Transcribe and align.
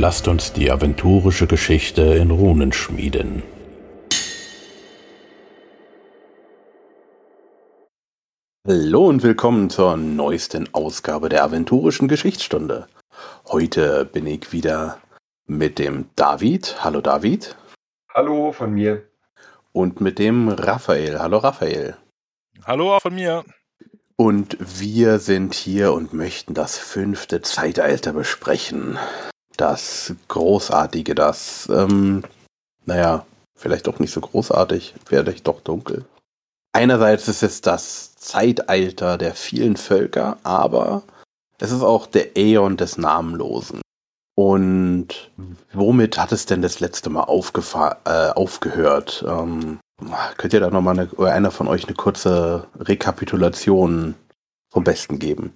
lasst 0.00 0.28
uns 0.28 0.54
die 0.54 0.70
aventurische 0.70 1.46
Geschichte 1.46 2.00
in 2.00 2.30
Runen 2.30 2.72
schmieden. 2.72 3.42
Hallo 8.66 9.08
und 9.08 9.22
willkommen 9.22 9.68
zur 9.68 9.98
neuesten 9.98 10.72
Ausgabe 10.72 11.28
der 11.28 11.44
aventurischen 11.44 12.08
Geschichtsstunde. 12.08 12.86
Heute 13.48 14.06
bin 14.06 14.26
ich 14.26 14.52
wieder 14.52 15.02
mit 15.46 15.78
dem 15.78 16.08
David. 16.16 16.82
Hallo 16.82 17.02
David. 17.02 17.54
Hallo 18.14 18.52
von 18.52 18.72
mir. 18.72 19.02
Und 19.72 20.00
mit 20.00 20.18
dem 20.18 20.48
Raphael. 20.48 21.18
Hallo 21.18 21.36
Raphael. 21.36 21.94
Hallo 22.64 22.96
auch 22.96 23.02
von 23.02 23.14
mir. 23.14 23.44
Und 24.16 24.56
wir 24.60 25.18
sind 25.18 25.52
hier 25.52 25.92
und 25.92 26.14
möchten 26.14 26.54
das 26.54 26.78
fünfte 26.78 27.42
Zeitalter 27.42 28.14
besprechen. 28.14 28.98
Das 29.56 30.14
Großartige, 30.28 31.14
das, 31.14 31.68
ähm, 31.72 32.22
naja, 32.84 33.26
vielleicht 33.56 33.88
auch 33.88 33.98
nicht 33.98 34.12
so 34.12 34.20
großartig, 34.20 34.94
vielleicht 35.04 35.46
doch 35.46 35.60
dunkel. 35.60 36.04
Einerseits 36.72 37.28
ist 37.28 37.42
es 37.42 37.60
das 37.60 38.14
Zeitalter 38.16 39.18
der 39.18 39.34
vielen 39.34 39.76
Völker, 39.76 40.38
aber 40.44 41.02
es 41.58 41.72
ist 41.72 41.82
auch 41.82 42.06
der 42.06 42.36
Äon 42.38 42.76
des 42.76 42.96
Namenlosen. 42.96 43.80
Und 44.34 45.30
womit 45.74 46.16
hat 46.16 46.32
es 46.32 46.46
denn 46.46 46.62
das 46.62 46.80
letzte 46.80 47.10
Mal 47.10 47.24
äh, 47.24 48.30
aufgehört? 48.30 49.24
Ähm, 49.28 49.78
könnt 50.38 50.54
ihr 50.54 50.60
da 50.60 50.70
nochmal 50.70 50.98
eine, 50.98 51.30
einer 51.30 51.50
von 51.50 51.68
euch 51.68 51.84
eine 51.84 51.94
kurze 51.94 52.66
Rekapitulation 52.78 54.14
vom 54.72 54.84
Besten 54.84 55.18
geben? 55.18 55.52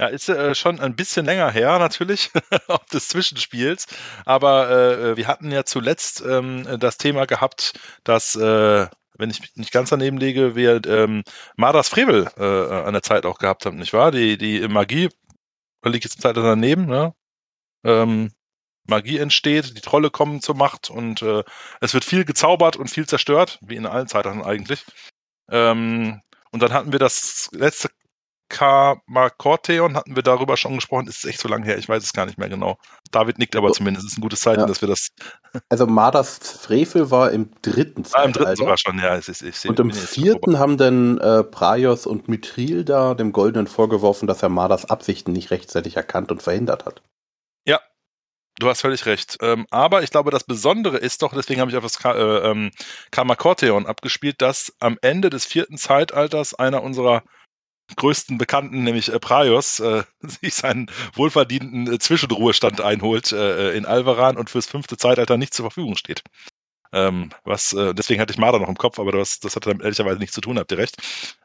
Ja, 0.00 0.06
ist 0.06 0.28
äh, 0.28 0.54
schon 0.54 0.78
ein 0.78 0.94
bisschen 0.94 1.26
länger 1.26 1.50
her 1.50 1.78
natürlich, 1.80 2.30
auch 2.68 2.84
des 2.86 3.08
Zwischenspiels. 3.08 3.86
Aber 4.24 4.70
äh, 4.70 5.16
wir 5.16 5.26
hatten 5.26 5.50
ja 5.50 5.64
zuletzt 5.64 6.22
ähm, 6.24 6.78
das 6.78 6.98
Thema 6.98 7.26
gehabt, 7.26 7.72
dass, 8.04 8.36
äh, 8.36 8.86
wenn 9.18 9.30
ich 9.30 9.40
mich 9.40 9.56
nicht 9.56 9.72
ganz 9.72 9.90
daneben 9.90 10.18
lege, 10.18 10.54
wir 10.54 10.80
ähm, 10.86 11.24
Mardas 11.56 11.88
Frevel 11.88 12.30
äh, 12.36 12.42
an 12.44 12.92
der 12.92 13.02
Zeit 13.02 13.26
auch 13.26 13.38
gehabt 13.38 13.66
haben, 13.66 13.76
nicht 13.78 13.92
wahr? 13.92 14.12
Die, 14.12 14.38
die 14.38 14.66
Magie, 14.68 15.08
da 15.82 15.90
liegt 15.90 16.04
jetzt 16.04 16.22
Zeit 16.22 16.36
daneben, 16.36 16.86
ne? 16.86 17.12
ähm, 17.84 18.32
Magie 18.86 19.18
entsteht, 19.18 19.76
die 19.76 19.80
Trolle 19.82 20.10
kommen 20.10 20.40
zur 20.40 20.56
Macht 20.56 20.90
und 20.90 21.22
äh, 21.22 21.44
es 21.80 21.94
wird 21.94 22.04
viel 22.04 22.24
gezaubert 22.24 22.76
und 22.76 22.88
viel 22.88 23.06
zerstört, 23.06 23.58
wie 23.62 23.76
in 23.76 23.86
allen 23.86 24.08
Zeiten 24.08 24.42
eigentlich. 24.42 24.84
Ähm, 25.50 26.22
und 26.50 26.62
dann 26.62 26.72
hatten 26.72 26.92
wir 26.92 26.98
das 26.98 27.50
letzte 27.52 27.90
Kamakorteon, 28.48 29.96
hatten 29.96 30.16
wir 30.16 30.22
darüber 30.22 30.56
schon 30.56 30.74
gesprochen, 30.74 31.06
ist 31.06 31.24
echt 31.24 31.40
so 31.40 31.48
lange 31.48 31.66
her, 31.66 31.78
ich 31.78 31.88
weiß 31.88 32.02
es 32.02 32.12
gar 32.12 32.26
nicht 32.26 32.38
mehr 32.38 32.48
genau. 32.48 32.78
David 33.10 33.38
nickt 33.38 33.56
aber 33.56 33.72
zumindest, 33.72 34.06
es 34.06 34.12
ist 34.12 34.18
ein 34.18 34.22
gutes 34.22 34.40
Zeichen, 34.40 34.60
ja. 34.60 34.66
dass 34.66 34.80
wir 34.80 34.88
das. 34.88 35.08
Also 35.70 35.86
Mardas 35.86 36.38
Frevel 36.38 37.10
war 37.10 37.32
im 37.32 37.50
dritten 37.62 38.04
Zeitalter. 38.04 38.18
Ah, 38.20 38.24
im 38.26 38.32
dritten 38.32 38.56
sogar 38.56 38.76
schon, 38.78 38.98
ja. 38.98 39.18
Ich, 39.18 39.28
ich, 39.28 39.42
ich 39.42 39.68
und 39.68 39.80
im 39.80 39.90
vierten 39.90 40.58
haben 40.58 40.76
dann 40.76 41.18
äh, 41.18 41.42
Praios 41.42 42.06
und 42.06 42.28
Mithril 42.28 42.84
da 42.84 43.14
dem 43.14 43.32
Goldenen 43.32 43.66
vorgeworfen, 43.66 44.28
dass 44.28 44.42
er 44.42 44.50
Mardas 44.50 44.84
Absichten 44.84 45.32
nicht 45.32 45.50
rechtzeitig 45.50 45.96
erkannt 45.96 46.30
und 46.30 46.42
verhindert 46.42 46.84
hat. 46.84 47.02
Ja, 47.66 47.80
Du 48.58 48.68
hast 48.68 48.80
völlig 48.80 49.06
recht. 49.06 49.38
Ähm, 49.40 49.66
aber 49.70 50.02
ich 50.02 50.10
glaube, 50.10 50.32
das 50.32 50.42
Besondere 50.42 50.98
ist 50.98 51.22
doch, 51.22 51.32
deswegen 51.32 51.60
habe 51.60 51.70
ich 51.70 51.76
auf 51.76 51.84
das 51.84 51.98
Ka 51.98 52.14
äh, 52.14 52.50
ähm, 52.50 52.72
Kamakorteon 53.12 53.86
abgespielt, 53.86 54.42
dass 54.42 54.72
am 54.80 54.98
Ende 55.00 55.30
des 55.30 55.46
vierten 55.46 55.78
Zeitalters 55.78 56.54
einer 56.54 56.82
unserer 56.82 57.22
größten 57.96 58.38
Bekannten, 58.38 58.84
nämlich 58.84 59.12
äh, 59.12 59.18
Praios, 59.18 59.80
äh, 59.80 60.04
sich 60.20 60.54
seinen 60.54 60.90
wohlverdienten 61.14 61.92
äh, 61.92 61.98
Zwischenruhestand 61.98 62.80
einholt 62.80 63.32
äh, 63.32 63.72
in 63.72 63.86
Alvaran 63.86 64.36
und 64.36 64.50
fürs 64.50 64.66
fünfte 64.66 64.96
Zeitalter 64.96 65.36
nicht 65.36 65.54
zur 65.54 65.64
Verfügung 65.64 65.96
steht. 65.96 66.22
Ähm, 66.92 67.30
was, 67.44 67.72
äh, 67.74 67.94
deswegen 67.94 68.20
hatte 68.20 68.32
ich 68.32 68.38
Marder 68.38 68.58
noch 68.58 68.68
im 68.68 68.78
Kopf, 68.78 68.98
aber 68.98 69.12
das, 69.12 69.40
das 69.40 69.56
hat 69.56 69.66
damit 69.66 69.82
ehrlicherweise 69.82 70.18
nichts 70.18 70.34
zu 70.34 70.40
tun, 70.40 70.58
habt 70.58 70.72
ihr 70.72 70.78
recht. 70.78 70.96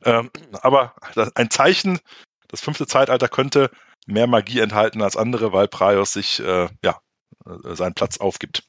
Ähm, 0.03 0.29
aber 0.61 0.95
ein 1.35 1.49
Zeichen, 1.49 1.99
das 2.47 2.61
fünfte 2.61 2.87
Zeitalter 2.87 3.27
könnte 3.27 3.69
mehr 4.05 4.27
Magie 4.27 4.59
enthalten 4.59 5.01
als 5.01 5.17
andere, 5.17 5.51
weil 5.51 5.67
Praios 5.67 6.13
sich 6.13 6.39
äh, 6.39 6.69
ja, 6.83 7.01
äh, 7.45 7.75
seinen 7.75 7.93
Platz 7.93 8.17
aufgibt. 8.17 8.63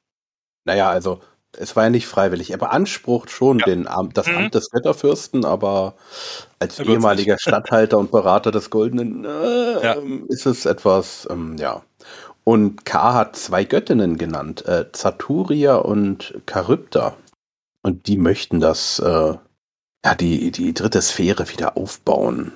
Naja, 0.64 0.88
also 0.90 1.22
es 1.59 1.76
war 1.76 1.84
ja 1.84 1.91
nicht 1.91 2.06
freiwillig. 2.06 2.50
Er 2.50 2.59
beansprucht 2.59 3.31
schon 3.31 3.59
ja. 3.60 3.66
den, 3.66 3.88
das 4.12 4.26
mhm. 4.26 4.37
Amt 4.37 4.54
des 4.54 4.69
Wetterfürsten, 4.72 5.44
aber 5.44 5.94
als 6.59 6.78
ehemaliger 6.81 7.37
Statthalter 7.38 7.98
und 7.98 8.10
Berater 8.10 8.50
des 8.50 8.70
Goldenen 8.70 9.25
äh, 9.25 9.84
ja. 9.84 9.97
ist 10.28 10.47
es 10.47 10.66
etwas, 10.66 11.26
ähm, 11.31 11.56
ja. 11.59 11.82
Und 12.44 12.84
K 12.84 13.14
hat 13.14 13.37
zwei 13.37 13.64
Göttinnen 13.64 14.19
genannt, 14.19 14.66
äh, 14.66 14.93
Zaturia 14.93 15.76
und 15.76 16.34
Charybda. 16.48 17.16
Und 17.82 18.06
die 18.06 18.19
möchten 18.19 18.60
das, 18.60 18.98
äh, 18.98 19.34
ja, 20.04 20.14
die, 20.14 20.50
die 20.50 20.75
dritte 20.75 21.00
Sphäre 21.00 21.48
wieder 21.50 21.76
aufbauen. 21.76 22.53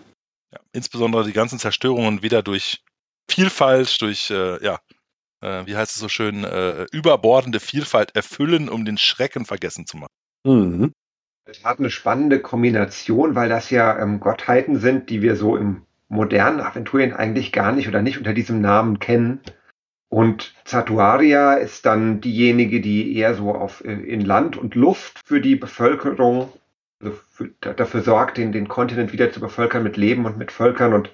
Ja, 0.53 0.61
insbesondere 0.73 1.25
die 1.25 1.33
ganzen 1.33 1.59
Zerstörungen 1.59 2.23
wieder 2.23 2.43
durch 2.43 2.83
Vielfalt, 3.31 4.01
durch, 4.01 4.31
äh, 4.31 4.63
ja, 4.65 4.79
äh, 5.41 5.67
wie 5.67 5.77
heißt 5.77 5.95
es 5.95 6.01
so 6.01 6.09
schön, 6.09 6.45
äh, 6.45 6.87
überbordende 6.93 7.61
Vielfalt 7.61 8.15
erfüllen, 8.15 8.69
um 8.69 8.85
den 8.85 8.99
Schrecken 8.99 9.45
vergessen 9.45 9.87
zu 9.87 9.97
machen. 9.97 10.13
Mhm. 10.45 10.93
Das 11.45 11.65
hat 11.65 11.79
eine 11.79 11.91
spannende 11.91 12.41
Kombination, 12.41 13.35
weil 13.35 13.49
das 13.49 13.71
ja 13.71 13.99
ähm, 13.99 14.21
Gottheiten 14.21 14.79
sind, 14.79 15.09
die 15.09 15.23
wir 15.23 15.35
so 15.37 15.57
im 15.57 15.83
modernen 16.09 16.61
Aventurien 16.61 17.13
eigentlich 17.13 17.53
gar 17.53 17.73
nicht 17.73 17.89
oder 17.89 18.03
nicht 18.03 18.19
unter 18.19 18.35
diesem 18.35 18.61
Namen 18.61 18.99
kennen. 18.99 19.41
Und 20.11 20.55
Zatuaria 20.65 21.55
ist 21.55 21.85
dann 21.87 22.21
diejenige, 22.21 22.81
die 22.81 23.17
eher 23.17 23.35
so 23.35 23.55
auf, 23.55 23.85
äh, 23.85 23.93
in 23.93 24.23
Land 24.23 24.57
und 24.57 24.75
Luft 24.75 25.21
für 25.25 25.41
die 25.41 25.57
Bevölkerung 25.57 26.53
also 27.01 27.17
für, 27.31 27.49
dafür 27.61 28.03
sorgt, 28.03 28.39
den, 28.39 28.53
den 28.53 28.69
Kontinent 28.69 29.13
wieder 29.13 29.31
zu 29.31 29.41
bevölkern 29.41 29.83
mit 29.83 29.97
Leben 29.97 30.27
und 30.27 30.37
mit 30.37 30.51
Völkern 30.51 30.95
und 30.95 31.13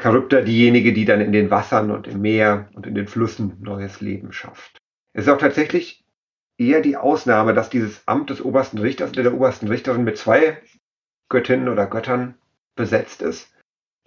Charybda 0.00 0.42
diejenige, 0.42 0.92
die 0.92 1.04
dann 1.04 1.20
in 1.20 1.32
den 1.32 1.50
Wassern 1.50 1.90
und 1.90 2.06
im 2.06 2.20
Meer 2.20 2.68
und 2.74 2.86
in 2.86 2.94
den 2.94 3.08
Flüssen 3.08 3.56
neues 3.60 4.00
Leben 4.00 4.32
schafft. 4.32 4.78
Es 5.12 5.26
ist 5.26 5.32
auch 5.32 5.38
tatsächlich 5.38 6.04
eher 6.56 6.80
die 6.80 6.96
Ausnahme, 6.96 7.54
dass 7.54 7.70
dieses 7.70 8.06
Amt 8.06 8.30
des 8.30 8.40
obersten 8.40 8.78
Richters 8.78 9.10
oder 9.10 9.24
der 9.24 9.34
obersten 9.34 9.68
Richterin 9.68 10.04
mit 10.04 10.18
zwei 10.18 10.58
Göttinnen 11.28 11.68
oder 11.68 11.86
Göttern 11.86 12.34
besetzt 12.76 13.22
ist 13.22 13.52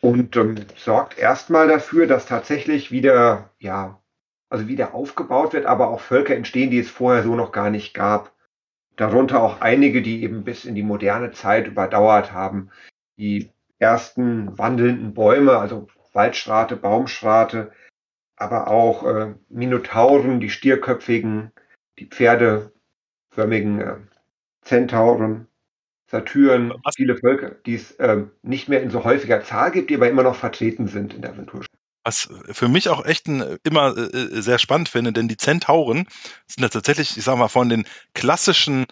und 0.01 0.35
ähm, 0.35 0.55
sorgt 0.75 1.17
erstmal 1.17 1.67
dafür, 1.67 2.07
dass 2.07 2.25
tatsächlich 2.25 2.91
wieder, 2.91 3.51
ja, 3.59 4.01
also 4.49 4.67
wieder 4.67 4.93
aufgebaut 4.93 5.53
wird, 5.53 5.65
aber 5.65 5.89
auch 5.89 6.01
Völker 6.01 6.35
entstehen, 6.35 6.71
die 6.71 6.79
es 6.79 6.89
vorher 6.89 7.23
so 7.23 7.35
noch 7.35 7.51
gar 7.51 7.69
nicht 7.69 7.93
gab. 7.93 8.33
Darunter 8.97 9.41
auch 9.41 9.61
einige, 9.61 10.01
die 10.01 10.23
eben 10.23 10.43
bis 10.43 10.65
in 10.65 10.75
die 10.75 10.83
moderne 10.83 11.31
Zeit 11.31 11.67
überdauert 11.67 12.33
haben. 12.33 12.69
Die 13.17 13.49
ersten 13.81 14.57
wandelnden 14.57 15.13
Bäume, 15.13 15.57
also 15.57 15.87
Waldschrate, 16.13 16.75
Baumschrate, 16.75 17.71
aber 18.35 18.67
auch 18.67 19.03
äh, 19.05 19.35
Minotauren, 19.49 20.39
die 20.39 20.49
stierköpfigen, 20.49 21.51
die 21.99 22.05
pferdeförmigen 22.05 23.81
äh, 23.81 23.97
Zentauren, 24.61 25.47
Satyren, 26.07 26.73
Was? 26.83 26.95
viele 26.95 27.17
Völker, 27.17 27.51
die 27.65 27.75
es 27.75 27.91
äh, 27.93 28.25
nicht 28.41 28.67
mehr 28.67 28.81
in 28.83 28.91
so 28.91 29.03
häufiger 29.03 29.43
Zahl 29.43 29.71
gibt, 29.71 29.89
die 29.89 29.95
aber 29.95 30.09
immer 30.09 30.23
noch 30.23 30.35
vertreten 30.35 30.87
sind 30.87 31.13
in 31.13 31.21
der 31.21 31.31
Aventur. 31.31 31.65
Was 32.03 32.29
für 32.51 32.67
mich 32.67 32.89
auch 32.89 33.05
echt 33.05 33.27
ein, 33.27 33.57
immer 33.63 33.95
äh, 33.95 34.17
äh, 34.17 34.41
sehr 34.41 34.59
spannend 34.59 34.89
finde, 34.89 35.13
denn 35.13 35.27
die 35.27 35.37
Zentauren 35.37 36.07
sind 36.47 36.63
ja 36.63 36.69
tatsächlich, 36.69 37.15
ich 37.15 37.23
sag 37.23 37.37
mal, 37.37 37.47
von 37.47 37.69
den 37.69 37.85
klassischen 38.13 38.85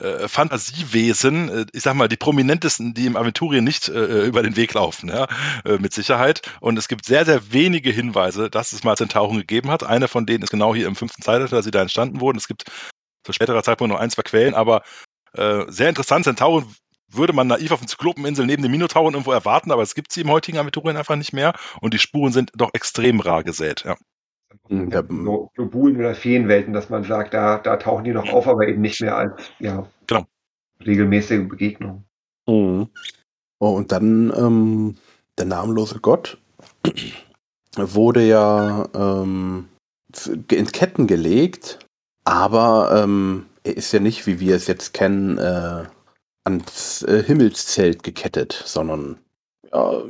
äh, 0.00 0.28
Fantasiewesen, 0.28 1.48
äh, 1.48 1.66
ich 1.72 1.82
sag 1.82 1.94
mal, 1.94 2.08
die 2.08 2.16
prominentesten, 2.16 2.94
die 2.94 3.06
im 3.06 3.16
Aventurien 3.16 3.64
nicht 3.64 3.88
äh, 3.88 4.26
über 4.26 4.42
den 4.42 4.56
Weg 4.56 4.74
laufen, 4.74 5.08
ja, 5.08 5.26
äh, 5.64 5.78
mit 5.78 5.92
Sicherheit. 5.92 6.42
Und 6.60 6.78
es 6.78 6.88
gibt 6.88 7.06
sehr, 7.06 7.24
sehr 7.24 7.52
wenige 7.52 7.90
Hinweise, 7.90 8.50
dass 8.50 8.72
es 8.72 8.84
mal 8.84 8.96
Zentauren 8.96 9.38
gegeben 9.38 9.70
hat. 9.70 9.84
Eine 9.84 10.08
von 10.08 10.26
denen 10.26 10.42
ist 10.44 10.50
genau 10.50 10.74
hier 10.74 10.86
im 10.86 10.96
fünften 10.96 11.22
Zeitalter, 11.22 11.56
dass 11.56 11.64
sie 11.64 11.70
da 11.70 11.82
entstanden 11.82 12.20
wurden. 12.20 12.38
Es 12.38 12.48
gibt 12.48 12.64
zu 13.24 13.32
späterer 13.32 13.62
Zeitpunkt 13.62 13.92
noch 13.92 14.00
ein, 14.00 14.10
zwei 14.10 14.22
Quellen, 14.22 14.54
aber 14.54 14.82
äh, 15.32 15.64
sehr 15.68 15.88
interessant. 15.88 16.24
Zentauren 16.24 16.66
würde 17.08 17.32
man 17.32 17.46
naiv 17.46 17.70
auf 17.70 17.80
den 17.80 17.88
Zyklopeninsel 17.88 18.46
neben 18.46 18.62
den 18.62 18.72
Minotauren 18.72 19.14
irgendwo 19.14 19.32
erwarten, 19.32 19.70
aber 19.70 19.82
es 19.82 19.94
gibt 19.94 20.12
sie 20.12 20.22
im 20.22 20.30
heutigen 20.30 20.58
Aventurien 20.58 20.96
einfach 20.96 21.16
nicht 21.16 21.32
mehr 21.32 21.54
und 21.80 21.94
die 21.94 21.98
Spuren 21.98 22.32
sind 22.32 22.50
doch 22.54 22.70
extrem 22.72 23.20
rar 23.20 23.44
gesät, 23.44 23.84
ja. 23.84 23.96
Ja, 24.68 25.02
so 25.08 25.50
Globulen 25.54 25.96
oder 25.96 26.14
Feenwelten, 26.14 26.72
dass 26.72 26.90
man 26.90 27.04
sagt, 27.04 27.34
da, 27.34 27.58
da 27.58 27.76
tauchen 27.76 28.04
die 28.04 28.12
noch 28.12 28.28
auf, 28.32 28.46
aber 28.46 28.66
eben 28.68 28.80
nicht 28.80 29.00
mehr 29.00 29.16
als 29.16 29.32
ja, 29.58 29.86
genau. 30.06 30.24
regelmäßige 30.84 31.48
Begegnung. 31.48 32.04
Mhm. 32.46 32.88
Oh, 33.58 33.70
und 33.70 33.92
dann 33.92 34.32
ähm, 34.36 34.96
der 35.38 35.46
namenlose 35.46 36.00
Gott 36.00 36.38
wurde 37.76 38.26
ja 38.26 38.88
ähm, 38.94 39.68
in 40.50 40.66
Ketten 40.66 41.06
gelegt, 41.06 41.78
aber 42.24 43.02
ähm, 43.02 43.46
er 43.64 43.76
ist 43.76 43.92
ja 43.92 44.00
nicht, 44.00 44.26
wie 44.26 44.40
wir 44.40 44.56
es 44.56 44.66
jetzt 44.66 44.94
kennen, 44.94 45.38
äh, 45.38 45.84
ans 46.44 47.02
äh, 47.02 47.22
Himmelszelt 47.22 48.02
gekettet, 48.02 48.62
sondern 48.64 49.18
ja, 49.72 50.02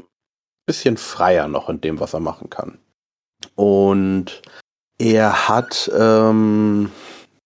bisschen 0.67 0.97
freier 0.97 1.49
noch 1.49 1.69
in 1.69 1.81
dem, 1.81 2.01
was 2.01 2.13
er 2.13 2.21
machen 2.21 2.51
kann. 2.51 2.79
Und 3.55 4.43
Er 4.99 5.49
hat, 5.49 5.91
ähm, 5.95 6.91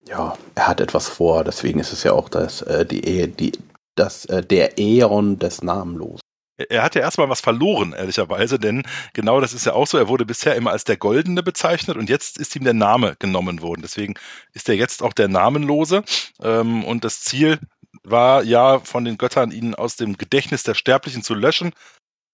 ja, 0.06 0.36
er 0.54 0.68
hat 0.68 0.80
etwas 0.80 1.08
vor, 1.08 1.42
deswegen 1.44 1.80
ist 1.80 1.92
es 1.92 2.04
ja 2.04 2.12
auch 2.12 2.28
das, 2.28 2.62
äh, 2.62 2.86
die, 2.86 3.28
die, 3.28 3.52
das, 3.96 4.24
äh, 4.26 4.42
der 4.42 4.78
Äon 4.78 5.38
des 5.38 5.62
Namenlosen. 5.62 6.20
Er 6.68 6.82
hat 6.82 6.94
ja 6.94 7.00
erstmal 7.00 7.28
was 7.30 7.40
verloren, 7.40 7.94
ehrlicherweise, 7.94 8.58
denn 8.58 8.82
genau 9.14 9.40
das 9.40 9.54
ist 9.54 9.66
ja 9.66 9.72
auch 9.72 9.86
so. 9.86 9.96
Er 9.98 10.08
wurde 10.08 10.26
bisher 10.26 10.56
immer 10.56 10.72
als 10.72 10.84
der 10.84 10.98
Goldene 10.98 11.42
bezeichnet 11.42 11.96
und 11.96 12.10
jetzt 12.10 12.38
ist 12.38 12.54
ihm 12.54 12.64
der 12.64 12.74
Name 12.74 13.16
genommen 13.18 13.62
worden. 13.62 13.80
Deswegen 13.82 14.14
ist 14.52 14.68
er 14.68 14.74
jetzt 14.76 15.02
auch 15.02 15.14
der 15.14 15.28
Namenlose. 15.28 16.04
Ähm, 16.42 16.84
und 16.84 17.04
das 17.04 17.22
Ziel 17.22 17.58
war 18.04 18.42
ja 18.44 18.78
von 18.80 19.04
den 19.04 19.18
Göttern, 19.18 19.52
ihn 19.52 19.74
aus 19.74 19.96
dem 19.96 20.18
Gedächtnis 20.18 20.62
der 20.62 20.74
Sterblichen 20.74 21.22
zu 21.22 21.34
löschen. 21.34 21.72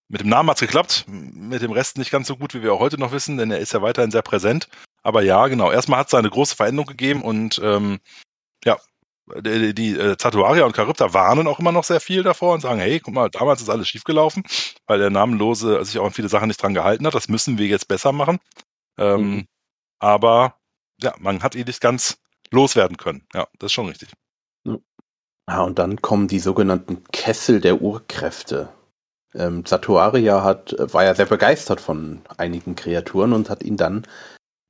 Mit 0.09 0.21
dem 0.21 0.29
Namen 0.29 0.49
hat 0.49 0.57
es 0.57 0.61
geklappt, 0.61 1.05
mit 1.09 1.63
dem 1.63 1.73
Rest 1.73 1.99
nicht 1.99 2.13
ganz 2.13 2.29
so 2.29 2.37
gut, 2.37 2.55
wie 2.55 2.63
wir 2.63 2.73
auch 2.73 2.81
heute 2.81 2.99
noch 2.99 3.13
wissen, 3.13 3.39
denn 3.39 3.51
er 3.51 3.59
ist 3.59 3.73
ja 3.73 3.83
weiterhin 3.83 4.13
sehr 4.13 4.23
präsent. 4.23 4.69
Aber 5.03 5.23
ja, 5.23 5.49
genau, 5.49 5.71
erstmal 5.71 5.99
hat 5.99 6.09
es 6.09 6.15
eine 6.15 6.31
große 6.31 6.55
Veränderung 6.55 6.87
gegeben 6.87 7.23
und 7.23 7.61
ähm, 7.63 7.99
ja, 8.65 8.79
die, 9.41 9.75
die 9.75 9.97
äh, 9.97 10.17
Zatuaria 10.17 10.65
und 10.65 10.77
Charybda 10.77 11.13
warnen 11.13 11.49
auch 11.49 11.59
immer 11.59 11.73
noch 11.73 11.85
sehr 11.85 12.01
viel 12.01 12.23
davor 12.23 12.55
und 12.55 12.61
sagen, 12.61 12.79
hey, 12.79 13.01
guck 13.01 13.15
mal, 13.15 13.29
damals 13.31 13.61
ist 13.61 13.69
alles 13.69 13.89
schiefgelaufen, 13.89 14.45
weil 14.87 14.99
der 14.99 15.11
Namenlose 15.11 15.85
sich 15.85 15.99
auch 15.99 16.07
an 16.07 16.13
viele 16.13 16.29
Sachen 16.29 16.49
nicht 16.49 16.63
dran 16.63 16.75
gehalten 16.75 17.07
hat. 17.07 17.15
Das 17.15 17.29
müssen 17.29 17.59
wir 17.59 17.67
jetzt 17.67 17.89
besser 17.89 18.13
machen. 18.13 18.39
Ähm, 18.99 19.21
mhm. 19.21 19.49
Aber 19.99 20.57
ja, 21.03 21.15
man 21.19 21.43
hat 21.43 21.55
ihn 21.55 21.67
nicht 21.67 21.81
ganz 21.81 22.19
loswerden 22.51 22.97
können. 22.97 23.27
Ja, 23.35 23.49
das 23.59 23.69
ist 23.69 23.73
schon 23.73 23.89
richtig. 23.89 24.11
Ja, 25.49 25.63
und 25.63 25.79
dann 25.79 26.03
kommen 26.03 26.29
die 26.29 26.41
sogenannten 26.41 27.05
Kessel 27.13 27.61
der 27.61 27.81
Urkräfte. 27.81 28.73
Ähm, 29.37 29.65
Satuaria 29.67 30.43
hat, 30.43 30.75
war 30.79 31.05
ja 31.05 31.15
sehr 31.15 31.27
begeistert 31.27 31.81
von 31.81 32.21
einigen 32.39 32.75
Kreaturen 32.75 33.33
und 33.33 33.51
hat 33.51 33.63
ihn 33.63 33.77
dann 33.77 34.07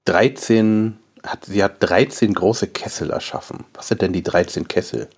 13, 0.06 0.98
hat, 1.24 1.44
sie 1.44 1.62
hat 1.62 1.76
13 1.80 2.34
große 2.34 2.68
Kessel 2.68 3.10
erschaffen. 3.10 3.64
Was 3.74 3.88
sind 3.88 4.02
denn 4.02 4.12
die 4.12 4.22
13 4.22 4.66
Kessel? 4.68 5.08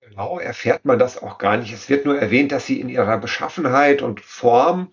Genau, 0.00 0.38
erfährt 0.38 0.84
man 0.84 0.98
das 0.98 1.22
auch 1.22 1.38
gar 1.38 1.56
nicht. 1.56 1.72
Es 1.72 1.88
wird 1.88 2.04
nur 2.04 2.18
erwähnt, 2.18 2.52
dass 2.52 2.66
sie 2.66 2.80
in 2.80 2.88
ihrer 2.88 3.18
Beschaffenheit 3.18 4.02
und 4.02 4.20
Form 4.20 4.90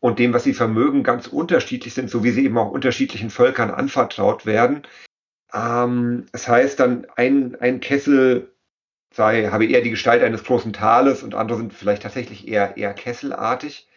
und 0.00 0.18
dem, 0.18 0.32
was 0.32 0.44
sie 0.44 0.54
vermögen, 0.54 1.02
ganz 1.02 1.26
unterschiedlich 1.26 1.94
sind, 1.94 2.10
so 2.10 2.22
wie 2.24 2.30
sie 2.30 2.44
eben 2.44 2.58
auch 2.58 2.70
unterschiedlichen 2.70 3.30
Völkern 3.30 3.70
anvertraut 3.70 4.46
werden. 4.46 4.82
Ähm, 5.52 6.26
das 6.32 6.48
heißt 6.48 6.80
dann, 6.80 7.06
ein, 7.16 7.56
ein 7.60 7.80
Kessel 7.80 8.53
sei, 9.14 9.48
habe 9.50 9.66
eher 9.66 9.80
die 9.80 9.90
Gestalt 9.90 10.22
eines 10.22 10.44
großen 10.44 10.72
Tales 10.72 11.22
und 11.22 11.34
andere 11.34 11.58
sind 11.58 11.72
vielleicht 11.72 12.02
tatsächlich 12.02 12.48
eher, 12.48 12.76
eher 12.76 12.94
kesselartig. 12.94 13.88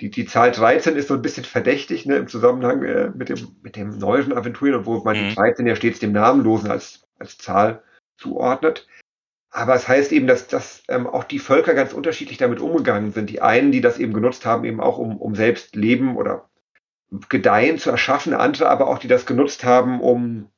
Die, 0.00 0.10
die 0.10 0.26
Zahl 0.26 0.50
13 0.50 0.96
ist 0.96 1.08
so 1.08 1.14
ein 1.14 1.22
bisschen 1.22 1.44
verdächtig 1.44 2.06
ne, 2.06 2.16
im 2.16 2.28
Zusammenhang 2.28 2.82
äh, 2.82 3.10
mit, 3.14 3.28
dem, 3.28 3.56
mit 3.62 3.76
dem 3.76 3.98
neueren 3.98 4.32
Aventurien, 4.32 4.76
obwohl 4.76 5.02
man 5.04 5.16
mhm. 5.16 5.28
die 5.28 5.34
13 5.34 5.66
ja 5.66 5.76
stets 5.76 6.00
dem 6.00 6.12
Namenlosen 6.12 6.70
als, 6.70 7.06
als 7.18 7.38
Zahl 7.38 7.82
zuordnet. 8.16 8.88
Aber 9.50 9.74
es 9.74 9.86
heißt 9.86 10.12
eben, 10.12 10.26
dass, 10.26 10.48
dass 10.48 10.82
ähm, 10.88 11.06
auch 11.06 11.24
die 11.24 11.38
Völker 11.38 11.74
ganz 11.74 11.92
unterschiedlich 11.92 12.38
damit 12.38 12.58
umgegangen 12.58 13.12
sind. 13.12 13.28
Die 13.28 13.42
einen, 13.42 13.70
die 13.70 13.82
das 13.82 13.98
eben 13.98 14.14
genutzt 14.14 14.46
haben, 14.46 14.64
eben 14.64 14.80
auch 14.80 14.96
um, 14.96 15.18
um 15.18 15.34
selbst 15.34 15.76
Leben 15.76 16.16
oder 16.16 16.48
Gedeihen 17.28 17.78
zu 17.78 17.90
erschaffen, 17.90 18.32
andere 18.32 18.70
aber 18.70 18.88
auch, 18.88 18.98
die 18.98 19.08
das 19.08 19.26
genutzt 19.26 19.64
haben, 19.64 20.00
um 20.00 20.48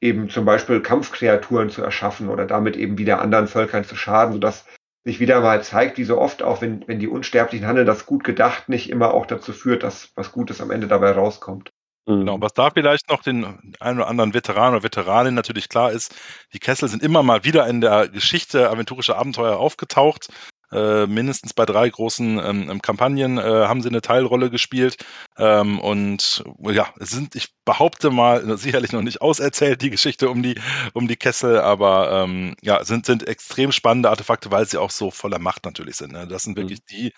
eben 0.00 0.30
zum 0.30 0.44
Beispiel 0.44 0.80
Kampfkreaturen 0.80 1.70
zu 1.70 1.82
erschaffen 1.82 2.28
oder 2.28 2.46
damit 2.46 2.76
eben 2.76 2.98
wieder 2.98 3.20
anderen 3.20 3.48
Völkern 3.48 3.84
zu 3.84 3.96
schaden, 3.96 4.32
sodass 4.32 4.64
sich 5.04 5.20
wieder 5.20 5.40
mal 5.40 5.62
zeigt, 5.62 5.98
wie 5.98 6.04
so 6.04 6.18
oft 6.18 6.42
auch, 6.42 6.60
wenn, 6.60 6.86
wenn 6.86 6.98
die 6.98 7.08
Unsterblichen 7.08 7.66
handeln, 7.66 7.86
das 7.86 8.06
gut 8.06 8.24
gedacht 8.24 8.68
nicht 8.68 8.90
immer 8.90 9.14
auch 9.14 9.26
dazu 9.26 9.52
führt, 9.52 9.82
dass 9.82 10.12
was 10.14 10.32
Gutes 10.32 10.60
am 10.60 10.70
Ende 10.70 10.88
dabei 10.88 11.12
rauskommt. 11.12 11.70
Genau, 12.06 12.40
was 12.40 12.54
da 12.54 12.70
vielleicht 12.70 13.08
noch 13.08 13.22
den 13.22 13.44
einen 13.78 13.98
oder 13.98 14.08
anderen 14.08 14.34
Veteran 14.34 14.72
oder 14.72 14.82
Veteranin 14.82 15.34
natürlich 15.34 15.68
klar 15.68 15.92
ist, 15.92 16.14
die 16.52 16.58
Kessel 16.58 16.88
sind 16.88 17.02
immer 17.02 17.22
mal 17.22 17.44
wieder 17.44 17.66
in 17.68 17.80
der 17.80 18.08
Geschichte 18.08 18.70
aventurischer 18.70 19.16
Abenteuer 19.16 19.58
aufgetaucht. 19.58 20.28
Äh, 20.72 21.06
mindestens 21.06 21.54
bei 21.54 21.66
drei 21.66 21.88
großen 21.88 22.38
ähm, 22.38 22.70
ähm, 22.70 22.82
Kampagnen 22.82 23.38
äh, 23.38 23.42
haben 23.42 23.82
sie 23.82 23.88
eine 23.88 24.00
Teilrolle 24.00 24.50
gespielt. 24.50 24.96
Ähm, 25.36 25.80
und 25.80 26.44
ja, 26.60 26.92
sind, 26.98 27.34
ich 27.34 27.48
behaupte 27.64 28.10
mal, 28.10 28.56
sicherlich 28.58 28.92
noch 28.92 29.02
nicht 29.02 29.20
auserzählt, 29.20 29.82
die 29.82 29.90
Geschichte 29.90 30.30
um 30.30 30.42
die, 30.42 30.60
um 30.94 31.08
die 31.08 31.16
Kessel, 31.16 31.58
aber 31.60 32.24
ähm, 32.24 32.54
ja, 32.62 32.84
sind, 32.84 33.06
sind 33.06 33.26
extrem 33.26 33.72
spannende 33.72 34.10
Artefakte, 34.10 34.50
weil 34.50 34.66
sie 34.66 34.78
auch 34.78 34.90
so 34.90 35.10
voller 35.10 35.38
Macht 35.38 35.64
natürlich 35.64 35.96
sind. 35.96 36.12
Ne? 36.12 36.26
Das 36.26 36.44
sind 36.44 36.56
mhm. 36.56 36.62
wirklich 36.62 36.80
mhm. 36.80 36.86
die 36.90 37.12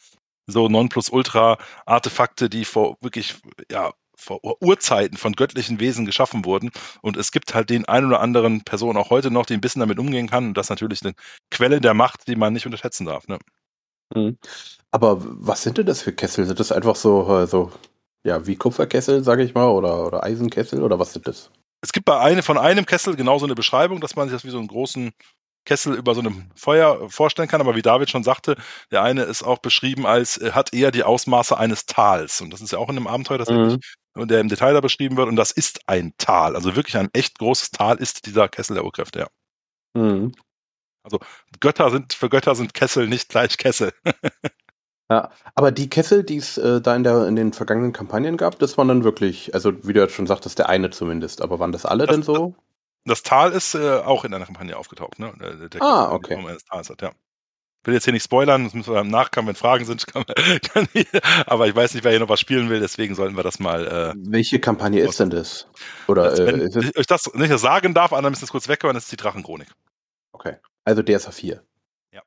so 0.47 0.69
Nonplusultra-Artefakte, 0.69 2.49
die 2.49 2.65
vor 2.65 2.97
wirklich, 3.01 3.37
ja, 3.71 3.93
vor 4.23 4.41
Urzeiten 4.63 5.19
von 5.19 5.33
göttlichen 5.33 5.81
Wesen 5.81 6.07
geschaffen 6.07 6.45
wurden. 6.45 6.71
Und 7.01 7.17
es 7.17 7.33
gibt 7.33 7.55
halt 7.55 7.71
den 7.71 7.85
ein 7.87 8.05
oder 8.05 8.21
anderen 8.21 8.63
Person 8.63 8.97
auch 8.97 9.11
heute 9.11 9.31
noch, 9.31 9.47
die 9.47 9.55
ein 9.55 9.61
bisschen 9.61 9.81
damit 9.81 9.99
umgehen 9.99 10.29
kann. 10.29 10.49
Und 10.49 10.55
das 10.55 10.67
ist 10.67 10.71
natürlich 10.71 11.03
eine 11.03 11.15
Quelle 11.51 11.81
der 11.81 11.95
Macht, 11.95 12.29
die 12.29 12.37
man 12.37 12.53
nicht 12.53 12.67
unterschätzen 12.67 13.07
darf. 13.07 13.29
Ne? 13.29 13.39
Mhm. 14.15 14.39
Aber 14.91 15.19
was 15.21 15.63
sind 15.63 15.79
denn 15.79 15.87
das 15.87 16.03
für 16.03 16.13
Kessel? 16.13 16.45
Sind 16.45 16.61
das 16.61 16.73
einfach 16.73 16.97
so, 16.97 17.39
äh, 17.39 17.47
so 17.47 17.73
ja, 18.25 18.47
wie 18.47 18.57
Kupferkessel, 18.57 19.25
sage 19.25 19.43
ich 19.43 19.55
mal, 19.55 19.69
oder, 19.69 20.07
oder 20.07 20.23
Eisenkessel 20.23 20.83
oder 20.83 20.99
was 20.99 21.13
sind 21.13 21.27
das? 21.27 21.51
Es 21.81 21.93
gibt 21.93 22.07
bei 22.07 22.19
eine, 22.19 22.43
von 22.43 22.59
einem 22.59 22.87
Kessel 22.87 23.17
genauso 23.17 23.45
eine 23.45 23.57
Beschreibung, 23.57 24.01
dass 24.01 24.15
man 24.15 24.29
sich 24.29 24.37
das 24.37 24.45
wie 24.45 24.51
so 24.51 24.59
einen 24.59 24.69
großen 24.69 25.13
Kessel 25.65 25.95
über 25.95 26.15
so 26.15 26.21
einem 26.21 26.51
Feuer 26.55 27.09
vorstellen 27.09 27.49
kann, 27.49 27.61
aber 27.61 27.77
wie 27.77 27.83
David 27.83 28.11
schon 28.11 28.25
sagte, 28.25 28.57
der 28.91 29.03
eine 29.03 29.23
ist 29.23 29.43
auch 29.43 29.59
beschrieben 29.59 30.07
als, 30.07 30.39
äh, 30.39 30.53
hat 30.53 30.75
eher 30.75 30.91
die 30.91 31.05
Ausmaße 31.05 31.57
eines 31.57 31.87
Tals. 31.87 32.41
Und 32.41 32.53
das 32.53 32.61
ist 32.61 32.73
ja 32.73 32.79
auch 32.79 32.89
in 32.89 32.97
einem 32.97 33.07
Abenteuer, 33.07 33.39
das 33.39 33.49
mhm. 33.49 33.79
Wirklich, 34.15 34.29
der 34.29 34.41
im 34.41 34.49
Detail 34.49 34.75
da 34.75 34.81
beschrieben 34.81 35.17
wird. 35.17 35.29
Und 35.29 35.37
das 35.37 35.51
ist 35.51 35.81
ein 35.87 36.13
Tal. 36.19 36.55
Also 36.57 36.77
wirklich 36.77 36.97
ein 36.97 37.11
echt 37.13 37.39
großes 37.39 37.71
Tal 37.71 37.97
ist 37.97 38.27
dieser 38.27 38.49
Kessel 38.49 38.75
der 38.75 38.85
Urkräfte, 38.85 39.21
ja. 39.21 39.29
Mhm. 39.95 40.33
Also 41.03 41.19
Götter 41.61 41.91
sind, 41.91 42.13
für 42.13 42.29
Götter 42.29 42.55
sind 42.55 42.75
Kessel 42.75 43.09
nicht 43.09 43.29
gleich 43.29 43.59
Kessel. 43.59 43.93
ja, 45.11 45.31
aber 45.55 45.73
die 45.73 45.91
Kessel, 45.91 46.23
die 46.23 46.37
es 46.37 46.59
äh, 46.59 46.81
da 46.81 46.95
in, 46.95 47.03
der, 47.03 47.27
in 47.27 47.37
den 47.37 47.53
vergangenen 47.53 47.93
Kampagnen 47.93 48.37
gab, 48.37 48.59
das 48.59 48.79
waren 48.79 48.89
dann 48.89 49.05
wirklich, 49.05 49.53
also 49.55 49.73
wie 49.87 49.93
du 49.93 50.01
jetzt 50.01 50.15
schon 50.15 50.27
sagtest, 50.27 50.59
der 50.59 50.69
eine 50.69 50.91
zumindest. 50.91 51.43
Aber 51.43 51.59
waren 51.59 51.73
das 51.73 51.85
alle 51.85 52.07
das, 52.07 52.15
denn 52.15 52.23
so? 52.23 52.55
Das 53.05 53.23
Tal 53.25 53.53
ist 53.53 53.75
äh, 53.75 53.99
auch 53.99 54.25
in 54.25 54.33
einer 54.33 54.47
Kampagne 54.47 54.77
aufgetaucht, 54.77 55.19
ne? 55.19 55.33
Der, 55.41 55.69
der 55.69 55.83
ah, 55.83 56.13
okay. 56.13 56.37
Eines 56.37 56.65
Tals 56.65 56.89
hat, 56.89 57.03
ja. 57.03 57.11
Ich 57.83 57.87
will 57.89 57.95
jetzt 57.95 58.05
hier 58.05 58.13
nicht 58.13 58.23
spoilern, 58.23 58.63
das 58.63 58.75
müssen 58.75 58.95
wir 58.95 59.01
im 59.01 59.09
Nachgang, 59.09 59.45
wenn 59.49 59.57
Fragen 59.57 59.85
sind, 59.85 60.07
kann, 60.13 60.25
kann 60.73 60.87
ich, 60.93 61.09
aber 61.47 61.67
ich 61.67 61.75
weiß 61.75 61.95
nicht, 61.95 62.05
wer 62.05 62.13
hier 62.13 62.21
noch 62.21 62.29
was 62.29 62.39
spielen 62.39 62.71
will, 62.71 62.79
deswegen 62.79 63.17
sollten 63.17 63.37
wir 63.37 63.43
das 63.43 63.59
mal. 63.59 64.15
Äh, 64.15 64.15
Welche 64.31 64.61
Kampagne 64.61 65.01
ist 65.01 65.19
denn 65.19 65.31
das? 65.31 65.67
Oder 66.07 66.31
das, 66.31 66.39
wenn 66.39 66.61
äh, 66.61 66.67
ich 66.67 66.97
euch 66.97 67.09
das 67.09 67.35
nicht 67.35 67.59
sagen 67.59 67.93
darf, 67.93 68.13
müsst 68.13 68.43
ihr 68.43 68.45
es 68.45 68.53
kurz 68.53 68.69
weghören, 68.69 68.95
das 68.95 69.05
ist 69.05 69.13
die 69.13 69.17
Drachenchronik. 69.17 69.67
Okay. 70.31 70.59
Also 70.85 71.03
DSA 71.03 71.33
4. 71.33 71.61
Ja. 72.13 72.23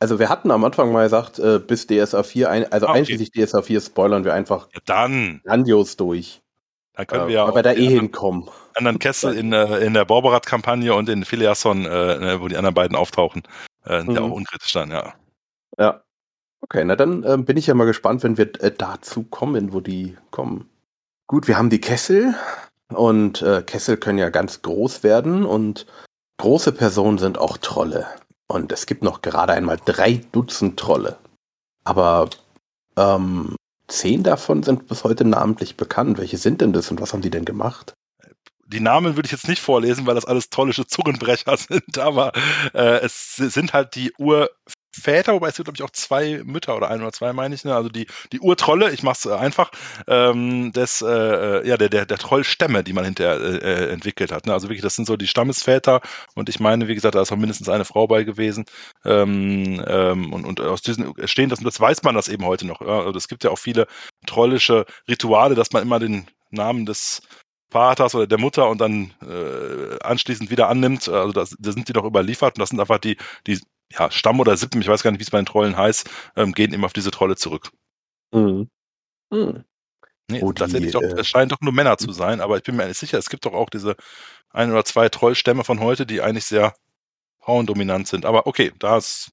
Also 0.00 0.18
wir 0.18 0.28
hatten 0.28 0.50
am 0.50 0.62
Anfang 0.64 0.92
mal 0.92 1.04
gesagt, 1.04 1.38
äh, 1.38 1.60
bis 1.60 1.86
DSA 1.86 2.22
4, 2.22 2.50
ein, 2.50 2.70
also 2.70 2.86
ah, 2.86 2.90
okay. 2.90 2.98
einschließlich 2.98 3.30
DSA 3.30 3.62
4 3.62 3.80
spoilern 3.80 4.24
wir 4.26 4.34
einfach 4.34 4.68
ja, 4.74 4.80
dann. 4.84 5.40
grandios 5.44 5.96
durch. 5.96 6.42
Dann 6.92 7.06
können 7.06 7.28
wir 7.28 7.34
ja 7.36 7.44
auch. 7.44 7.60
da 7.62 7.72
eh 7.72 7.88
hinkommen. 7.88 8.50
Anderen 8.74 8.98
Kessel 8.98 9.34
in, 9.38 9.54
äh, 9.54 9.78
in 9.78 9.94
der 9.94 10.04
Borberat-Kampagne 10.04 10.94
und 10.94 11.08
in 11.08 11.24
Filiasson, 11.24 11.86
äh, 11.86 12.38
wo 12.38 12.48
die 12.48 12.56
anderen 12.58 12.74
beiden 12.74 12.96
auftauchen, 12.96 13.42
äh, 13.84 14.02
mhm. 14.02 14.10
ja 14.10 14.20
auch 14.22 14.30
unkritisch 14.30 14.72
dann, 14.72 14.90
ja. 14.90 15.14
Ja. 15.78 16.02
Okay, 16.60 16.84
na 16.84 16.96
dann 16.96 17.22
äh, 17.24 17.36
bin 17.36 17.56
ich 17.56 17.66
ja 17.66 17.74
mal 17.74 17.84
gespannt, 17.84 18.22
wenn 18.22 18.38
wir 18.38 18.62
äh, 18.62 18.72
dazu 18.72 19.24
kommen, 19.24 19.72
wo 19.72 19.80
die 19.80 20.16
kommen. 20.30 20.70
Gut, 21.26 21.46
wir 21.46 21.58
haben 21.58 21.70
die 21.70 21.80
Kessel 21.80 22.34
und 22.88 23.42
äh, 23.42 23.62
Kessel 23.62 23.96
können 23.96 24.18
ja 24.18 24.30
ganz 24.30 24.62
groß 24.62 25.02
werden 25.02 25.44
und 25.44 25.86
große 26.38 26.72
Personen 26.72 27.18
sind 27.18 27.38
auch 27.38 27.58
Trolle. 27.58 28.06
Und 28.46 28.72
es 28.72 28.86
gibt 28.86 29.02
noch 29.02 29.22
gerade 29.22 29.52
einmal 29.52 29.78
drei 29.84 30.20
Dutzend 30.32 30.78
Trolle. 30.78 31.18
Aber 31.84 32.30
ähm, 32.96 33.56
Zehn 33.88 34.22
davon 34.22 34.62
sind 34.62 34.86
bis 34.86 35.04
heute 35.04 35.24
namentlich 35.24 35.76
bekannt. 35.76 36.18
Welche 36.18 36.38
sind 36.38 36.60
denn 36.60 36.72
das 36.72 36.90
und 36.90 37.00
was 37.00 37.12
haben 37.12 37.20
die 37.20 37.30
denn 37.30 37.44
gemacht? 37.44 37.94
Die 38.74 38.80
Namen 38.80 39.14
würde 39.14 39.26
ich 39.26 39.32
jetzt 39.32 39.46
nicht 39.46 39.62
vorlesen, 39.62 40.04
weil 40.04 40.16
das 40.16 40.24
alles 40.24 40.50
tollische 40.50 40.84
Zungenbrecher 40.84 41.56
sind, 41.56 41.96
aber 41.98 42.32
äh, 42.74 42.98
es 43.04 43.36
sind 43.36 43.72
halt 43.72 43.94
die 43.94 44.12
Ur 44.18 44.50
Väter, 44.92 45.32
wobei 45.32 45.48
es 45.48 45.56
gibt, 45.56 45.66
glaube 45.66 45.76
ich, 45.76 45.82
auch 45.82 45.90
zwei 45.90 46.42
Mütter 46.44 46.76
oder 46.76 46.88
ein 46.88 47.00
oder 47.00 47.12
zwei, 47.12 47.32
meine 47.32 47.54
ich. 47.54 47.64
Ne? 47.64 47.74
Also 47.74 47.88
die, 47.88 48.06
die 48.32 48.40
Urtrolle, 48.40 48.92
ich 48.92 49.02
mache 49.02 49.16
es 49.18 49.26
äh, 49.26 49.34
einfach, 49.34 49.70
ähm, 50.06 50.72
des, 50.72 51.02
äh, 51.02 51.08
äh, 51.08 51.68
ja, 51.68 51.76
der, 51.76 51.88
der, 51.88 52.06
der 52.06 52.18
Trollstämme, 52.18 52.84
die 52.84 52.92
man 52.92 53.04
hinterher 53.04 53.40
äh, 53.40 53.56
äh, 53.56 53.92
entwickelt 53.92 54.30
hat. 54.30 54.46
Ne? 54.46 54.52
Also 54.52 54.68
wirklich, 54.68 54.82
das 54.82 54.94
sind 54.94 55.06
so 55.06 55.16
die 55.16 55.26
Stammesväter 55.26 56.00
und 56.36 56.48
ich 56.48 56.60
meine, 56.60 56.86
wie 56.86 56.94
gesagt, 56.94 57.16
da 57.16 57.22
ist 57.22 57.32
auch 57.32 57.36
mindestens 57.36 57.68
eine 57.68 57.84
Frau 57.84 58.06
bei 58.06 58.22
gewesen. 58.22 58.66
Ähm, 59.04 59.82
ähm, 59.86 60.32
und, 60.32 60.44
und 60.44 60.60
aus 60.60 60.82
diesen 60.82 61.12
stehen 61.26 61.48
das, 61.48 61.58
das 61.60 61.80
weiß 61.80 62.04
man 62.04 62.14
das 62.14 62.28
eben 62.28 62.44
heute 62.44 62.66
noch. 62.66 62.80
Ja? 62.80 63.00
Also 63.00 63.18
es 63.18 63.26
gibt 63.28 63.42
ja 63.42 63.50
auch 63.50 63.58
viele 63.58 63.86
trollische 64.26 64.86
Rituale, 65.08 65.56
dass 65.56 65.72
man 65.72 65.82
immer 65.82 65.98
den 65.98 66.26
Namen 66.50 66.86
des 66.86 67.22
Vaters 67.74 68.14
oder 68.14 68.28
der 68.28 68.38
Mutter 68.38 68.68
und 68.68 68.80
dann 68.80 69.12
äh, 69.20 69.98
anschließend 70.00 70.48
wieder 70.48 70.68
annimmt. 70.68 71.08
Also 71.08 71.32
das, 71.32 71.56
da 71.58 71.72
sind 71.72 71.88
die 71.88 71.92
doch 71.92 72.04
überliefert 72.04 72.54
und 72.54 72.60
das 72.60 72.68
sind 72.68 72.78
einfach 72.78 72.98
die, 72.98 73.16
die 73.48 73.58
ja, 73.90 74.12
Stamm 74.12 74.38
oder 74.38 74.56
Sippen, 74.56 74.80
ich 74.80 74.86
weiß 74.86 75.02
gar 75.02 75.10
nicht, 75.10 75.18
wie 75.18 75.24
es 75.24 75.30
bei 75.30 75.40
den 75.40 75.46
Trollen 75.46 75.76
heißt, 75.76 76.08
ähm, 76.36 76.52
gehen 76.52 76.72
eben 76.72 76.84
auf 76.84 76.92
diese 76.92 77.10
Trolle 77.10 77.34
zurück. 77.34 77.70
Mhm. 78.32 78.68
Mhm. 79.30 79.64
Nee, 80.30 80.40
Wo 80.40 80.52
tatsächlich 80.52 80.92
die, 80.92 80.98
doch, 80.98 81.02
äh, 81.02 81.20
es 81.20 81.26
scheinen 81.26 81.48
doch 81.48 81.60
nur 81.60 81.72
Männer 81.72 81.98
zu 81.98 82.12
sein, 82.12 82.40
aber 82.40 82.56
ich 82.56 82.62
bin 82.62 82.76
mir 82.76 82.86
nicht 82.86 82.98
sicher, 82.98 83.18
es 83.18 83.28
gibt 83.28 83.44
doch 83.44 83.52
auch 83.52 83.68
diese 83.68 83.96
ein 84.50 84.70
oder 84.70 84.84
zwei 84.84 85.08
Trollstämme 85.08 85.64
von 85.64 85.80
heute, 85.80 86.06
die 86.06 86.22
eigentlich 86.22 86.46
sehr 86.46 86.74
frauendominant 87.40 88.06
sind. 88.06 88.24
Aber 88.24 88.46
okay, 88.46 88.72
das, 88.78 89.32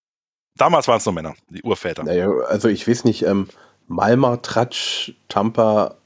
damals 0.58 0.88
waren 0.88 0.98
es 0.98 1.06
nur 1.06 1.14
Männer, 1.14 1.36
die 1.50 1.62
Urväter. 1.62 2.04
Naja, 2.04 2.28
also 2.48 2.70
ich 2.70 2.88
weiß 2.88 3.06
nicht, 3.06 3.22
ähm, 3.22 3.50
Malmar, 3.88 4.42
Tratsch, 4.42 5.14
Tampa, 5.28 5.98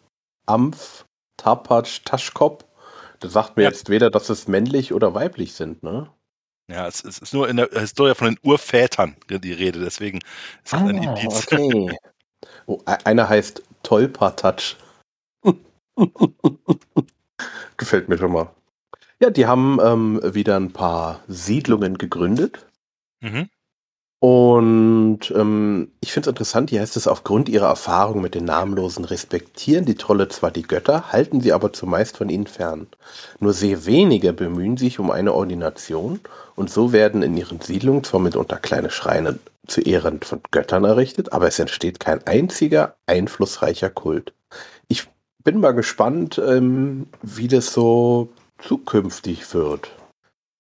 Ampf, 0.46 1.06
Tapatsch, 1.38 2.02
Taschkop. 2.06 2.66
Das 3.20 3.34
sagt 3.34 3.58
mir 3.58 3.64
Ja. 3.64 3.70
jetzt 3.70 3.90
weder, 3.90 4.10
dass 4.10 4.30
es 4.30 4.48
männlich 4.48 4.94
oder 4.94 5.14
weiblich 5.14 5.54
sind, 5.54 5.84
ne? 5.84 6.10
Ja, 6.68 6.88
es, 6.88 7.04
es 7.04 7.20
ist 7.20 7.34
nur 7.34 7.48
in 7.48 7.58
der 7.58 7.70
Historie 7.72 8.16
von 8.16 8.28
den 8.28 8.40
Urvätern 8.44 9.16
die 9.30 9.54
Rede, 9.54 9.80
deswegen 9.80 10.20
ist 10.64 10.74
das 10.74 10.82
ein 10.82 10.98
Indiz. 10.98 11.48
Ah, 11.52 11.56
okay. 11.56 11.98
Oh, 12.68 12.80
e- 12.88 12.98
einer 13.06 13.28
heißt 13.30 13.64
Tolpatatsch. 13.84 14.76
Gefällt 17.78 18.10
mir 18.10 18.18
schon 18.18 18.32
mal. 18.32 18.50
Ja, 19.22 19.30
die 19.30 19.46
haben 19.46 19.80
ähm, 19.82 20.20
wieder 20.24 20.56
ein 20.58 20.74
paar 20.74 21.22
Siedlungen 21.28 21.98
gegründet. 21.98 22.66
Mhm. 23.22 23.50
Und 24.28 25.32
ähm, 25.36 25.92
ich 26.02 26.12
finde 26.12 26.30
es 26.30 26.32
interessant, 26.32 26.72
hier 26.72 26.82
heißt 26.82 26.98
es, 26.98 27.08
aufgrund 27.08 27.48
ihrer 27.48 27.68
Erfahrung 27.68 28.24
mit 28.24 28.34
den 28.34 28.46
Namenlosen 28.46 29.06
respektieren 29.06 29.86
die 29.86 29.94
Trolle 29.94 30.30
zwar 30.30 30.50
die 30.50 30.64
Götter, 30.64 31.12
halten 31.12 31.42
sie 31.42 31.54
aber 31.54 31.74
zumeist 31.74 32.18
von 32.18 32.30
ihnen 32.30 32.48
fern. 32.48 32.88
Nur 33.40 33.54
sehr 33.54 33.86
wenige 33.86 34.34
bemühen 34.34 34.78
sich 34.78 34.98
um 34.98 35.12
eine 35.12 35.32
Ordination 35.32 36.22
und 36.56 36.72
so 36.72 36.92
werden 36.92 37.22
in 37.22 37.38
ihren 37.38 37.62
Siedlungen 37.62 38.04
zwar 38.04 38.20
mitunter 38.20 38.58
kleine 38.58 38.90
Schreine 38.90 39.38
zu 39.68 39.82
Ehren 39.82 40.22
von 40.24 40.42
Göttern 40.50 40.86
errichtet, 40.86 41.32
aber 41.32 41.48
es 41.48 41.60
entsteht 41.60 42.00
kein 42.00 42.26
einziger 42.26 42.96
einflussreicher 43.06 43.92
Kult. 43.92 44.34
Ich 44.88 45.08
bin 45.44 45.60
mal 45.60 45.74
gespannt, 45.74 46.42
ähm, 46.44 47.06
wie 47.22 47.48
das 47.48 47.72
so 47.72 48.30
zukünftig 48.58 49.54
wird. 49.54 49.92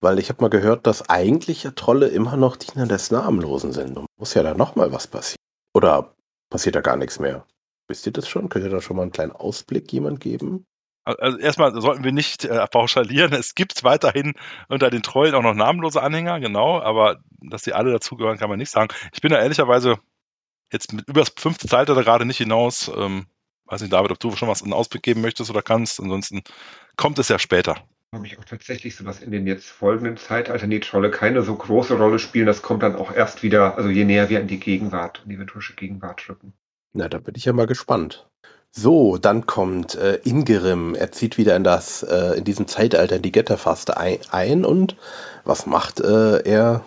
Weil 0.05 0.19
ich 0.19 0.29
habe 0.29 0.43
mal 0.43 0.51
gehört, 0.51 0.85
dass 0.85 1.09
eigentlich 1.09 1.63
ja 1.63 1.71
Trolle 1.71 2.09
immer 2.09 2.37
noch 2.37 2.57
Diener 2.57 2.85
des 2.85 3.09
Namenlosen 3.09 3.73
sind. 3.73 3.97
Und 3.97 4.05
muss 4.19 4.35
ja 4.35 4.43
da 4.43 4.53
noch 4.53 4.75
mal 4.75 4.91
was 4.91 5.07
passieren. 5.07 5.41
Oder 5.73 6.13
passiert 6.51 6.75
da 6.75 6.81
gar 6.81 6.95
nichts 6.95 7.17
mehr? 7.17 7.47
Wisst 7.87 8.05
ihr 8.05 8.11
das 8.13 8.29
schon? 8.29 8.47
Könnt 8.49 8.65
ihr 8.65 8.69
da 8.69 8.81
schon 8.81 8.97
mal 8.97 9.01
einen 9.01 9.11
kleinen 9.11 9.31
Ausblick 9.31 9.91
jemand 9.91 10.19
geben? 10.19 10.63
Also 11.05 11.39
erstmal 11.39 11.81
sollten 11.81 12.03
wir 12.03 12.11
nicht 12.11 12.45
äh, 12.45 12.67
pauschalieren. 12.67 13.33
Es 13.33 13.55
gibt 13.55 13.83
weiterhin 13.83 14.35
unter 14.69 14.91
den 14.91 15.01
Trollen 15.01 15.33
auch 15.33 15.41
noch 15.41 15.55
namenlose 15.55 16.03
Anhänger, 16.03 16.39
genau, 16.39 16.79
aber 16.79 17.17
dass 17.39 17.63
die 17.63 17.73
alle 17.73 17.91
dazugehören, 17.91 18.37
kann 18.37 18.49
man 18.51 18.59
nicht 18.59 18.69
sagen. 18.69 18.93
Ich 19.11 19.21
bin 19.21 19.31
da 19.31 19.39
ehrlicherweise 19.39 19.97
jetzt 20.71 20.93
mit 20.93 21.09
über 21.09 21.21
das 21.21 21.33
fünfte 21.35 21.67
Zeitalter 21.67 22.03
gerade 22.03 22.25
nicht 22.25 22.37
hinaus. 22.37 22.91
Ähm, 22.95 23.25
weiß 23.65 23.81
nicht, 23.81 23.93
David, 23.93 24.11
ob 24.11 24.19
du 24.19 24.35
schon 24.35 24.49
was 24.49 24.61
in 24.61 24.71
Ausblick 24.71 25.01
geben 25.01 25.21
möchtest 25.21 25.49
oder 25.49 25.63
kannst. 25.63 25.99
Ansonsten 25.99 26.43
kommt 26.95 27.17
es 27.17 27.29
ja 27.29 27.39
später. 27.39 27.83
Habe 28.15 28.27
ich 28.27 28.39
auch 28.39 28.45
tatsächlich 28.45 28.95
so 28.95 29.05
was 29.05 29.21
in 29.21 29.31
den 29.31 29.45
jetzt 29.45 29.67
folgenden 29.67 30.15
Zeitaltern, 30.15 30.69
die 30.69 30.79
Trolle 30.79 31.11
keine 31.11 31.41
so 31.41 31.53
große 31.53 31.97
Rolle 31.97 32.17
spielen. 32.17 32.45
Das 32.45 32.61
kommt 32.61 32.81
dann 32.81 32.95
auch 32.95 33.13
erst 33.13 33.43
wieder, 33.43 33.77
also 33.77 33.89
je 33.89 34.05
näher 34.05 34.29
wir 34.29 34.39
an 34.39 34.47
die 34.47 34.59
Gegenwart, 34.59 35.19
an 35.23 35.29
die 35.29 35.37
venturische 35.37 35.73
Gegenwart 35.73 36.27
rücken. 36.29 36.53
Na, 36.93 37.09
da 37.09 37.19
bin 37.19 37.35
ich 37.35 37.43
ja 37.43 37.51
mal 37.51 37.67
gespannt. 37.67 38.25
So, 38.71 39.17
dann 39.17 39.45
kommt 39.45 39.95
äh, 39.95 40.15
Ingerim. 40.23 40.95
Er 40.95 41.11
zieht 41.11 41.37
wieder 41.37 41.57
in 41.57 41.65
das, 41.65 42.03
äh, 42.03 42.37
in 42.37 42.45
diesem 42.45 42.67
Zeitalter 42.67 43.17
in 43.17 43.21
die 43.21 43.33
Götterfaste 43.33 43.97
ein, 43.97 44.19
ein 44.31 44.63
und 44.63 44.95
was 45.43 45.65
macht 45.65 45.99
äh, 45.99 46.41
er? 46.43 46.85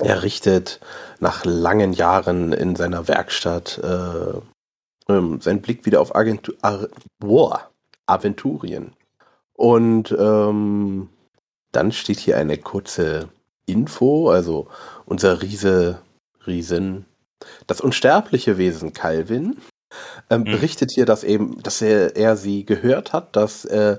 Er 0.00 0.22
richtet 0.22 0.80
nach 1.18 1.44
langen 1.44 1.92
Jahren 1.92 2.52
in 2.52 2.76
seiner 2.76 3.08
Werkstatt 3.08 3.78
äh, 3.82 5.12
ähm, 5.12 5.40
seinen 5.40 5.60
Blick 5.60 5.86
wieder 5.86 6.00
auf 6.00 6.14
Agentu 6.14 6.52
Ar 6.62 6.88
boah, 7.18 7.70
Aventurien. 8.06 8.92
Und 9.54 10.14
ähm, 10.18 11.08
dann 11.72 11.92
steht 11.92 12.18
hier 12.18 12.36
eine 12.36 12.58
kurze 12.58 13.28
Info, 13.66 14.30
also 14.30 14.68
unser 15.06 15.42
Riese, 15.42 16.00
Riesen, 16.46 17.06
das 17.66 17.80
unsterbliche 17.80 18.58
Wesen 18.58 18.92
Calvin 18.92 19.56
ähm, 20.30 20.40
Mhm. 20.40 20.44
berichtet 20.44 20.90
hier, 20.92 21.06
dass 21.06 21.24
eben, 21.24 21.62
dass 21.62 21.82
er, 21.82 22.16
er 22.16 22.36
sie 22.36 22.64
gehört 22.64 23.12
hat, 23.12 23.36
dass 23.36 23.64
äh, 23.64 23.98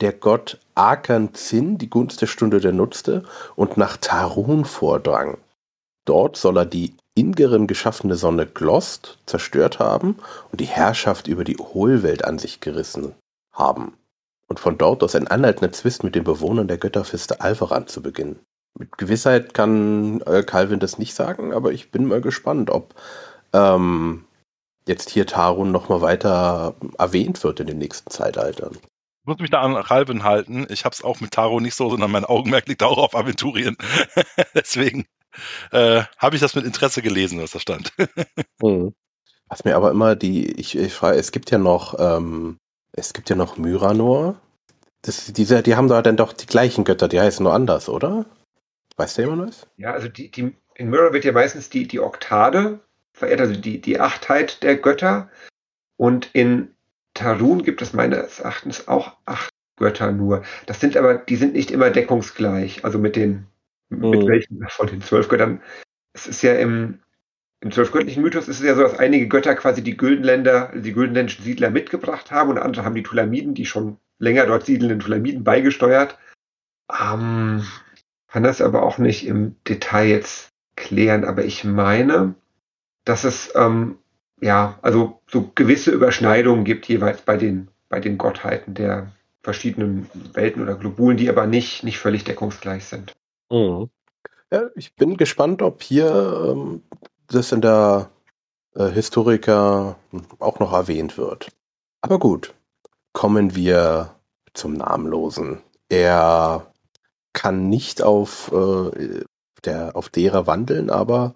der 0.00 0.12
Gott 0.12 0.58
Akan 0.74 1.34
Zin 1.34 1.78
die 1.78 1.90
Gunst 1.90 2.20
der 2.20 2.26
Stunde 2.26 2.60
der 2.60 2.72
nutzte 2.72 3.24
und 3.54 3.76
nach 3.76 3.96
Tarun 3.96 4.64
vordrang. 4.64 5.38
Dort 6.04 6.36
soll 6.36 6.58
er 6.58 6.66
die 6.66 6.94
Ingerim 7.14 7.66
geschaffene 7.66 8.16
Sonne 8.16 8.46
Glost 8.46 9.18
zerstört 9.26 9.78
haben 9.78 10.16
und 10.52 10.60
die 10.60 10.66
Herrschaft 10.66 11.28
über 11.28 11.44
die 11.44 11.56
Hohlwelt 11.56 12.24
an 12.24 12.38
sich 12.38 12.60
gerissen 12.60 13.14
haben. 13.52 13.94
Und 14.48 14.60
von 14.60 14.78
dort 14.78 15.02
aus 15.02 15.14
einen 15.14 15.26
anhaltenden 15.26 15.72
Zwist 15.72 16.04
mit 16.04 16.14
den 16.14 16.24
Bewohnern 16.24 16.68
der 16.68 16.78
Götterfeste 16.78 17.40
Alvaran 17.40 17.88
zu 17.88 18.02
beginnen. 18.02 18.38
Mit 18.78 18.96
Gewissheit 18.98 19.54
kann 19.54 20.20
äh, 20.22 20.42
Calvin 20.42 20.80
das 20.80 20.98
nicht 20.98 21.14
sagen, 21.14 21.52
aber 21.52 21.72
ich 21.72 21.90
bin 21.90 22.06
mal 22.06 22.20
gespannt, 22.20 22.70
ob 22.70 22.94
ähm, 23.52 24.24
jetzt 24.86 25.10
hier 25.10 25.26
Tarun 25.26 25.72
noch 25.72 25.88
mal 25.88 26.00
weiter 26.00 26.74
erwähnt 26.98 27.42
wird 27.42 27.60
in 27.60 27.66
den 27.66 27.78
nächsten 27.78 28.10
Zeitaltern. 28.10 28.76
Ich 29.26 29.28
muss 29.28 29.38
mich 29.38 29.50
da 29.50 29.62
an 29.62 29.74
Ralven 29.74 30.22
halten. 30.22 30.66
Ich 30.70 30.84
habe 30.84 30.94
es 30.94 31.02
auch 31.02 31.20
mit 31.20 31.32
Taro 31.32 31.58
nicht 31.58 31.74
so, 31.74 31.90
sondern 31.90 32.12
mein 32.12 32.24
Augenmerk 32.24 32.68
liegt 32.68 32.84
auch 32.84 32.98
auf 32.98 33.16
Aventurien. 33.16 33.76
Deswegen 34.54 35.06
äh, 35.72 36.02
habe 36.18 36.36
ich 36.36 36.40
das 36.40 36.54
mit 36.54 36.64
Interesse 36.64 37.02
gelesen, 37.02 37.40
was 37.42 37.50
da 37.50 37.58
stand. 37.58 37.92
Was 39.48 39.64
mir 39.64 39.76
aber 39.76 39.92
immer 39.92 40.16
die, 40.16 40.50
ich, 40.58 40.76
ich 40.76 40.92
frage, 40.92 41.18
es 41.18 41.30
gibt 41.30 41.52
ja 41.52 41.58
noch, 41.58 41.94
ähm, 42.00 42.58
es 42.96 43.12
gibt 43.12 43.30
ja 43.30 43.36
noch 43.36 43.56
Myranor. 43.56 44.40
Das, 45.02 45.32
diese, 45.32 45.62
die 45.62 45.76
haben 45.76 45.88
da 45.88 46.02
dann 46.02 46.16
doch 46.16 46.32
die 46.32 46.46
gleichen 46.46 46.84
Götter, 46.84 47.06
die 47.08 47.20
heißen 47.20 47.44
nur 47.44 47.54
anders, 47.54 47.88
oder? 47.88 48.26
Weiß 48.96 49.14
der 49.14 49.26
jemand 49.26 49.48
was? 49.48 49.66
Ja, 49.76 49.92
also 49.92 50.08
die, 50.08 50.30
die, 50.30 50.56
in 50.74 50.90
Mirror 50.90 51.12
wird 51.12 51.24
ja 51.24 51.32
meistens 51.32 51.68
die, 51.70 51.86
die 51.86 52.00
Oktade 52.00 52.80
verehrt, 53.12 53.40
also 53.40 53.54
die, 53.54 53.80
die 53.80 54.00
Achtheit 54.00 54.62
der 54.62 54.76
Götter. 54.76 55.30
Und 55.96 56.30
in 56.32 56.74
Tarun 57.14 57.62
gibt 57.62 57.82
es 57.82 57.92
meines 57.92 58.40
Erachtens 58.40 58.88
auch 58.88 59.16
acht 59.26 59.50
Götter 59.76 60.10
nur. 60.12 60.42
Das 60.66 60.80
sind 60.80 60.96
aber, 60.96 61.18
die 61.18 61.36
sind 61.36 61.52
nicht 61.52 61.70
immer 61.70 61.90
deckungsgleich, 61.90 62.84
also 62.84 62.98
mit 62.98 63.16
den, 63.16 63.46
mit 63.90 64.22
Mhm. 64.22 64.26
welchen 64.26 64.68
von 64.68 64.86
den 64.86 65.02
zwölf 65.02 65.28
Göttern. 65.28 65.62
Es 66.14 66.26
ist 66.26 66.42
ja 66.42 66.54
im, 66.54 67.00
im 67.60 67.72
zwölfgöttlichen 67.72 68.22
Mythos 68.22 68.48
ist 68.48 68.60
es 68.60 68.66
ja 68.66 68.74
so, 68.74 68.82
dass 68.82 68.98
einige 68.98 69.28
Götter 69.28 69.54
quasi 69.54 69.82
die 69.82 69.96
Güldenländer, 69.96 70.72
die 70.74 70.92
güldenländischen 70.92 71.44
Siedler 71.44 71.70
mitgebracht 71.70 72.30
haben 72.30 72.50
und 72.50 72.58
andere 72.58 72.84
haben 72.84 72.94
die 72.94 73.02
Tulamiden, 73.02 73.54
die 73.54 73.66
schon 73.66 73.96
länger 74.18 74.46
dort 74.46 74.66
siedelnden 74.66 75.00
Tulamiden 75.00 75.44
beigesteuert. 75.44 76.18
Ähm, 76.90 77.64
kann 78.28 78.42
das 78.42 78.60
aber 78.60 78.82
auch 78.82 78.98
nicht 78.98 79.26
im 79.26 79.56
Detail 79.66 80.08
jetzt 80.08 80.50
klären, 80.76 81.24
aber 81.24 81.44
ich 81.44 81.64
meine, 81.64 82.34
dass 83.04 83.24
es 83.24 83.52
ähm, 83.54 83.98
ja 84.40 84.78
also 84.82 85.22
so 85.26 85.50
gewisse 85.54 85.90
Überschneidungen 85.90 86.64
gibt 86.64 86.86
jeweils 86.86 87.22
bei 87.22 87.36
den 87.36 87.68
bei 87.88 88.00
den 88.00 88.18
Gottheiten 88.18 88.74
der 88.74 89.12
verschiedenen 89.42 90.10
Welten 90.34 90.62
oder 90.62 90.74
Globulen, 90.74 91.16
die 91.16 91.30
aber 91.30 91.46
nicht 91.46 91.82
nicht 91.82 91.98
völlig 91.98 92.24
deckungsgleich 92.24 92.84
sind. 92.84 93.12
Ja, 94.52 94.70
ich 94.76 94.94
bin 94.94 95.16
gespannt, 95.16 95.62
ob 95.62 95.82
hier 95.82 96.52
ähm, 96.52 96.82
das 97.28 97.52
in 97.52 97.60
der 97.60 98.10
äh, 98.74 98.88
Historiker 98.88 99.96
auch 100.38 100.58
noch 100.58 100.72
erwähnt 100.72 101.18
wird. 101.18 101.48
Aber 102.00 102.18
gut, 102.18 102.54
kommen 103.12 103.54
wir 103.54 104.14
zum 104.54 104.74
Namenlosen. 104.74 105.62
Er 105.88 106.66
kann 107.32 107.68
nicht 107.68 108.02
auf, 108.02 108.52
äh, 108.52 109.24
der, 109.64 109.96
auf 109.96 110.08
derer 110.08 110.46
wandeln, 110.46 110.90
aber 110.90 111.34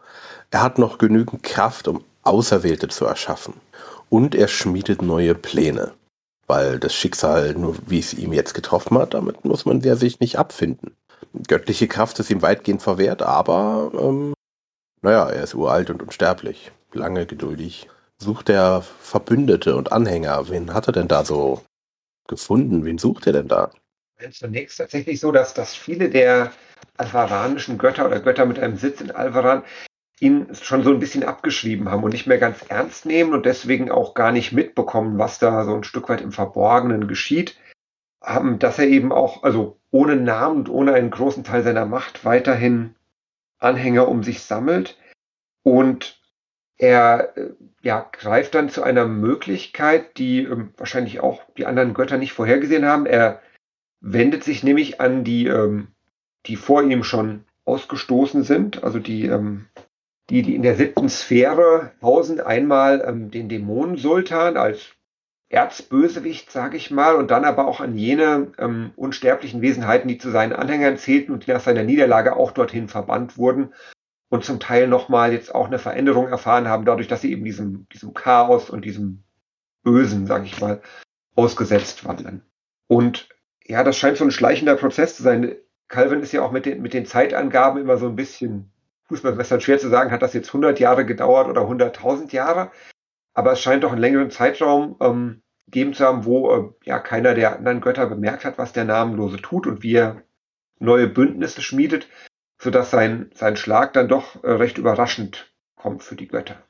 er 0.51 0.63
hat 0.63 0.79
noch 0.79 0.99
genügend 0.99 1.43
Kraft, 1.43 1.89
um 1.89 2.05
Auserwählte 2.23 2.89
zu 2.89 3.05
erschaffen. 3.05 3.55
Und 4.09 4.35
er 4.35 4.49
schmiedet 4.49 5.03
neue 5.03 5.35
Pläne. 5.35 5.93
Weil 6.47 6.81
das 6.81 6.95
Schicksal, 6.95 7.55
nur 7.55 7.77
wie 7.87 8.01
es 8.01 8.13
ihm 8.13 8.33
jetzt 8.33 8.55
getroffen 8.55 8.99
hat, 8.99 9.15
damit 9.15 9.45
muss 9.45 9.67
man 9.67 9.81
ja 9.83 9.95
sich 9.95 10.19
nicht 10.19 10.37
abfinden. 10.37 10.97
Göttliche 11.47 11.87
Kraft 11.87 12.19
ist 12.19 12.31
ihm 12.31 12.43
weitgehend 12.43 12.83
verwehrt, 12.83 13.23
aber 13.23 13.93
ähm, 13.95 14.35
naja, 15.03 15.29
er 15.29 15.45
ist 15.45 15.55
uralt 15.55 15.91
und 15.91 16.03
unsterblich. 16.03 16.73
Lange 16.93 17.27
geduldig. 17.27 17.89
Sucht 18.19 18.49
er 18.49 18.83
Verbündete 18.83 19.77
und 19.77 19.93
Anhänger. 19.93 20.49
Wen 20.49 20.75
hat 20.75 20.89
er 20.89 20.93
denn 20.93 21.09
da 21.09 21.25
so 21.25 21.63
gefunden? 22.29 22.85
Wen 22.85 22.99
sucht 22.99 23.27
er 23.27 23.33
denn 23.33 23.49
da? 23.49 23.71
Zunächst 24.33 24.79
tatsächlich 24.79 25.19
so, 25.21 25.33
dass, 25.33 25.55
dass 25.55 25.75
viele 25.75 26.11
der 26.11 26.53
alvaranischen 26.99 27.79
Götter 27.79 28.07
oder 28.07 28.21
Götter 28.21 28.45
mit 28.45 28.59
einem 28.59 28.77
Sitz 28.77 29.01
in 29.01 29.11
Alvaran 29.11 29.63
ihn 30.21 30.49
schon 30.55 30.85
so 30.85 30.91
ein 30.91 31.01
bisschen 31.01 31.25
abgeschrieben 31.25 31.91
haben 31.91 32.05
und 32.05 32.13
nicht 32.13 32.27
mehr 32.27 32.37
ganz 32.37 32.59
ernst 32.69 33.07
nehmen 33.07 33.33
und 33.33 33.47
deswegen 33.47 33.91
auch 33.91 34.13
gar 34.13 34.33
nicht 34.33 34.53
mitbekommen, 34.53 35.19
was 35.19 35.39
da 35.39 35.65
so 35.65 35.75
ein 35.75 35.85
Stück 35.85 36.11
weit 36.11 36.21
im 36.21 36.33
Verborgenen 36.33 37.09
geschieht. 37.09 37.57
Haben, 38.23 38.59
dass 38.59 38.79
er 38.79 38.87
eben 38.87 39.13
auch, 39.13 39.43
also 39.43 39.79
ohne 39.91 40.17
Namen 40.17 40.59
und 40.59 40.69
ohne 40.69 40.93
einen 40.93 41.11
großen 41.11 41.43
Teil 41.43 41.63
seiner 41.63 41.87
Macht 41.87 42.27
weiterhin 42.27 42.95
Anhänger 43.61 44.09
um 44.09 44.23
sich 44.23 44.43
sammelt 44.43 44.99
und 45.63 46.21
er 46.77 47.37
äh, 47.37 47.51
ja, 47.83 48.09
greift 48.13 48.55
dann 48.55 48.71
zu 48.71 48.83
einer 48.83 49.07
Möglichkeit, 49.07 50.17
die 50.19 50.45
ähm, 50.45 50.73
wahrscheinlich 50.77 51.21
auch 51.21 51.43
die 51.57 51.67
anderen 51.67 51.95
Götter 51.95 52.17
nicht 52.17 52.33
vorhergesehen 52.33 52.87
haben. 52.87 53.07
Er 53.07 53.41
wendet 54.01 54.45
sich 54.45 54.63
nämlich 54.63 55.01
an 55.01 55.25
die, 55.25 55.47
ähm, 55.47 55.89
die 56.47 56.57
vor 56.57 56.83
ihm 56.83 57.05
schon 57.05 57.45
ausgestoßen 57.67 58.43
sind, 58.43 58.83
also 58.83 58.99
die, 58.99 59.27
ähm, 59.27 59.67
die, 60.31 60.43
die 60.43 60.55
in 60.55 60.63
der 60.63 60.75
siebten 60.75 61.09
Sphäre 61.09 61.93
hausen, 62.01 62.41
einmal 62.41 63.05
ähm, 63.07 63.31
den 63.31 63.49
Dämonensultan 63.49 64.57
als 64.57 64.95
Erzbösewicht, 65.51 66.53
sage 66.53 66.77
ich 66.77 66.93
mal, 66.93 67.17
und 67.17 67.33
dann 67.33 67.45
aber 67.45 67.67
auch 67.67 67.81
an 67.81 67.97
jene 67.97 68.53
ähm, 68.59 68.93
unsterblichen 68.95 69.61
Wesenheiten, 69.61 70.07
die 70.07 70.17
zu 70.17 70.31
seinen 70.31 70.53
Anhängern 70.53 70.97
zählten 70.97 71.33
und 71.33 71.47
die 71.47 71.51
nach 71.51 71.61
seiner 71.61 71.83
Niederlage 71.83 72.37
auch 72.37 72.53
dorthin 72.53 72.89
verbannt 72.89 73.37
wurden 73.37 73.75
und 74.29 74.45
zum 74.45 74.61
Teil 74.61 74.87
nochmal 74.87 75.33
jetzt 75.33 75.53
auch 75.53 75.67
eine 75.67 75.81
Veränderung 75.81 76.29
erfahren 76.29 76.69
haben, 76.69 76.85
dadurch, 76.85 77.09
dass 77.09 77.21
sie 77.21 77.33
eben 77.33 77.45
diesem, 77.45 77.89
diesem 77.93 78.15
Chaos 78.15 78.71
und 78.71 78.85
diesem 78.85 79.25
Bösen, 79.83 80.29
sage 80.29 80.45
ich 80.45 80.61
mal, 80.61 80.81
ausgesetzt 81.35 82.05
waren. 82.05 82.43
Und 82.87 83.29
ja, 83.67 83.83
das 83.83 83.99
scheint 83.99 84.19
so 84.19 84.25
ein 84.25 84.31
schleichender 84.31 84.77
Prozess 84.77 85.17
zu 85.17 85.25
sein. 85.25 85.57
Calvin 85.89 86.21
ist 86.21 86.33
ja 86.33 86.43
auch 86.43 86.53
mit 86.53 86.65
den, 86.65 86.81
mit 86.81 86.95
den 86.95 87.07
Zeitangaben 87.07 87.81
immer 87.81 87.97
so 87.97 88.07
ein 88.07 88.15
bisschen, 88.15 88.71
Fußballmessern 89.09 89.61
schwer 89.61 89.81
zu 89.81 89.89
sagen, 89.89 90.13
hat 90.13 90.23
das 90.23 90.35
jetzt 90.35 90.51
100 90.51 90.79
Jahre 90.79 91.05
gedauert 91.05 91.49
oder 91.49 91.63
100.000 91.63 92.33
Jahre. 92.33 92.71
Aber 93.41 93.53
es 93.53 93.63
scheint 93.63 93.85
doch 93.85 93.93
einen 93.93 94.03
längeren 94.03 94.31
Zeitraum 94.31 94.97
ähm, 95.01 95.41
gegeben 95.65 95.95
zu 95.95 96.05
haben, 96.05 96.27
wo 96.27 96.55
äh, 96.55 96.69
ja 96.85 96.99
keiner 96.99 97.33
der 97.33 97.57
anderen 97.57 97.81
Götter 97.81 98.07
bemerkt 98.07 98.45
hat, 98.45 98.59
was 98.59 98.75
der 98.75 98.85
Namenlose 98.85 99.39
tut 99.39 99.67
und 99.67 99.83
wie 99.83 99.95
er 99.95 100.23
neue 100.79 101.07
Bündnisse 101.07 101.63
schmiedet, 101.63 102.07
sodass 102.59 102.91
sein, 102.91 103.31
sein 103.33 103.57
Schlag 103.57 103.95
dann 103.95 104.09
doch 104.09 104.45
äh, 104.45 104.51
recht 104.51 104.77
überraschend 104.77 105.55
kommt 105.75 106.03
für 106.03 106.17
die 106.17 106.29
Götter. 106.29 106.63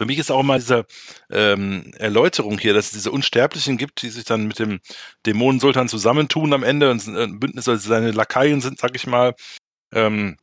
Für 0.00 0.06
mich 0.06 0.20
ist 0.20 0.30
auch 0.30 0.38
immer 0.38 0.54
diese 0.54 0.86
ähm, 1.32 1.90
Erläuterung 1.98 2.58
hier, 2.58 2.74
dass 2.74 2.86
es 2.86 2.92
diese 2.92 3.10
Unsterblichen 3.10 3.76
gibt, 3.76 4.02
die 4.02 4.10
sich 4.10 4.24
dann 4.24 4.46
mit 4.46 4.60
dem 4.60 4.78
Dämonensultan 5.26 5.88
zusammentun 5.88 6.52
am 6.52 6.62
Ende 6.62 6.92
und 6.92 7.04
ein 7.08 7.40
Bündnis, 7.40 7.68
also 7.68 7.88
seine 7.88 8.12
Lakaien 8.12 8.60
sind, 8.60 8.78
sag 8.78 8.94
ich 8.94 9.08
mal, 9.08 9.34
ähm, 9.92 10.36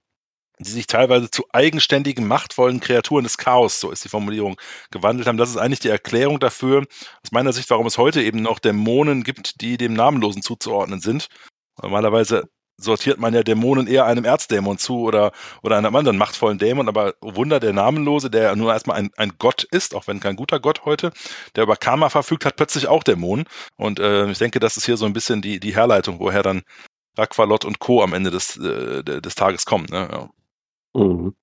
die 0.63 0.72
sich 0.72 0.88
teilweise 0.88 1.30
zu 1.30 1.46
eigenständigen, 1.51 2.27
machtvollen 2.27 2.80
Kreaturen 2.80 3.24
des 3.24 3.38
Chaos, 3.38 3.80
so 3.80 3.91
ist 3.91 4.03
die 4.03 4.10
Formulierung, 4.10 4.58
gewandelt 4.91 5.27
haben. 5.27 5.38
Das 5.38 5.50
ist 5.50 5.58
eigentlich 5.58 5.80
die 5.80 5.89
Erklärung 5.89 6.39
dafür, 6.39 6.86
aus 7.24 7.32
meiner 7.32 7.53
Sicht, 7.53 7.70
warum 7.70 7.88
es 7.88 7.98
heute 7.98 8.22
eben 8.22 8.41
noch 8.41 8.60
Dämonen 8.60 9.24
gibt, 9.24 9.62
die 9.62 9.77
dem 9.77 9.94
Namenlosen 9.94 10.41
zuzuordnen 10.41 11.01
sind. 11.01 11.27
Normalerweise 11.82 12.50
sortiert 12.77 13.20
man 13.20 13.34
ja 13.34 13.44
Dämonen 13.44 13.88
eher 13.88 14.06
einem 14.06 14.25
Erzdämon 14.25 14.77
zu 14.77 15.01
oder, 15.01 15.32
oder 15.62 15.77
einem 15.77 15.96
anderen 15.96 16.18
machtvollen 16.18 16.58
Dämon, 16.58 16.88
aber 16.88 17.13
Wunder, 17.22 17.60
der 17.60 17.74
Namenlose, 17.74 18.30
der 18.30 18.44
ja 18.44 18.56
nur 18.56 18.74
erstmal 18.74 18.98
ein, 18.98 19.12
ein 19.18 19.34
Gott 19.38 19.63
ist, 19.63 19.96
auch 19.96 20.08
wenn 20.08 20.20
kein 20.20 20.36
guter 20.36 20.60
Gott 20.60 20.86
heute, 20.86 21.12
der 21.56 21.63
über 21.63 21.75
Karma 21.75 22.10
verfügt, 22.10 22.46
hat 22.46 22.56
plötzlich 22.56 22.88
auch 22.88 23.03
Dämonen. 23.03 23.46
Und 23.77 24.00
äh, 24.00 24.30
ich 24.30 24.39
denke, 24.39 24.60
das 24.60 24.77
ist 24.77 24.86
hier 24.86 24.98
so 24.98 25.06
ein 25.06 25.13
bisschen 25.13 25.41
die, 25.41 25.60
die 25.60 25.75
Herleitung, 25.75 26.20
woher 26.20 26.44
dann 26.44 26.63
Aqualot 27.18 27.65
und 27.65 27.80
Co. 27.80 28.01
am 28.03 28.13
Ende 28.13 28.32
des, 28.32 28.58
äh, 28.58 29.03
des 29.03 29.36
Tages 29.36 29.65
kommen. 29.65 29.88
Ne? 29.89 30.10
Ja. 30.12 30.30
Mhm. 30.93 31.36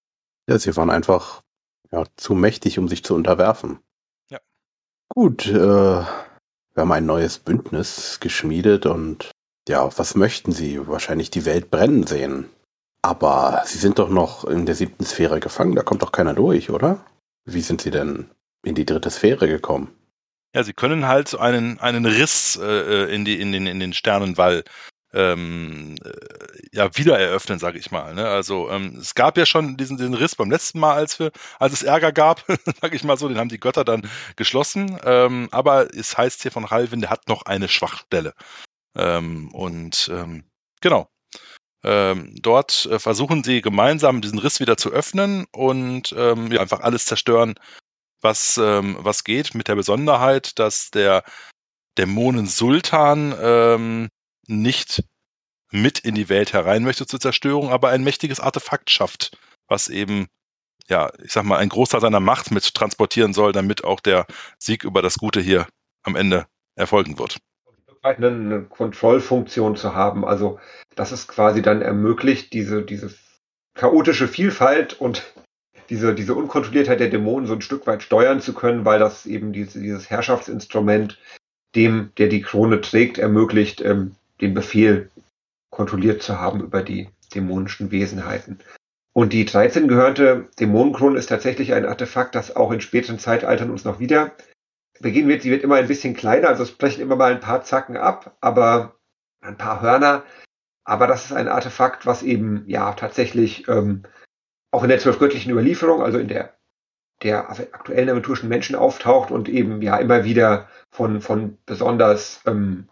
Ja, 0.48 0.58
sie 0.58 0.76
waren 0.76 0.90
einfach 0.90 1.42
ja, 1.90 2.04
zu 2.16 2.34
mächtig, 2.34 2.78
um 2.78 2.88
sich 2.88 3.04
zu 3.04 3.14
unterwerfen. 3.14 3.78
Ja. 4.30 4.38
Gut, 5.08 5.46
äh, 5.46 5.54
wir 5.54 6.06
haben 6.76 6.92
ein 6.92 7.06
neues 7.06 7.38
Bündnis 7.38 8.20
geschmiedet 8.20 8.86
und 8.86 9.30
ja, 9.68 9.90
was 9.98 10.14
möchten 10.14 10.52
sie? 10.52 10.86
Wahrscheinlich 10.86 11.30
die 11.30 11.44
Welt 11.44 11.70
brennen 11.70 12.06
sehen. 12.06 12.48
Aber 13.02 13.62
sie 13.66 13.78
sind 13.78 13.98
doch 13.98 14.08
noch 14.08 14.44
in 14.44 14.66
der 14.66 14.74
siebten 14.74 15.04
Sphäre 15.04 15.40
gefangen, 15.40 15.74
da 15.74 15.82
kommt 15.82 16.02
doch 16.02 16.12
keiner 16.12 16.34
durch, 16.34 16.70
oder? 16.70 17.04
Wie 17.44 17.60
sind 17.60 17.80
sie 17.80 17.90
denn 17.90 18.30
in 18.64 18.74
die 18.74 18.86
dritte 18.86 19.10
Sphäre 19.10 19.48
gekommen? 19.48 19.94
Ja, 20.54 20.64
sie 20.64 20.72
können 20.72 21.06
halt 21.06 21.28
so 21.28 21.38
einen, 21.38 21.78
einen 21.78 22.06
Riss 22.06 22.58
äh, 22.60 22.64
äh 22.64 23.14
in, 23.14 23.24
die, 23.24 23.40
in, 23.40 23.52
den, 23.52 23.66
in 23.66 23.80
den 23.80 23.92
Sternenwall 23.92 24.64
ähm, 25.12 25.96
äh, 26.04 26.68
ja 26.72 26.96
wieder 26.96 27.18
eröffnen, 27.18 27.58
sage 27.58 27.78
ich 27.78 27.90
mal. 27.90 28.14
Ne? 28.14 28.26
Also 28.26 28.70
ähm, 28.70 28.96
es 29.00 29.14
gab 29.14 29.38
ja 29.38 29.46
schon 29.46 29.76
diesen, 29.76 29.96
diesen 29.96 30.14
Riss 30.14 30.36
beim 30.36 30.50
letzten 30.50 30.80
Mal, 30.80 30.94
als 30.94 31.18
wir, 31.18 31.32
als 31.58 31.72
es 31.72 31.82
Ärger 31.82 32.12
gab, 32.12 32.44
sage 32.80 32.96
ich 32.96 33.04
mal 33.04 33.16
so, 33.16 33.28
den 33.28 33.38
haben 33.38 33.48
die 33.48 33.60
Götter 33.60 33.84
dann 33.84 34.08
geschlossen. 34.36 34.98
Ähm, 35.04 35.48
aber 35.50 35.94
es 35.94 36.16
heißt 36.16 36.42
hier 36.42 36.52
von 36.52 36.70
Halvin, 36.70 37.00
der 37.00 37.10
hat 37.10 37.28
noch 37.28 37.42
eine 37.42 37.68
Schwachstelle. 37.68 38.34
Ähm, 38.96 39.50
und 39.52 40.10
ähm, 40.12 40.44
genau. 40.80 41.08
Ähm, 41.84 42.34
dort 42.42 42.86
äh, 42.86 42.98
versuchen 42.98 43.44
sie 43.44 43.62
gemeinsam 43.62 44.20
diesen 44.20 44.40
Riss 44.40 44.60
wieder 44.60 44.76
zu 44.76 44.90
öffnen 44.90 45.46
und 45.52 46.10
ja, 46.10 46.60
einfach 46.60 46.80
alles 46.80 47.06
zerstören, 47.06 47.54
was, 48.20 48.58
was 48.58 49.22
geht, 49.22 49.54
mit 49.54 49.68
der 49.68 49.76
Besonderheit, 49.76 50.58
dass 50.58 50.90
der 50.90 51.22
Dämonen-Sultan 51.96 54.10
nicht 54.48 55.04
mit 55.70 55.98
in 55.98 56.14
die 56.14 56.28
Welt 56.28 56.52
herein 56.52 56.82
möchte 56.82 57.06
zur 57.06 57.20
Zerstörung, 57.20 57.70
aber 57.70 57.90
ein 57.90 58.02
mächtiges 58.02 58.40
Artefakt 58.40 58.90
schafft, 58.90 59.36
was 59.68 59.88
eben, 59.88 60.28
ja, 60.88 61.10
ich 61.22 61.32
sag 61.32 61.44
mal, 61.44 61.58
ein 61.58 61.68
Großteil 61.68 62.00
seiner 62.00 62.20
Macht 62.20 62.50
mit 62.50 62.74
transportieren 62.74 63.34
soll, 63.34 63.52
damit 63.52 63.84
auch 63.84 64.00
der 64.00 64.26
Sieg 64.58 64.84
über 64.84 65.02
das 65.02 65.18
Gute 65.18 65.40
hier 65.40 65.66
am 66.02 66.16
Ende 66.16 66.46
erfolgen 66.74 67.18
wird. 67.18 67.38
Eine, 68.02 68.62
Kontrollfunktion 68.62 69.76
zu 69.76 69.94
haben, 69.94 70.24
also 70.24 70.58
dass 70.94 71.12
es 71.12 71.28
quasi 71.28 71.60
dann 71.60 71.82
ermöglicht, 71.82 72.52
diese, 72.52 72.82
diese 72.82 73.12
chaotische 73.74 74.28
Vielfalt 74.28 74.94
und 74.94 75.34
diese, 75.90 76.14
diese 76.14 76.34
Unkontrolliertheit 76.34 77.00
der 77.00 77.10
Dämonen 77.10 77.46
so 77.46 77.54
ein 77.54 77.60
Stück 77.60 77.86
weit 77.86 78.02
steuern 78.02 78.40
zu 78.40 78.54
können, 78.54 78.84
weil 78.84 78.98
das 78.98 79.26
eben 79.26 79.52
diese, 79.52 79.80
dieses 79.80 80.08
Herrschaftsinstrument 80.10 81.18
dem, 81.74 82.12
der 82.18 82.28
die 82.28 82.40
Krone 82.40 82.80
trägt, 82.80 83.18
ermöglicht, 83.18 83.80
ähm, 83.80 84.14
den 84.40 84.54
Befehl 84.54 85.10
kontrolliert 85.70 86.22
zu 86.22 86.40
haben 86.40 86.60
über 86.60 86.82
die 86.82 87.08
dämonischen 87.34 87.90
Wesenheiten. 87.90 88.58
Und 89.12 89.32
die 89.32 89.44
13 89.44 89.88
gehörte 89.88 90.48
Dämonenkrone 90.60 91.18
ist 91.18 91.26
tatsächlich 91.26 91.74
ein 91.74 91.86
Artefakt, 91.86 92.34
das 92.34 92.54
auch 92.54 92.70
in 92.70 92.80
späteren 92.80 93.18
Zeitaltern 93.18 93.70
uns 93.70 93.84
noch 93.84 93.98
wieder 93.98 94.32
begegnen 95.00 95.28
wird. 95.28 95.42
Sie 95.42 95.50
wird 95.50 95.62
immer 95.62 95.76
ein 95.76 95.88
bisschen 95.88 96.14
kleiner, 96.14 96.48
also 96.48 96.62
es 96.62 96.72
brechen 96.72 97.02
immer 97.02 97.16
mal 97.16 97.32
ein 97.32 97.40
paar 97.40 97.62
Zacken 97.62 97.96
ab, 97.96 98.36
aber 98.40 98.96
ein 99.40 99.56
paar 99.56 99.82
Hörner. 99.82 100.24
Aber 100.84 101.06
das 101.06 101.26
ist 101.26 101.32
ein 101.32 101.48
Artefakt, 101.48 102.06
was 102.06 102.22
eben 102.22 102.64
ja 102.66 102.92
tatsächlich 102.92 103.68
ähm, 103.68 104.04
auch 104.70 104.82
in 104.82 104.88
der 104.88 104.98
zwölfgöttlichen 104.98 105.52
Überlieferung, 105.52 106.02
also 106.02 106.18
in 106.18 106.28
der 106.28 106.54
der 107.22 107.50
aktuellen 107.50 108.08
aventurischen 108.08 108.48
Menschen 108.48 108.76
auftaucht 108.76 109.30
und 109.30 109.48
eben 109.48 109.82
ja 109.82 109.96
immer 109.96 110.24
wieder 110.24 110.68
von, 110.90 111.20
von 111.20 111.58
besonders 111.66 112.40
ähm, 112.46 112.88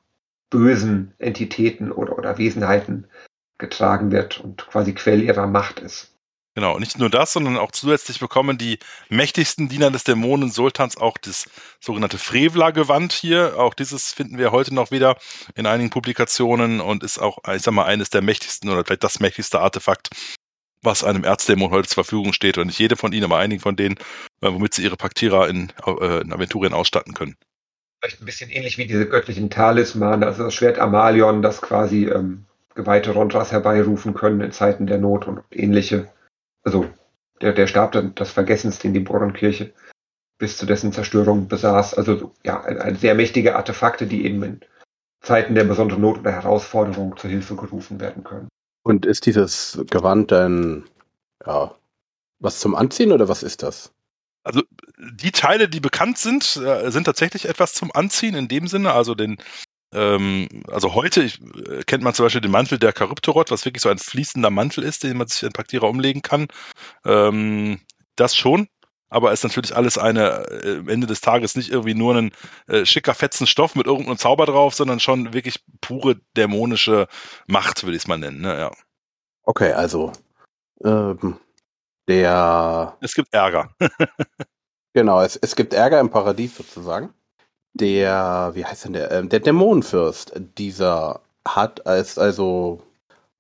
bösen 0.51 1.15
Entitäten 1.19 1.93
oder, 1.93 2.19
oder 2.19 2.39
Wesenheiten 2.39 3.07
getragen 3.59 4.11
wird 4.11 4.39
und 4.39 4.67
quasi 4.67 4.93
Quell 4.95 5.23
ihrer 5.23 5.47
Macht 5.47 5.81
ist. 5.81 6.17
Genau, 6.57 6.79
nicht 6.79 6.99
nur 6.99 7.11
das, 7.11 7.35
sondern 7.35 7.59
auch 7.59 7.71
zusätzlich 7.71 8.19
bekommen 8.19 8.57
die 8.57 8.79
mächtigsten 9.11 9.69
Diener 9.69 9.91
des 9.91 10.05
Dämonen 10.05 10.51
Sultans 10.51 10.97
auch 10.97 11.19
das 11.19 11.45
sogenannte 11.81 12.17
Frevler-Gewand 12.17 13.13
hier. 13.13 13.59
Auch 13.59 13.75
dieses 13.75 14.15
finden 14.15 14.39
wir 14.39 14.53
heute 14.53 14.75
noch 14.75 14.91
wieder 14.91 15.19
in 15.55 15.67
einigen 15.67 15.91
Publikationen 15.91 16.81
und 16.81 17.05
ist 17.05 17.19
auch, 17.19 17.41
ich 17.55 17.61
sag 17.61 17.75
mal, 17.75 17.85
eines 17.85 18.09
der 18.09 18.23
mächtigsten 18.23 18.71
oder 18.71 18.87
vielleicht 18.87 19.05
das 19.05 19.21
mächtigste 19.21 19.61
Artefakt, 19.61 20.09
was 20.81 21.05
einem 21.05 21.25
Erzdämon 21.25 21.71
heute 21.71 21.89
zur 21.89 22.05
Verfügung 22.05 22.33
steht. 22.33 22.57
Und 22.57 22.69
nicht 22.69 22.79
jede 22.79 22.97
von 22.97 23.13
ihnen, 23.13 23.25
aber 23.25 23.37
einigen 23.37 23.61
von 23.61 23.77
denen, 23.77 23.97
äh, 24.41 24.51
womit 24.51 24.73
sie 24.73 24.83
ihre 24.83 24.97
Paktierer 24.97 25.49
in, 25.49 25.75
äh, 25.85 26.23
in 26.23 26.33
Aventurien 26.33 26.73
ausstatten 26.73 27.13
können 27.13 27.37
vielleicht 28.07 28.23
ein 28.23 28.27
bisschen 28.27 28.51
ähnlich 28.51 28.79
wie 28.79 28.87
diese 28.87 29.09
göttlichen 29.09 29.51
Talismane, 29.51 30.27
also 30.27 30.45
das 30.45 30.55
Schwert 30.55 30.79
Amalion, 30.79 31.43
das 31.43 31.61
quasi 31.61 32.07
ähm, 32.07 32.45
Geweihte 32.75 33.13
Rondras 33.13 33.53
herbeirufen 33.53 34.15
können 34.15 34.41
in 34.41 34.53
Zeiten 34.53 34.87
der 34.87 34.99
Not 34.99 35.27
und 35.27 35.43
ähnliche. 35.51 36.09
Also 36.63 36.87
der, 37.41 37.53
der 37.53 37.67
Stab 37.67 37.93
des 37.93 38.31
Vergessens, 38.31 38.79
den 38.79 38.95
die 38.95 39.01
Boronkirche 39.01 39.73
bis 40.39 40.59
zu 40.59 40.67
dessen 40.67 40.93
Zerstörung 40.93 41.49
besaß. 41.49 41.95
Also 41.95 42.33
ja, 42.45 42.63
ein, 42.63 42.79
ein 42.79 42.97
sehr 42.97 43.15
mächtige 43.15 43.57
Artefakte, 43.57 44.07
die 44.07 44.25
eben 44.25 44.43
in 44.43 44.61
Zeiten 45.23 45.55
der 45.55 45.65
besonderen 45.65 46.03
Not 46.03 46.19
oder 46.19 46.33
Herausforderung 46.33 47.17
zur 47.17 47.31
Hilfe 47.31 47.57
gerufen 47.57 47.99
werden 48.01 48.23
können. 48.23 48.49
Und 48.85 49.07
ist 49.07 49.27
dieses 49.27 49.83
Gewand 49.91 50.31
dann 50.31 50.85
ja 51.45 51.75
was 52.39 52.61
zum 52.61 52.75
Anziehen 52.75 53.13
oder 53.13 53.29
was 53.29 53.43
ist 53.43 53.63
das? 53.63 53.93
Also 54.47 54.63
die 55.19 55.33
Teile, 55.33 55.69
die 55.69 55.81
bekannt 55.81 56.19
sind, 56.19 56.57
äh, 56.57 56.91
sind 56.91 57.05
tatsächlich 57.05 57.49
etwas 57.49 57.75
zum 57.75 57.93
Anziehen 57.93 58.37
in 58.37 58.49
dem 58.49 58.69
Sinne. 58.69 58.93
Also 58.93 59.15
den, 59.15 59.39
ähm, 59.93 60.49
also 60.69 60.95
heute 60.95 61.23
ich, 61.23 61.41
äh, 61.41 61.83
kennt 61.85 62.05
man 62.05 62.15
zum 62.15 62.27
Beispiel 62.27 62.41
den 62.41 62.53
Mantel 62.53 62.79
der 62.79 62.95
Charybdorot, 62.97 63.51
was 63.51 63.65
wirklich 63.65 63.83
so 63.83 63.89
ein 63.89 63.99
fließender 63.99 64.51
Mantel 64.51 64.85
ist, 64.85 65.03
den 65.03 65.17
man 65.17 65.27
sich 65.27 65.43
in 65.43 65.53
Paktierer 65.53 65.89
umlegen 65.89 66.23
kann. 66.23 66.47
Ähm, 67.05 67.81
das 68.15 68.37
schon. 68.37 68.69
Aber 69.09 69.33
ist 69.33 69.45
natürlich 69.45 69.75
alles 69.75 69.99
eine, 69.99 70.47
äh, 70.51 70.79
am 70.79 70.89
Ende 70.89 71.07
des 71.07 71.21
Tages 71.21 71.57
nicht 71.57 71.71
irgendwie 71.71 71.95
nur 71.95 72.15
ein 72.17 72.33
äh, 72.69 72.85
schicker 72.85 73.15
fetzen 73.15 73.47
Stoff 73.47 73.75
mit 73.75 73.87
irgendeinem 73.87 74.19
Zauber 74.19 74.47
drauf, 74.47 74.75
sondern 74.75 75.01
schon 75.01 75.33
wirklich 75.33 75.61
pure 75.81 76.17
dämonische 76.37 77.09
Macht, 77.47 77.85
würde 77.85 77.97
ich 77.97 78.03
es 78.03 78.09
mal 78.09 78.19
nennen. 78.19 78.41
Ne? 78.41 78.59
Ja. 78.59 78.73
Okay, 79.43 79.73
also 79.73 80.13
ähm, 80.85 81.39
der. 82.09 82.97
Es 83.01 83.15
gibt 83.15 83.33
Ärger. 83.33 83.71
Genau, 84.97 85.21
es, 85.21 85.37
es 85.37 85.55
gibt 85.55 85.75
Ärger 85.75 86.01
im 86.01 86.09
Paradies 86.09 86.57
sozusagen. 86.57 87.13
Der, 87.75 88.53
wie 88.55 88.65
heißt 88.65 88.87
denn 88.87 88.95
der? 88.95 89.11
Ähm, 89.11 89.29
der 89.29 89.41
Dämonenfürst, 89.41 90.33
dieser 90.57 91.21
hat 91.47 91.87
als 91.87 92.17
also 92.19 92.83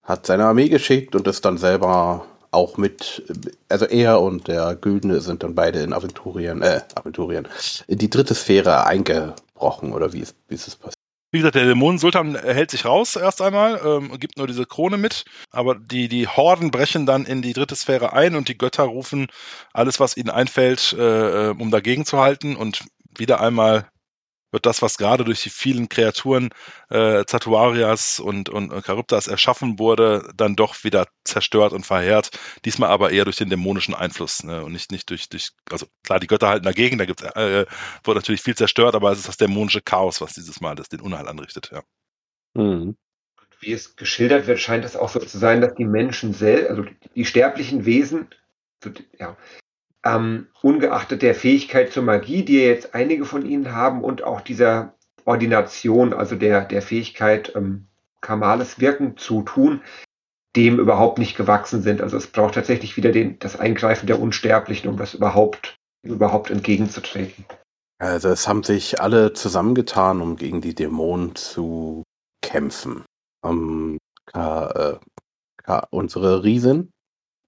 hat 0.02 0.26
seine 0.26 0.44
Armee 0.44 0.68
geschickt 0.68 1.14
und 1.14 1.26
ist 1.26 1.46
dann 1.46 1.57
selber 1.57 2.26
auch 2.50 2.76
mit, 2.76 3.22
also 3.70 3.87
er 3.87 4.20
und 4.20 4.48
der 4.48 4.76
Güldene 4.76 5.22
sind 5.22 5.42
dann 5.42 5.55
beide 5.55 5.81
in 5.81 5.94
Aventurien, 5.94 6.61
äh, 6.61 6.83
Aventurien, 6.94 7.48
in 7.87 7.96
die 7.98 8.11
dritte 8.11 8.35
Sphäre 8.35 8.85
eingebrochen 8.87 9.94
oder 9.94 10.12
wie 10.12 10.20
ist, 10.20 10.37
wie 10.48 10.55
ist 10.57 10.68
es 10.68 10.76
passiert? 10.76 10.95
Wie 11.37 11.40
gesagt, 11.40 11.57
der 11.57 11.66
Dämonensultan 11.66 12.35
hält 12.35 12.70
sich 12.70 12.87
raus 12.87 13.14
erst 13.14 13.42
einmal, 13.42 13.79
ähm, 13.85 14.18
gibt 14.18 14.38
nur 14.38 14.46
diese 14.46 14.64
Krone 14.64 14.96
mit, 14.96 15.27
aber 15.51 15.75
die, 15.75 16.09
die 16.09 16.27
Horden 16.27 16.70
brechen 16.70 17.05
dann 17.05 17.27
in 17.27 17.42
die 17.42 17.53
dritte 17.53 17.77
Sphäre 17.77 18.14
ein 18.14 18.37
und 18.37 18.49
die 18.49 18.57
Götter 18.57 18.85
rufen 18.85 19.27
alles, 19.75 20.01
was 20.01 20.16
ihnen 20.16 20.31
einfällt, 20.31 20.94
äh, 20.99 21.49
um 21.49 21.70
dagegen 21.70 22.07
zu 22.07 22.20
halten 22.20 22.57
und 22.57 22.85
wieder 23.18 23.38
einmal 23.42 23.87
wird 24.50 24.66
das, 24.66 24.82
was 24.82 24.96
gerade 24.96 25.24
durch 25.24 25.42
die 25.42 25.50
vielen 25.50 25.88
Kreaturen 25.88 26.50
äh, 26.88 27.24
Zatuarias 27.24 28.20
und, 28.20 28.48
und, 28.48 28.72
und 28.72 28.85
Charybdas 28.85 29.26
erschaffen 29.26 29.78
wurde, 29.78 30.30
dann 30.37 30.56
doch 30.56 30.85
wieder 30.85 31.09
zerstört 31.24 31.72
und 31.72 31.85
verheert. 31.85 32.30
Diesmal 32.64 32.90
aber 32.90 33.11
eher 33.11 33.24
durch 33.24 33.37
den 33.37 33.50
dämonischen 33.50 33.94
Einfluss 33.94 34.44
ne? 34.44 34.64
und 34.64 34.72
nicht, 34.72 34.92
nicht 34.92 35.11
durch, 35.11 35.28
durch, 35.28 35.50
also 35.70 35.87
klar, 36.04 36.20
die 36.20 36.26
Götter 36.26 36.48
halten 36.48 36.64
dagegen, 36.64 36.98
da 36.98 37.04
gibt's, 37.04 37.22
äh, 37.22 37.66
wird 38.04 38.16
natürlich 38.16 38.42
viel 38.42 38.56
zerstört, 38.56 38.94
aber 38.94 39.12
es 39.12 39.18
ist 39.18 39.28
das 39.28 39.37
dämonische 39.37 39.82
Chaos, 39.82 40.20
was 40.20 40.35
dieses 40.35 40.61
Mal 40.61 40.74
das 40.74 40.88
den 40.88 41.00
Unheil 41.00 41.28
anrichtet, 41.28 41.70
ja. 41.72 41.82
Mhm. 42.54 42.96
Wie 43.61 43.72
es 43.72 43.96
geschildert 43.96 44.46
wird, 44.46 44.61
scheint 44.61 44.85
es 44.85 44.96
auch 44.96 45.09
so 45.09 45.18
zu 45.18 45.38
sein, 45.38 45.61
dass 45.61 45.74
die 45.74 45.87
Menschen 45.87 46.35
selbst, 46.35 46.70
also 46.70 46.85
die 47.14 47.24
sterblichen 47.24 47.87
Wesen, 47.87 48.28
ja, 49.18 49.37
ähm, 50.07 50.47
ungeachtet 50.62 51.23
der 51.23 51.35
Fähigkeit 51.35 51.92
zur 51.92 52.05
Magie, 52.05 52.45
die 52.45 52.61
jetzt 52.61 52.95
einige 52.95 53.25
von 53.25 53.45
ihnen 53.45 53.73
haben 53.73 54.03
und 54.05 54.23
auch 54.23 54.40
dieser 54.40 54.95
Ordination, 55.25 56.12
also 56.12 56.37
der, 56.37 56.64
der 56.64 56.83
Fähigkeit, 56.83 57.53
ähm, 57.57 57.88
Kamales 58.21 58.81
Wirken 58.81 59.16
zu 59.16 59.42
tun, 59.42 59.83
dem 60.55 60.79
überhaupt 60.79 61.19
nicht 61.19 61.37
gewachsen 61.37 61.83
sind. 61.83 62.01
Also 62.01 62.16
es 62.16 62.29
braucht 62.29 62.55
tatsächlich 62.55 62.97
wieder 62.97 63.12
den, 63.12 63.38
das 63.40 63.59
Eingreifen 63.59 64.07
der 64.07 64.21
Unsterblichen, 64.21 64.88
um 64.88 64.97
das 64.97 65.14
überhaupt, 65.14 65.77
überhaupt 66.03 66.51
entgegenzutreten. 66.51 67.45
Also 67.99 68.29
es 68.29 68.47
haben 68.47 68.62
sich 68.62 69.01
alle 69.01 69.33
zusammengetan, 69.33 70.21
um 70.21 70.37
gegen 70.37 70.61
die 70.61 70.75
Dämonen 70.75 71.35
zu 71.35 72.05
kämpfen. 72.42 73.05
Um, 73.42 73.99
K, 74.27 74.66
äh, 74.71 74.99
K, 75.62 75.87
unsere 75.90 76.42
Riesin 76.42 76.90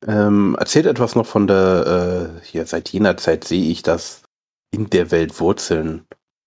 ähm, 0.06 0.56
erzählt 0.58 0.86
etwas 0.86 1.14
noch 1.14 1.26
von 1.26 1.46
der, 1.46 2.38
äh, 2.40 2.44
hier 2.46 2.66
seit 2.66 2.88
jener 2.90 3.16
Zeit 3.16 3.44
sehe 3.44 3.70
ich 3.70 3.82
das 3.82 4.22
in 4.70 4.90
der 4.90 5.10
Welt 5.10 5.40
Wurzeln, 5.40 6.06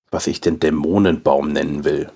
was 0.09 0.27
ich 0.27 0.41
den 0.41 0.59
Dämonenbaum 0.59 1.51
nennen 1.51 1.83
will. 1.83 2.11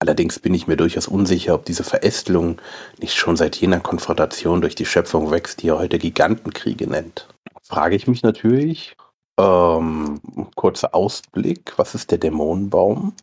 Allerdings 0.00 0.38
bin 0.38 0.54
ich 0.54 0.68
mir 0.68 0.76
durchaus 0.76 1.08
unsicher, 1.08 1.54
ob 1.54 1.64
diese 1.64 1.82
Verästelung 1.82 2.60
nicht 3.00 3.16
schon 3.16 3.36
seit 3.36 3.56
jener 3.56 3.80
Konfrontation 3.80 4.60
durch 4.60 4.76
die 4.76 4.86
Schöpfung 4.86 5.30
wächst, 5.32 5.62
die 5.62 5.68
er 5.68 5.78
heute 5.78 5.98
Gigantenkriege 5.98 6.88
nennt. 6.88 7.26
Frage 7.62 7.96
ich 7.96 8.06
mich 8.06 8.22
natürlich, 8.22 8.96
ähm, 9.38 10.20
kurzer 10.54 10.94
Ausblick, 10.94 11.72
was 11.76 11.96
ist 11.96 12.12
der 12.12 12.18
Dämonenbaum? 12.18 13.14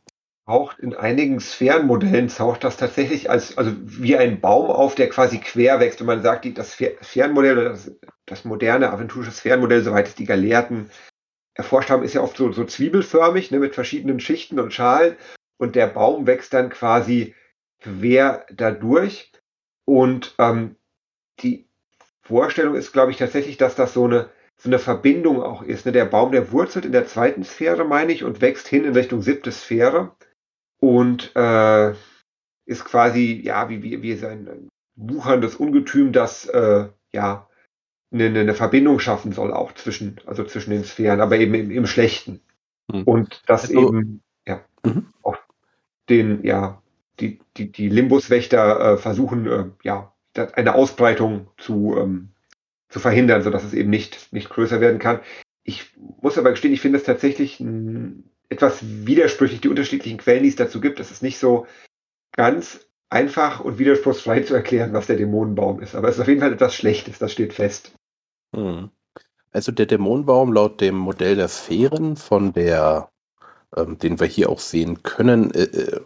Taucht 0.45 0.79
in 0.79 0.93
einigen 0.93 1.39
Sphärenmodellen 1.39 2.27
taucht 2.27 2.63
das 2.63 2.77
tatsächlich 2.77 3.29
als 3.29 3.57
also 3.57 3.71
wie 3.81 4.15
ein 4.15 4.41
Baum 4.41 4.69
auf, 4.69 4.95
der 4.95 5.09
quasi 5.09 5.39
quer 5.39 5.79
wächst. 5.79 6.01
Und 6.01 6.07
man 6.07 6.21
sagt, 6.21 6.45
das 6.57 6.73
Sphärenmodell 6.73 7.55
das, 7.55 7.91
das 8.25 8.45
moderne 8.45 8.91
aventurische 8.91 9.31
Sphärenmodell, 9.31 9.81
soweit 9.81 10.07
es 10.07 10.15
die 10.15 10.25
Gelehrten 10.25 10.91
erforscht 11.55 11.89
haben, 11.89 12.03
ist 12.03 12.13
ja 12.13 12.21
oft 12.21 12.37
so, 12.37 12.51
so 12.51 12.63
zwiebelförmig 12.63 13.49
ne, 13.51 13.59
mit 13.59 13.73
verschiedenen 13.73 14.19
Schichten 14.19 14.59
und 14.59 14.73
Schalen. 14.73 15.15
Und 15.57 15.75
der 15.75 15.87
Baum 15.87 16.27
wächst 16.27 16.53
dann 16.53 16.69
quasi 16.69 17.33
quer 17.81 18.45
dadurch. 18.51 19.31
Und 19.85 20.35
ähm, 20.37 20.75
die 21.39 21.69
Vorstellung 22.21 22.75
ist, 22.75 22.91
glaube 22.91 23.11
ich, 23.11 23.17
tatsächlich, 23.17 23.57
dass 23.57 23.75
das 23.75 23.93
so 23.93 24.05
eine 24.05 24.29
so 24.57 24.69
eine 24.69 24.79
Verbindung 24.79 25.43
auch 25.43 25.61
ist. 25.61 25.85
Ne? 25.85 25.91
Der 25.91 26.05
Baum, 26.05 26.31
der 26.31 26.51
wurzelt 26.51 26.85
in 26.85 26.93
der 26.93 27.05
zweiten 27.05 27.43
Sphäre, 27.43 27.83
meine 27.83 28.13
ich, 28.13 28.23
und 28.23 28.39
wächst 28.39 28.67
hin 28.67 28.85
in 28.85 28.93
Richtung 28.93 29.21
siebte 29.21 29.51
Sphäre 29.51 30.14
und 30.85 31.35
äh, 31.35 31.95
ist 32.67 32.85
quasi, 32.85 33.41
ja, 33.43 33.69
wie, 33.69 33.81
wie, 33.81 34.03
wie 34.03 34.13
sein 34.13 34.69
wucherndes 34.95 35.55
Ungetüm, 35.55 36.11
das 36.11 36.45
äh, 36.45 36.89
ja 37.11 37.49
eine, 38.13 38.25
eine 38.25 38.53
Verbindung 38.53 38.99
schaffen 38.99 39.31
soll, 39.31 39.51
auch 39.51 39.73
zwischen, 39.73 40.21
also 40.27 40.43
zwischen 40.43 40.69
den 40.69 40.83
Sphären, 40.83 41.21
aber 41.21 41.37
eben 41.39 41.55
im, 41.55 41.71
im 41.71 41.87
Schlechten. 41.87 42.39
Mhm. 42.87 43.01
Und 43.01 43.41
das 43.47 43.63
also, 43.63 43.87
eben, 43.87 44.21
ja, 44.45 44.63
mhm. 44.85 45.07
auch 45.23 45.37
den, 46.07 46.45
ja, 46.45 46.83
die, 47.19 47.39
die, 47.57 47.71
die 47.71 47.89
Limbuswächter 47.89 48.93
äh, 48.93 48.97
versuchen, 48.97 49.47
äh, 49.47 49.65
ja, 49.81 50.13
eine 50.53 50.75
Ausbreitung 50.75 51.47
zu, 51.57 51.95
ähm, 51.97 52.29
zu 52.89 52.99
verhindern, 52.99 53.41
sodass 53.41 53.63
es 53.63 53.73
eben 53.73 53.89
nicht, 53.89 54.31
nicht 54.31 54.51
größer 54.51 54.81
werden 54.81 54.99
kann. 54.99 55.19
Ich 55.63 55.97
muss 55.97 56.37
aber 56.37 56.51
gestehen, 56.51 56.73
ich 56.73 56.81
finde 56.81 56.99
es 56.99 57.05
tatsächlich 57.05 57.59
ein 57.59 58.29
etwas 58.49 58.79
widersprüchlich, 58.81 59.61
die 59.61 59.69
unterschiedlichen 59.69 60.17
Quellen, 60.17 60.43
die 60.43 60.49
es 60.49 60.55
dazu 60.55 60.81
gibt. 60.81 60.99
Es 60.99 61.11
ist 61.11 61.23
nicht 61.23 61.37
so 61.37 61.67
ganz 62.33 62.85
einfach 63.09 63.59
und 63.61 63.79
widerspruchsfrei 63.79 64.41
zu 64.41 64.55
erklären, 64.55 64.93
was 64.93 65.07
der 65.07 65.17
Dämonenbaum 65.17 65.81
ist. 65.81 65.95
Aber 65.95 66.09
es 66.09 66.15
ist 66.15 66.21
auf 66.21 66.27
jeden 66.27 66.41
Fall 66.41 66.53
etwas 66.53 66.75
Schlechtes, 66.75 67.19
das 67.19 67.31
steht 67.31 67.53
fest. 67.53 67.93
Hm. 68.55 68.89
Also 69.51 69.71
der 69.71 69.85
Dämonenbaum 69.85 70.51
laut 70.51 70.81
dem 70.81 70.95
Modell 70.95 71.35
der 71.35 71.47
Sphären, 71.47 72.17
von 72.17 72.51
der, 72.51 73.09
ähm, 73.75 73.97
den 73.97 74.19
wir 74.19 74.27
hier 74.27 74.49
auch 74.49 74.59
sehen 74.59 75.01
können, 75.03 75.51
äh, 75.53 75.63
äh 75.63 76.01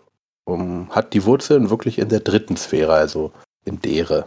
um, 0.45 0.89
hat 0.89 1.13
die 1.13 1.25
Wurzeln 1.25 1.69
wirklich 1.69 1.99
in 1.99 2.10
der 2.10 2.21
dritten 2.21 2.58
Sphäre, 2.58 2.93
also 2.93 3.32
in 3.65 3.80
dere 3.80 4.25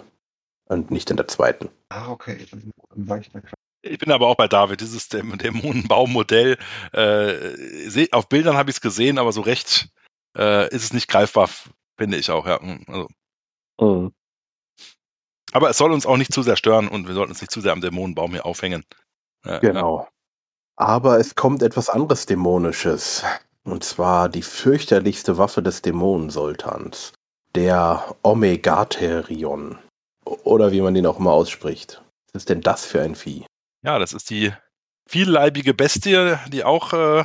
und 0.66 0.90
nicht 0.92 1.10
in 1.10 1.16
der 1.16 1.26
zweiten. 1.26 1.68
Ah, 1.88 2.10
okay. 2.10 2.38
Dann 2.50 2.70
war 3.08 3.18
ich 3.18 3.30
da 3.30 3.40
ich 3.82 3.98
bin 3.98 4.12
aber 4.12 4.28
auch 4.28 4.36
bei 4.36 4.48
David, 4.48 4.80
dieses 4.80 5.08
Dämonenbaummodell. 5.08 6.56
Äh, 6.92 8.08
auf 8.12 8.28
Bildern 8.28 8.56
habe 8.56 8.70
ich 8.70 8.76
es 8.76 8.80
gesehen, 8.80 9.18
aber 9.18 9.32
so 9.32 9.40
recht 9.40 9.88
äh, 10.36 10.68
ist 10.74 10.84
es 10.84 10.92
nicht 10.92 11.08
greifbar, 11.08 11.50
finde 11.96 12.16
ich 12.16 12.30
auch, 12.30 12.46
ja. 12.46 12.60
Hm, 12.60 12.84
also. 12.88 13.08
Mhm. 13.80 14.12
Aber 15.52 15.68
es 15.68 15.76
soll 15.76 15.92
uns 15.92 16.06
auch 16.06 16.16
nicht 16.16 16.32
zu 16.32 16.42
sehr 16.42 16.56
stören 16.56 16.88
und 16.88 17.06
wir 17.06 17.14
sollten 17.14 17.32
uns 17.32 17.40
nicht 17.40 17.50
zu 17.50 17.60
sehr 17.60 17.72
am 17.72 17.82
Dämonenbaum 17.82 18.30
hier 18.32 18.46
aufhängen. 18.46 18.84
Äh, 19.44 19.60
genau. 19.60 20.00
Ja. 20.00 20.08
Aber 20.76 21.18
es 21.18 21.34
kommt 21.34 21.62
etwas 21.62 21.90
anderes 21.90 22.26
Dämonisches. 22.26 23.24
Und 23.64 23.84
zwar 23.84 24.28
die 24.28 24.42
fürchterlichste 24.42 25.38
Waffe 25.38 25.62
des 25.62 25.82
Dämonensultans. 25.82 27.12
Der 27.54 28.16
Omegatherion. 28.22 29.78
Oder 30.24 30.72
wie 30.72 30.80
man 30.80 30.94
den 30.94 31.06
auch 31.06 31.18
immer 31.18 31.32
ausspricht. 31.32 32.02
Was 32.32 32.42
ist 32.42 32.48
denn 32.48 32.62
das 32.62 32.86
für 32.86 33.02
ein 33.02 33.14
Vieh? 33.14 33.44
Ja, 33.84 33.98
das 33.98 34.12
ist 34.12 34.30
die 34.30 34.52
vielleibige 35.06 35.74
Bestie, 35.74 36.36
die 36.48 36.64
auch 36.64 36.92
äh, 36.92 37.24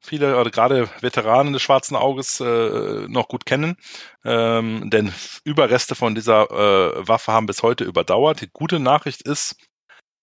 viele, 0.00 0.38
oder 0.40 0.50
gerade 0.50 0.88
Veteranen 1.00 1.52
des 1.52 1.62
Schwarzen 1.62 1.96
Auges 1.96 2.40
äh, 2.40 3.06
noch 3.08 3.28
gut 3.28 3.46
kennen. 3.46 3.76
Ähm, 4.24 4.90
denn 4.90 5.12
Überreste 5.44 5.94
von 5.94 6.14
dieser 6.14 6.50
äh, 6.50 7.08
Waffe 7.08 7.32
haben 7.32 7.46
bis 7.46 7.62
heute 7.62 7.84
überdauert. 7.84 8.40
Die 8.40 8.50
gute 8.50 8.80
Nachricht 8.80 9.22
ist, 9.22 9.56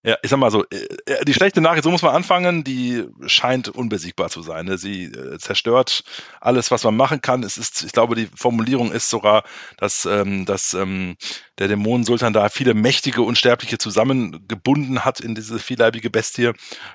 ja, 0.04 0.16
ich 0.22 0.30
sag 0.30 0.40
mal 0.40 0.50
so, 0.50 0.64
äh, 0.70 0.88
äh, 1.06 1.26
die 1.26 1.34
schlechte 1.34 1.60
Nachricht, 1.60 1.84
so 1.84 1.92
muss 1.92 2.02
man 2.02 2.16
anfangen, 2.16 2.64
die 2.64 3.06
scheint 3.26 3.68
unbesiegbar 3.68 4.30
zu 4.30 4.42
sein. 4.42 4.66
Ne? 4.66 4.78
Sie 4.78 5.06
äh, 5.06 5.38
zerstört 5.40 6.04
alles, 6.40 6.72
was 6.72 6.86
man 6.86 6.96
machen 6.96 7.22
kann. 7.22 7.44
Es 7.44 7.58
ist, 7.58 7.84
ich 7.84 7.92
glaube, 7.92 8.16
die 8.16 8.30
Formulierung 8.34 8.94
ist 8.94 9.10
sogar, 9.10 9.44
dass, 9.78 10.06
ähm, 10.06 10.46
dass 10.46 10.74
ähm, 10.74 11.18
der 11.58 11.68
Dämonensultan 11.68 12.32
da 12.32 12.48
viele 12.48 12.74
mächtige 12.74 13.24
Unsterbliche 13.24 13.78
zusammengebunden 13.78 15.04
hat 15.04 15.20
in 15.20 15.36
diese 15.36 15.60
vielleibige 15.60 16.10
Bestie. 16.10 16.54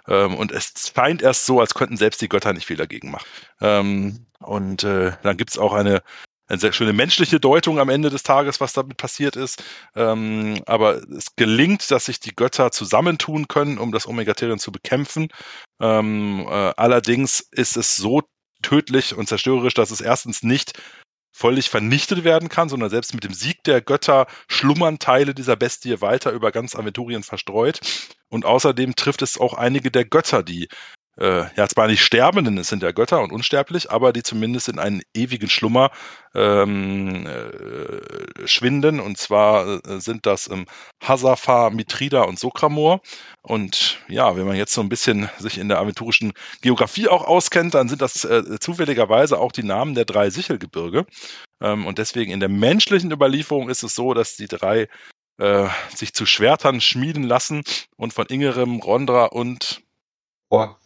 Ähm, 0.09 0.35
und 0.35 0.51
es 0.51 0.73
scheint 0.95 1.21
erst 1.21 1.45
so, 1.45 1.61
als 1.61 1.75
könnten 1.75 1.99
selbst 1.99 2.23
die 2.23 2.31
Götter 2.31 2.55
nicht 2.55 2.67
viel 2.67 2.79
dagegen 2.79 3.11
machen. 3.11 3.27
Ähm, 3.61 4.27
und 4.39 4.83
äh, 4.83 5.13
dann 5.23 5.37
gibt's 5.37 5.59
auch 5.59 5.75
eine 5.75 6.03
eine 6.47 6.59
sehr 6.59 6.73
schöne 6.73 6.93
menschliche 6.93 7.41
Deutung 7.41 7.79
am 7.79 7.89
Ende 7.89 8.11
des 8.11 8.23
Tages, 8.23 8.61
was 8.61 8.73
damit 8.73 8.97
passiert 8.97 9.37
ist. 9.37 9.63
Ähm, 9.95 10.63
aber 10.67 11.03
es 11.11 11.37
gelingt, 11.37 11.91
dass 11.91 12.07
sich 12.07 12.21
die 12.21 12.35
Götter 12.35 12.71
zusammentun 12.71 13.49
können, 13.49 13.79
um 13.79 13.93
das 13.93 14.07
Omegatherion 14.07 14.59
zu 14.59 14.71
bekämpfen. 14.71 15.29
Ähm, 15.81 16.47
äh, 16.49 16.73
allerdings 16.77 17.41
ist 17.41 17.77
es 17.77 17.97
so 17.97 18.23
tödlich 18.63 19.15
und 19.15 19.29
zerstörerisch, 19.29 19.75
dass 19.75 19.91
es 19.91 20.01
erstens 20.01 20.43
nicht 20.43 20.73
völlig 21.33 21.69
vernichtet 21.69 22.23
werden 22.23 22.49
kann, 22.49 22.69
sondern 22.69 22.91
selbst 22.91 23.13
mit 23.13 23.25
dem 23.25 23.35
Sieg 23.35 23.65
der 23.65 23.81
Götter 23.81 24.27
schlummern 24.49 25.01
Teile 25.01 25.35
dieser 25.35 25.57
Bestie 25.57 26.01
weiter 26.01 26.31
über 26.31 26.53
ganz 26.53 26.77
Aventurien 26.77 27.25
verstreut. 27.25 27.81
Und 28.29 28.45
außerdem 28.45 28.95
trifft 28.95 29.21
es 29.23 29.39
auch 29.39 29.55
einige 29.55 29.91
der 29.91 30.05
Götter, 30.05 30.45
die 30.45 30.69
äh, 31.17 31.45
ja 31.57 31.69
zwar 31.69 31.87
nicht 31.87 32.05
sterben, 32.05 32.45
denn 32.45 32.59
es 32.59 32.69
sind 32.69 32.83
ja 32.83 32.93
Götter 32.93 33.23
und 33.23 33.33
unsterblich, 33.33 33.91
aber 33.91 34.13
die 34.13 34.23
zumindest 34.23 34.69
in 34.69 34.79
einen 34.79 35.03
ewigen 35.15 35.49
Schlummer 35.49 35.91
ähm, 36.35 37.27
äh, 37.27 38.47
schwinden. 38.47 39.01
Und 39.01 39.19
zwar 39.19 39.85
äh, 39.87 40.01
sind 40.01 40.27
das 40.27 40.51
ähm, 40.51 40.67
Hasafa, 41.03 41.71
Mitrida 41.71 42.23
und 42.23 42.39
Sokramor. 42.39 43.01
Und 43.43 44.01
ja, 44.09 44.37
wenn 44.37 44.47
man 44.47 44.57
jetzt 44.57 44.73
so 44.73 44.81
ein 44.81 44.89
bisschen 44.89 45.31
sich 45.39 45.59
in 45.59 45.69
der 45.69 45.79
aventurischen 45.79 46.33
Geografie 46.63 47.09
auch 47.09 47.25
auskennt, 47.25 47.75
dann 47.75 47.89
sind 47.89 48.03
das 48.03 48.25
äh, 48.25 48.59
zufälligerweise 48.59 49.39
auch 49.39 49.53
die 49.53 49.63
Namen 49.63 49.95
der 49.95 50.05
drei 50.05 50.31
Sichelgebirge. 50.31 51.07
Ähm, 51.61 51.87
und 51.87 51.99
deswegen 51.99 52.33
in 52.33 52.41
der 52.41 52.49
menschlichen 52.49 53.13
Überlieferung 53.13 53.69
ist 53.69 53.85
es 53.85 53.95
so, 53.95 54.15
dass 54.15 54.37
die 54.37 54.49
drei 54.49 54.89
äh, 55.39 55.69
sich 55.95 56.13
zu 56.13 56.27
Schwertern 56.27 56.81
schmieden 56.81 57.25
lassen 57.25 57.63
und 57.97 58.13
von 58.13 58.27
Ingerem, 58.27 58.81
Rondra 58.81 59.27
und 59.27 59.83
Boah. 60.49 60.79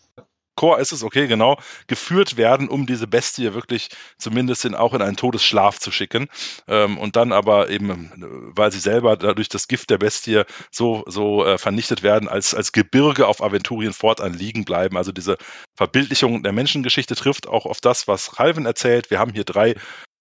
Chor 0.58 0.80
ist 0.80 0.90
es, 0.90 1.04
okay, 1.04 1.28
genau, 1.28 1.56
geführt 1.86 2.36
werden, 2.36 2.68
um 2.68 2.84
diese 2.84 3.06
Bestie 3.06 3.54
wirklich 3.54 3.90
zumindest 4.18 4.64
in, 4.64 4.74
auch 4.74 4.92
in 4.92 5.00
einen 5.00 5.16
Todesschlaf 5.16 5.78
zu 5.78 5.92
schicken. 5.92 6.26
Ähm, 6.66 6.98
und 6.98 7.14
dann 7.14 7.32
aber 7.32 7.70
eben, 7.70 8.10
weil 8.56 8.72
sie 8.72 8.80
selber 8.80 9.16
dadurch 9.16 9.48
das 9.48 9.68
Gift 9.68 9.88
der 9.90 9.98
Bestie 9.98 10.42
so, 10.72 11.04
so 11.06 11.46
äh, 11.46 11.58
vernichtet 11.58 12.02
werden, 12.02 12.28
als, 12.28 12.54
als 12.54 12.72
Gebirge 12.72 13.28
auf 13.28 13.40
Aventurien 13.40 13.92
fortan 13.92 14.34
liegen 14.34 14.64
bleiben. 14.64 14.96
Also 14.96 15.12
diese 15.12 15.36
Verbildlichung 15.76 16.42
der 16.42 16.52
Menschengeschichte 16.52 17.14
trifft 17.14 17.46
auch 17.46 17.64
auf 17.64 17.80
das, 17.80 18.08
was 18.08 18.32
Halven 18.32 18.66
erzählt. 18.66 19.12
Wir 19.12 19.20
haben 19.20 19.32
hier 19.32 19.44
drei 19.44 19.76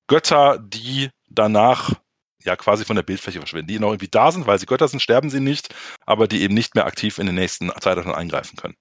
Götter, 0.05 0.59
die 0.59 1.09
danach 1.31 1.93
ja 2.43 2.55
quasi 2.55 2.85
von 2.85 2.95
der 2.95 3.03
Bildfläche 3.03 3.39
verschwinden, 3.39 3.69
die 3.69 3.79
noch 3.79 3.89
irgendwie 3.89 4.07
da 4.07 4.31
sind, 4.31 4.45
weil 4.45 4.59
sie 4.59 4.67
Götter 4.67 4.87
sind, 4.87 4.99
sterben 4.99 5.31
sie 5.31 5.39
nicht, 5.39 5.73
aber 6.05 6.27
die 6.27 6.43
eben 6.43 6.53
nicht 6.53 6.75
mehr 6.75 6.85
aktiv 6.85 7.17
in 7.17 7.25
den 7.25 7.33
nächsten 7.33 7.69
Zeitaltern 7.69 8.13
eingreifen 8.13 8.55
können. 8.55 8.75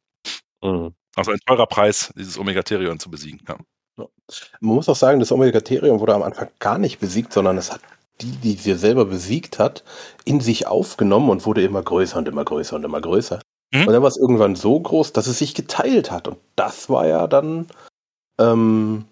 Mhm. 0.63 0.95
Also 1.17 1.33
ein 1.33 1.39
teurer 1.47 1.67
Preis, 1.67 2.13
dieses 2.17 2.39
Omegatherion 2.39 2.99
zu 2.99 3.11
besiegen. 3.11 3.41
Ja. 3.49 3.57
Man 4.61 4.75
muss 4.75 4.89
auch 4.89 4.97
sagen, 4.97 5.21
das 5.21 5.33
Omegatherion 5.33 6.01
wurde 6.01 6.15
am 6.15 6.23
Anfang 6.23 6.49
gar 6.59 6.79
nicht 6.79 6.99
besiegt, 6.99 7.33
sondern 7.33 7.57
es 7.57 7.73
hat 7.73 7.81
die, 8.21 8.33
die 8.33 8.55
sie 8.55 8.75
selber 8.75 9.05
besiegt 9.07 9.59
hat, 9.59 9.85
in 10.25 10.41
sich 10.41 10.67
aufgenommen 10.67 11.31
und 11.31 11.45
wurde 11.47 11.63
immer 11.63 11.83
größer 11.83 12.19
und 12.19 12.29
immer 12.29 12.45
größer 12.45 12.77
und 12.77 12.85
immer 12.85 13.01
größer. 13.01 13.41
Mhm. 13.73 13.87
Und 13.87 13.93
dann 13.93 14.03
war 14.03 14.09
es 14.09 14.17
irgendwann 14.17 14.57
so 14.57 14.79
groß, 14.79 15.13
dass 15.13 15.27
es 15.27 15.39
sich 15.39 15.55
geteilt 15.55 16.11
hat. 16.11 16.29
Und 16.29 16.39
das 16.57 16.89
war 16.89 17.07
ja 17.07 17.27
dann 17.27 17.67
ähm, 18.39 19.05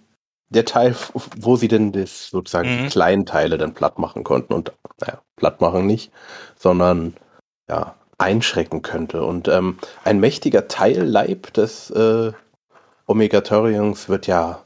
der 0.48 0.64
Teil, 0.64 0.94
wo 1.36 1.56
sie 1.56 1.68
denn 1.68 1.92
das 1.92 2.28
sozusagen 2.28 2.70
mhm. 2.70 2.84
die 2.84 2.88
kleinen 2.90 3.26
Teile 3.26 3.58
dann 3.58 3.74
platt 3.74 3.98
machen 3.98 4.24
konnten. 4.24 4.52
Und 4.52 4.72
naja, 5.00 5.20
platt 5.36 5.60
machen 5.60 5.86
nicht, 5.86 6.10
sondern 6.56 7.14
ja, 7.68 7.94
einschrecken 8.18 8.82
könnte. 8.82 9.24
Und 9.24 9.48
ähm, 9.48 9.78
ein 10.04 10.20
mächtiger 10.20 10.68
Teilleib 10.68 11.52
des 11.52 11.90
äh, 11.90 12.32
Omegatoriums 13.06 14.08
wird 14.08 14.26
ja 14.26 14.62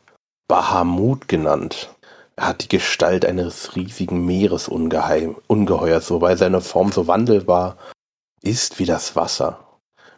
Bahamut 0.48 1.28
genannt. 1.28 1.94
Er 2.36 2.48
hat 2.48 2.62
die 2.62 2.68
Gestalt 2.68 3.24
eines 3.24 3.74
riesigen 3.74 4.24
Meeresungeheuers, 4.24 6.10
wobei 6.10 6.36
seine 6.36 6.60
Form 6.60 6.92
so 6.92 7.06
wandelbar 7.08 7.76
ist 8.42 8.78
wie 8.78 8.84
das 8.84 9.16
Wasser. 9.16 9.58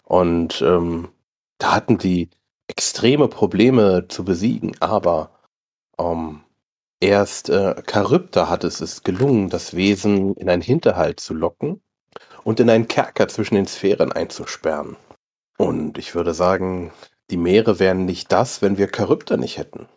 Und 0.05 0.61
ähm, 0.61 1.09
da 1.59 1.73
hatten 1.75 1.99
sie 1.99 2.29
extreme 2.69 3.29
Probleme 3.29 4.07
zu 4.09 4.25
besiegen, 4.25 4.77
aber 4.81 5.31
ähm, 5.99 6.41
erst 7.01 7.49
äh, 7.49 7.83
Charybda 7.91 8.49
hat 8.49 8.65
es, 8.65 8.81
es 8.81 9.03
gelungen, 9.03 9.49
das 9.49 9.75
Wesen 9.75 10.35
in 10.35 10.51
einen 10.51 10.63
Hinterhalt 10.63 11.21
zu 11.21 11.33
locken 11.33 11.81
und 12.51 12.59
in 12.59 12.69
einen 12.69 12.89
Kerker 12.89 13.29
zwischen 13.29 13.55
den 13.55 13.69
Sphären 13.69 14.11
einzusperren. 14.11 14.97
Und 15.57 15.99
ich 15.99 16.17
würde 16.17 16.35
sagen, 16.35 16.91
die 17.31 17.37
Meere 17.37 17.79
wären 17.79 18.07
nicht 18.07 18.33
das, 18.33 18.61
wenn 18.61 18.77
wir 18.77 18.91
Charybda 18.93 19.37
nicht 19.37 19.57
hätten. 19.57 19.89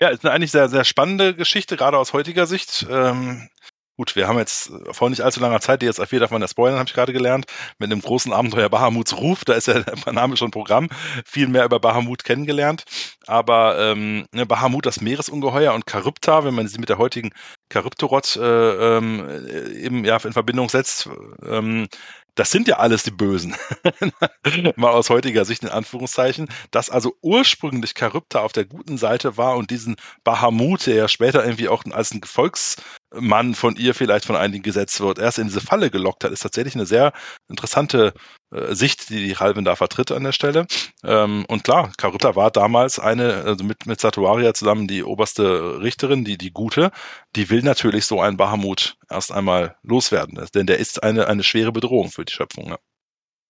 Ja, 0.00 0.08
ist 0.08 0.24
eine 0.24 0.34
eigentlich 0.34 0.50
sehr, 0.50 0.68
sehr 0.68 0.82
spannende 0.82 1.36
Geschichte, 1.36 1.76
gerade 1.76 1.98
aus 1.98 2.12
heutiger 2.12 2.48
Sicht. 2.48 2.84
Ähm, 2.90 3.48
gut, 3.96 4.16
wir 4.16 4.26
haben 4.26 4.38
jetzt 4.38 4.72
vor 4.90 5.08
nicht 5.08 5.20
allzu 5.20 5.38
langer 5.38 5.60
Zeit, 5.60 5.82
die 5.82 5.86
jetzt 5.86 6.04
viel 6.04 6.18
darf 6.18 6.32
man 6.32 6.42
ja 6.42 6.48
spoilern, 6.48 6.80
habe 6.80 6.88
ich 6.88 6.94
gerade 6.94 7.12
gelernt, 7.12 7.46
mit 7.78 7.92
einem 7.92 8.00
großen 8.00 8.32
Abenteuer 8.32 8.70
Bahamuts 8.70 9.16
Ruf, 9.16 9.44
da 9.44 9.52
ist 9.52 9.68
ja 9.68 9.78
der 9.78 10.12
Name 10.12 10.36
schon 10.36 10.50
Programm, 10.50 10.88
viel 11.24 11.46
mehr 11.46 11.64
über 11.64 11.78
Bahamut 11.78 12.24
kennengelernt. 12.24 12.82
Aber 13.28 13.78
ähm, 13.78 14.26
ne, 14.32 14.46
Bahamut, 14.46 14.84
das 14.84 15.00
Meeresungeheuer 15.00 15.74
und 15.74 15.88
Charybda, 15.88 16.42
wenn 16.42 16.54
man 16.54 16.66
sie 16.66 16.80
mit 16.80 16.88
der 16.88 16.98
heutigen 16.98 17.30
Charybdorot 17.72 18.36
äh, 18.36 18.96
ähm, 18.96 19.46
eben 19.74 20.04
ja 20.04 20.16
in 20.16 20.32
Verbindung 20.32 20.68
setzt, 20.68 21.08
ähm, 21.46 21.88
das 22.34 22.50
sind 22.50 22.68
ja 22.68 22.76
alles 22.76 23.02
die 23.02 23.10
Bösen. 23.10 23.54
Mal 24.76 24.92
aus 24.92 25.10
heutiger 25.10 25.44
Sicht 25.44 25.62
in 25.62 25.68
Anführungszeichen. 25.68 26.48
Dass 26.70 26.88
also 26.88 27.16
ursprünglich 27.22 27.94
Charybda 27.96 28.40
auf 28.40 28.52
der 28.52 28.64
guten 28.64 28.98
Seite 28.98 29.36
war 29.36 29.56
und 29.56 29.70
diesen 29.70 29.96
Bahamut, 30.24 30.86
der 30.86 30.94
ja 30.94 31.08
später 31.08 31.44
irgendwie 31.44 31.68
auch 31.68 31.84
als 31.90 32.12
ein 32.12 32.22
Volks, 32.22 32.76
Mann 33.12 33.54
von 33.54 33.76
ihr 33.76 33.94
vielleicht 33.94 34.24
von 34.24 34.36
einigen 34.36 34.62
gesetzt 34.62 35.00
wird, 35.00 35.18
erst 35.18 35.38
in 35.38 35.48
diese 35.48 35.60
Falle 35.60 35.90
gelockt 35.90 36.24
hat, 36.24 36.32
ist 36.32 36.42
tatsächlich 36.42 36.74
eine 36.74 36.86
sehr 36.86 37.12
interessante 37.48 38.12
äh, 38.52 38.74
Sicht, 38.74 39.10
die 39.10 39.26
die 39.26 39.36
Halvin 39.36 39.64
da 39.64 39.76
vertritt 39.76 40.12
an 40.12 40.24
der 40.24 40.32
Stelle. 40.32 40.66
Ähm, 41.02 41.44
und 41.48 41.64
klar, 41.64 41.92
Karuta 41.96 42.36
war 42.36 42.50
damals 42.50 42.98
eine, 42.98 43.42
also 43.44 43.64
mit, 43.64 43.86
mit 43.86 44.00
Satuaria 44.00 44.54
zusammen 44.54 44.86
die 44.86 45.02
oberste 45.02 45.80
Richterin, 45.80 46.24
die, 46.24 46.38
die 46.38 46.52
gute, 46.52 46.92
die 47.36 47.50
will 47.50 47.62
natürlich 47.62 48.06
so 48.06 48.20
einen 48.20 48.36
Bahamut 48.36 48.96
erst 49.08 49.32
einmal 49.32 49.76
loswerden, 49.82 50.40
denn 50.54 50.66
der 50.66 50.78
ist 50.78 51.02
eine, 51.02 51.26
eine 51.26 51.42
schwere 51.42 51.72
Bedrohung 51.72 52.10
für 52.10 52.24
die 52.24 52.32
Schöpfung. 52.32 52.68
Ja. 52.68 52.78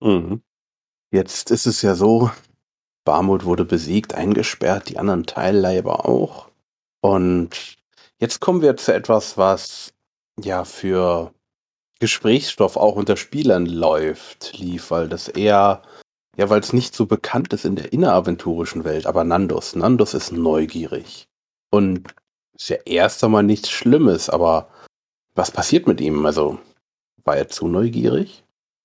Mhm. 0.00 0.42
Jetzt 1.12 1.50
ist 1.50 1.66
es 1.66 1.82
ja 1.82 1.94
so, 1.94 2.30
Bahamut 3.04 3.44
wurde 3.44 3.64
besiegt, 3.64 4.14
eingesperrt, 4.14 4.88
die 4.88 4.98
anderen 4.98 5.26
Teilleiber 5.26 6.06
auch. 6.06 6.48
Und 7.00 7.79
Jetzt 8.20 8.40
kommen 8.40 8.60
wir 8.60 8.76
zu 8.76 8.92
etwas, 8.92 9.38
was 9.38 9.94
ja 10.38 10.64
für 10.64 11.32
Gesprächsstoff 12.00 12.76
auch 12.76 12.96
unter 12.96 13.16
Spielern 13.16 13.64
läuft, 13.64 14.58
lief, 14.58 14.90
weil 14.90 15.08
das 15.08 15.28
eher, 15.28 15.80
ja, 16.36 16.50
weil 16.50 16.60
es 16.60 16.74
nicht 16.74 16.94
so 16.94 17.06
bekannt 17.06 17.54
ist 17.54 17.64
in 17.64 17.76
der 17.76 17.94
inneraventurischen 17.94 18.84
Welt, 18.84 19.06
aber 19.06 19.24
Nandos. 19.24 19.74
Nandos 19.74 20.12
ist 20.12 20.32
neugierig. 20.32 21.24
Und 21.70 22.14
ist 22.54 22.68
ja 22.68 22.76
erst 22.84 23.24
einmal 23.24 23.42
nichts 23.42 23.70
Schlimmes, 23.70 24.28
aber 24.28 24.68
was 25.34 25.50
passiert 25.50 25.86
mit 25.86 26.02
ihm? 26.02 26.26
Also, 26.26 26.58
war 27.24 27.38
er 27.38 27.48
zu 27.48 27.68
neugierig? 27.68 28.44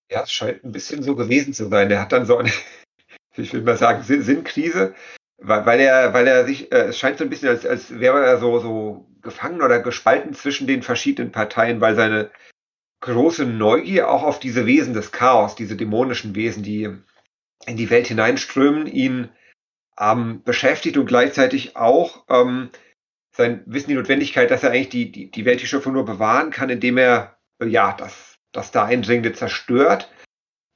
Ja, 0.09 0.23
es 0.23 0.31
scheint 0.31 0.63
ein 0.63 0.71
bisschen 0.71 1.03
so 1.03 1.13
gewesen 1.13 1.53
zu 1.53 1.67
sein. 1.67 1.89
Der 1.89 1.99
hat 1.99 2.13
dann 2.13 2.25
so 2.25 2.37
eine, 2.37 2.51
ich 3.35 3.51
will 3.51 3.63
mal 3.63 3.75
sagen, 3.75 4.01
Sinnkrise, 4.01 4.95
weil, 5.39 5.65
weil 5.65 5.79
er, 5.81 6.13
weil 6.13 6.25
er 6.25 6.45
sich, 6.45 6.71
äh, 6.71 6.85
es 6.85 6.97
scheint 6.97 7.17
so 7.17 7.25
ein 7.25 7.29
bisschen, 7.29 7.49
als, 7.49 7.65
als 7.65 7.99
wäre 7.99 8.25
er 8.25 8.39
so, 8.39 8.59
so 8.59 9.05
gefangen 9.25 9.61
oder 9.61 9.79
gespalten 9.79 10.33
zwischen 10.33 10.67
den 10.67 10.83
verschiedenen 10.83 11.33
Parteien, 11.33 11.81
weil 11.81 11.95
seine 11.95 12.31
große 13.01 13.45
Neugier 13.45 14.09
auch 14.09 14.23
auf 14.23 14.39
diese 14.39 14.65
Wesen 14.65 14.93
des 14.93 15.11
Chaos, 15.11 15.55
diese 15.55 15.75
dämonischen 15.75 16.33
Wesen, 16.35 16.63
die 16.63 16.89
in 17.65 17.77
die 17.77 17.89
Welt 17.89 18.07
hineinströmen, 18.07 18.87
ihn 18.87 19.29
ähm, 19.99 20.41
beschäftigt 20.43 20.97
und 20.97 21.05
gleichzeitig 21.05 21.75
auch 21.75 22.25
ähm, 22.29 22.69
sein 23.35 23.63
Wissen, 23.65 23.89
die 23.89 23.95
Notwendigkeit, 23.95 24.49
dass 24.49 24.63
er 24.63 24.71
eigentlich 24.71 24.89
die, 24.89 25.11
die, 25.11 25.31
die 25.31 25.45
Welt, 25.45 25.61
die 25.61 25.67
Schöpfung 25.67 25.93
nur 25.93 26.05
bewahren 26.05 26.51
kann, 26.51 26.69
indem 26.69 26.97
er 26.97 27.37
äh, 27.61 27.65
ja 27.65 27.93
das, 27.97 28.37
das 28.51 28.71
da 28.71 28.85
Eindringende 28.85 29.33
zerstört. 29.33 30.11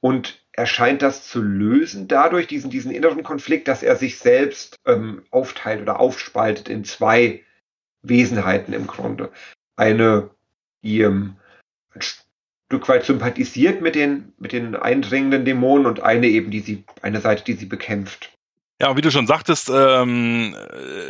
Und 0.00 0.44
er 0.52 0.66
scheint 0.66 1.02
das 1.02 1.26
zu 1.26 1.42
lösen 1.42 2.08
dadurch, 2.08 2.46
diesen, 2.46 2.70
diesen 2.70 2.90
inneren 2.90 3.22
Konflikt, 3.22 3.68
dass 3.68 3.82
er 3.82 3.96
sich 3.96 4.18
selbst 4.18 4.76
ähm, 4.86 5.24
aufteilt 5.30 5.80
oder 5.80 6.00
aufspaltet 6.00 6.68
in 6.68 6.84
zwei 6.84 7.44
Wesenheiten 8.02 8.74
im 8.74 8.86
Grunde. 8.86 9.30
Eine, 9.76 10.30
die 10.82 11.00
ähm, 11.00 11.36
ein 11.94 12.02
Stück 12.02 12.88
weit 12.88 13.04
sympathisiert 13.04 13.82
mit 13.82 13.94
den, 13.94 14.32
mit 14.38 14.52
den 14.52 14.76
eindringenden 14.76 15.44
Dämonen 15.44 15.86
und 15.86 16.00
eine 16.00 16.28
eben, 16.28 16.50
die 16.50 16.60
sie, 16.60 16.84
eine 17.02 17.20
Seite, 17.20 17.44
die 17.44 17.54
sie 17.54 17.66
bekämpft. 17.66 18.32
Ja, 18.80 18.88
und 18.88 18.96
wie 18.96 19.02
du 19.02 19.10
schon 19.10 19.26
sagtest, 19.26 19.68
ähm, 19.68 20.56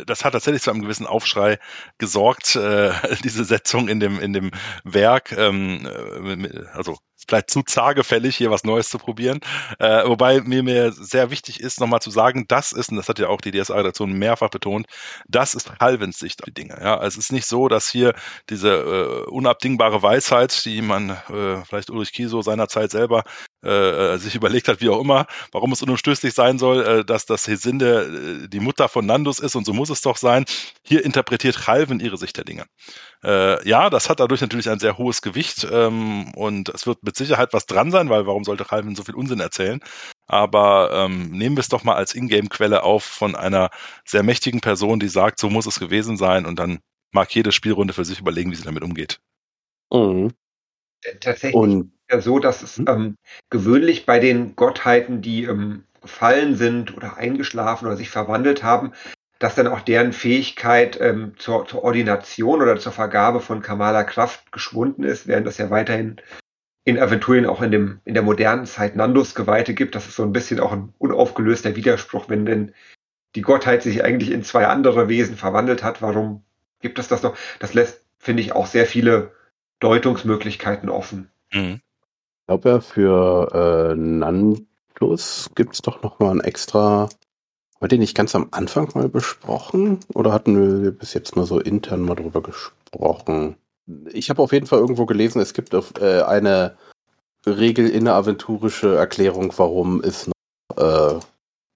das 0.05 0.25
hat 0.25 0.33
tatsächlich 0.33 0.61
zu 0.61 0.71
einem 0.71 0.81
gewissen 0.81 1.07
Aufschrei 1.07 1.57
gesorgt, 1.99 2.57
äh, 2.57 2.91
diese 3.23 3.45
Setzung 3.45 3.87
in 3.87 4.01
dem, 4.01 4.19
in 4.19 4.33
dem 4.33 4.51
Werk. 4.83 5.31
Ähm, 5.31 5.85
äh, 5.85 6.65
also 6.73 6.97
vielleicht 7.27 7.49
zu 7.49 7.63
zagefällig, 7.63 8.35
hier 8.35 8.51
was 8.51 8.63
Neues 8.63 8.89
zu 8.89 8.97
probieren. 8.97 9.39
Äh, 9.79 10.07
wobei 10.07 10.41
mir, 10.41 10.63
mir 10.63 10.91
sehr 10.91 11.31
wichtig 11.31 11.59
ist, 11.59 11.79
nochmal 11.79 12.01
zu 12.01 12.11
sagen, 12.11 12.45
das 12.47 12.71
ist, 12.71 12.89
und 12.89 12.97
das 12.97 13.09
hat 13.09 13.19
ja 13.19 13.27
auch 13.27 13.41
die 13.41 13.51
DSA-Redaktion 13.51 14.13
mehrfach 14.13 14.49
betont, 14.49 14.87
das 15.27 15.53
ist 15.53 15.71
Halvins 15.79 16.19
Sicht 16.19 16.41
auf 16.41 16.45
die 16.45 16.53
Dinge. 16.53 16.77
Ja? 16.81 16.97
Also 16.97 17.19
es 17.19 17.25
ist 17.25 17.31
nicht 17.31 17.45
so, 17.45 17.67
dass 17.67 17.89
hier 17.89 18.13
diese 18.49 18.69
äh, 18.69 19.29
unabdingbare 19.29 20.01
Weisheit, 20.01 20.65
die 20.65 20.81
man 20.81 21.11
äh, 21.11 21.63
vielleicht 21.65 21.89
Ulrich 21.89 22.11
Kieso 22.11 22.41
seinerzeit 22.41 22.91
selber 22.91 23.23
äh, 23.63 24.17
sich 24.17 24.33
überlegt 24.33 24.67
hat, 24.67 24.81
wie 24.81 24.89
auch 24.89 24.99
immer, 24.99 25.27
warum 25.51 25.71
es 25.71 25.83
unumstößlich 25.83 26.33
sein 26.33 26.57
soll, 26.57 26.83
äh, 26.83 27.05
dass 27.05 27.27
das 27.27 27.47
Hesinde 27.47 28.45
äh, 28.45 28.47
die 28.47 28.59
Mutter 28.59 28.89
von 28.89 29.05
Nandus 29.05 29.39
ist 29.39 29.55
und 29.55 29.65
so 29.65 29.73
muss 29.73 29.91
es 29.91 30.01
doch 30.01 30.17
sein. 30.17 30.45
Hier 30.83 31.05
interpretiert 31.05 31.67
Halvin 31.67 31.99
ihre 31.99 32.17
Sicht 32.17 32.37
der 32.37 32.43
Dinge. 32.43 32.65
Ja, 33.23 33.91
das 33.91 34.09
hat 34.09 34.19
dadurch 34.19 34.41
natürlich 34.41 34.67
ein 34.67 34.79
sehr 34.79 34.97
hohes 34.97 35.21
Gewicht 35.21 35.67
ähm, 35.71 36.33
und 36.33 36.69
es 36.69 36.87
wird 36.87 37.03
mit 37.11 37.17
Sicherheit 37.17 37.53
was 37.53 37.65
dran 37.65 37.91
sein, 37.91 38.09
weil 38.09 38.25
warum 38.25 38.43
sollte 38.43 38.65
Halvin 38.71 38.95
so 38.95 39.03
viel 39.03 39.15
Unsinn 39.15 39.39
erzählen? 39.39 39.81
aber 40.31 40.91
ähm, 40.93 41.29
nehmen 41.31 41.57
wir 41.57 41.61
es 41.61 41.67
doch 41.67 41.83
mal 41.83 41.95
als 41.95 42.15
Ingame-Quelle 42.15 42.83
auf 42.83 43.03
von 43.03 43.35
einer 43.35 43.69
sehr 44.05 44.23
mächtigen 44.23 44.61
Person, 44.61 45.01
die 45.01 45.09
sagt, 45.09 45.39
so 45.39 45.49
muss 45.49 45.65
es 45.65 45.77
gewesen 45.77 46.15
sein 46.15 46.45
und 46.45 46.57
dann 46.57 46.79
mag 47.11 47.35
jede 47.35 47.51
Spielrunde 47.51 47.93
für 47.93 48.05
sich 48.05 48.21
überlegen, 48.21 48.49
wie 48.49 48.55
sie 48.55 48.63
damit 48.63 48.81
umgeht. 48.81 49.19
Mhm. 49.91 50.31
Äh, 51.03 51.15
tatsächlich 51.19 51.55
und, 51.55 51.91
ja 52.09 52.21
so, 52.21 52.39
dass 52.39 52.61
es 52.61 52.77
hm? 52.77 52.85
ähm, 52.87 53.15
gewöhnlich 53.49 54.05
bei 54.05 54.19
den 54.19 54.55
Gottheiten, 54.55 55.21
die 55.21 55.43
ähm, 55.43 55.83
gefallen 56.01 56.55
sind 56.55 56.95
oder 56.95 57.17
eingeschlafen 57.17 57.87
oder 57.87 57.97
sich 57.97 58.09
verwandelt 58.09 58.63
haben, 58.63 58.93
dass 59.37 59.55
dann 59.55 59.67
auch 59.67 59.81
deren 59.81 60.13
Fähigkeit 60.13 60.97
ähm, 61.01 61.33
zur, 61.39 61.67
zur, 61.67 61.83
Ordination 61.83 62.61
oder 62.61 62.79
zur 62.79 62.93
Vergabe 62.93 63.41
von 63.41 63.61
Kamala 63.61 64.05
Kraft 64.05 64.49
geschwunden 64.53 65.03
ist, 65.03 65.27
während 65.27 65.45
das 65.45 65.57
ja 65.57 65.69
weiterhin 65.69 66.21
in 66.83 66.99
Aventurien 66.99 67.45
auch 67.45 67.61
in, 67.61 67.71
dem, 67.71 67.99
in 68.05 68.13
der 68.13 68.23
modernen 68.23 68.65
Zeit 68.65 68.95
Nandos 68.95 69.35
Geweihte 69.35 69.73
gibt. 69.73 69.95
Das 69.95 70.07
ist 70.07 70.15
so 70.15 70.23
ein 70.23 70.33
bisschen 70.33 70.59
auch 70.59 70.71
ein 70.71 70.93
unaufgelöster 70.97 71.75
Widerspruch, 71.75 72.29
wenn 72.29 72.45
denn 72.45 72.73
die 73.35 73.41
Gottheit 73.41 73.83
sich 73.83 74.03
eigentlich 74.03 74.31
in 74.31 74.43
zwei 74.43 74.67
andere 74.67 75.07
Wesen 75.07 75.35
verwandelt 75.35 75.83
hat. 75.83 76.01
Warum 76.01 76.43
gibt 76.81 76.99
es 76.99 77.07
das 77.07 77.23
noch? 77.23 77.37
Das 77.59 77.73
lässt, 77.73 78.03
finde 78.17 78.41
ich, 78.41 78.53
auch 78.53 78.65
sehr 78.65 78.85
viele 78.85 79.31
Deutungsmöglichkeiten 79.79 80.89
offen. 80.89 81.29
Mhm. 81.53 81.81
Ich 82.39 82.47
glaube 82.47 82.69
ja, 82.69 82.79
für 82.81 83.91
äh, 83.91 83.95
Nandus 83.95 85.49
gibt 85.55 85.75
es 85.75 85.81
doch 85.81 86.01
noch 86.01 86.19
mal 86.19 86.31
ein 86.31 86.41
extra 86.41 87.07
war 87.81 87.87
den 87.87 87.99
nicht 87.99 88.15
ganz 88.15 88.35
am 88.35 88.49
Anfang 88.51 88.89
mal 88.93 89.09
besprochen? 89.09 90.01
Oder 90.13 90.31
hatten 90.31 90.83
wir 90.83 90.91
bis 90.91 91.15
jetzt 91.15 91.35
nur 91.35 91.47
so 91.47 91.59
intern 91.59 92.01
mal 92.01 92.13
drüber 92.13 92.43
gesprochen? 92.43 93.57
Ich 94.11 94.29
habe 94.29 94.41
auf 94.41 94.51
jeden 94.51 94.67
Fall 94.67 94.79
irgendwo 94.79 95.05
gelesen, 95.05 95.41
es 95.41 95.53
gibt 95.53 95.73
äh, 95.73 96.21
eine 96.21 96.77
regelinneaventurische 97.45 98.95
Erklärung, 98.95 99.53
warum 99.57 100.01
es 100.01 100.27
noch 100.27 100.77
äh, 100.77 101.19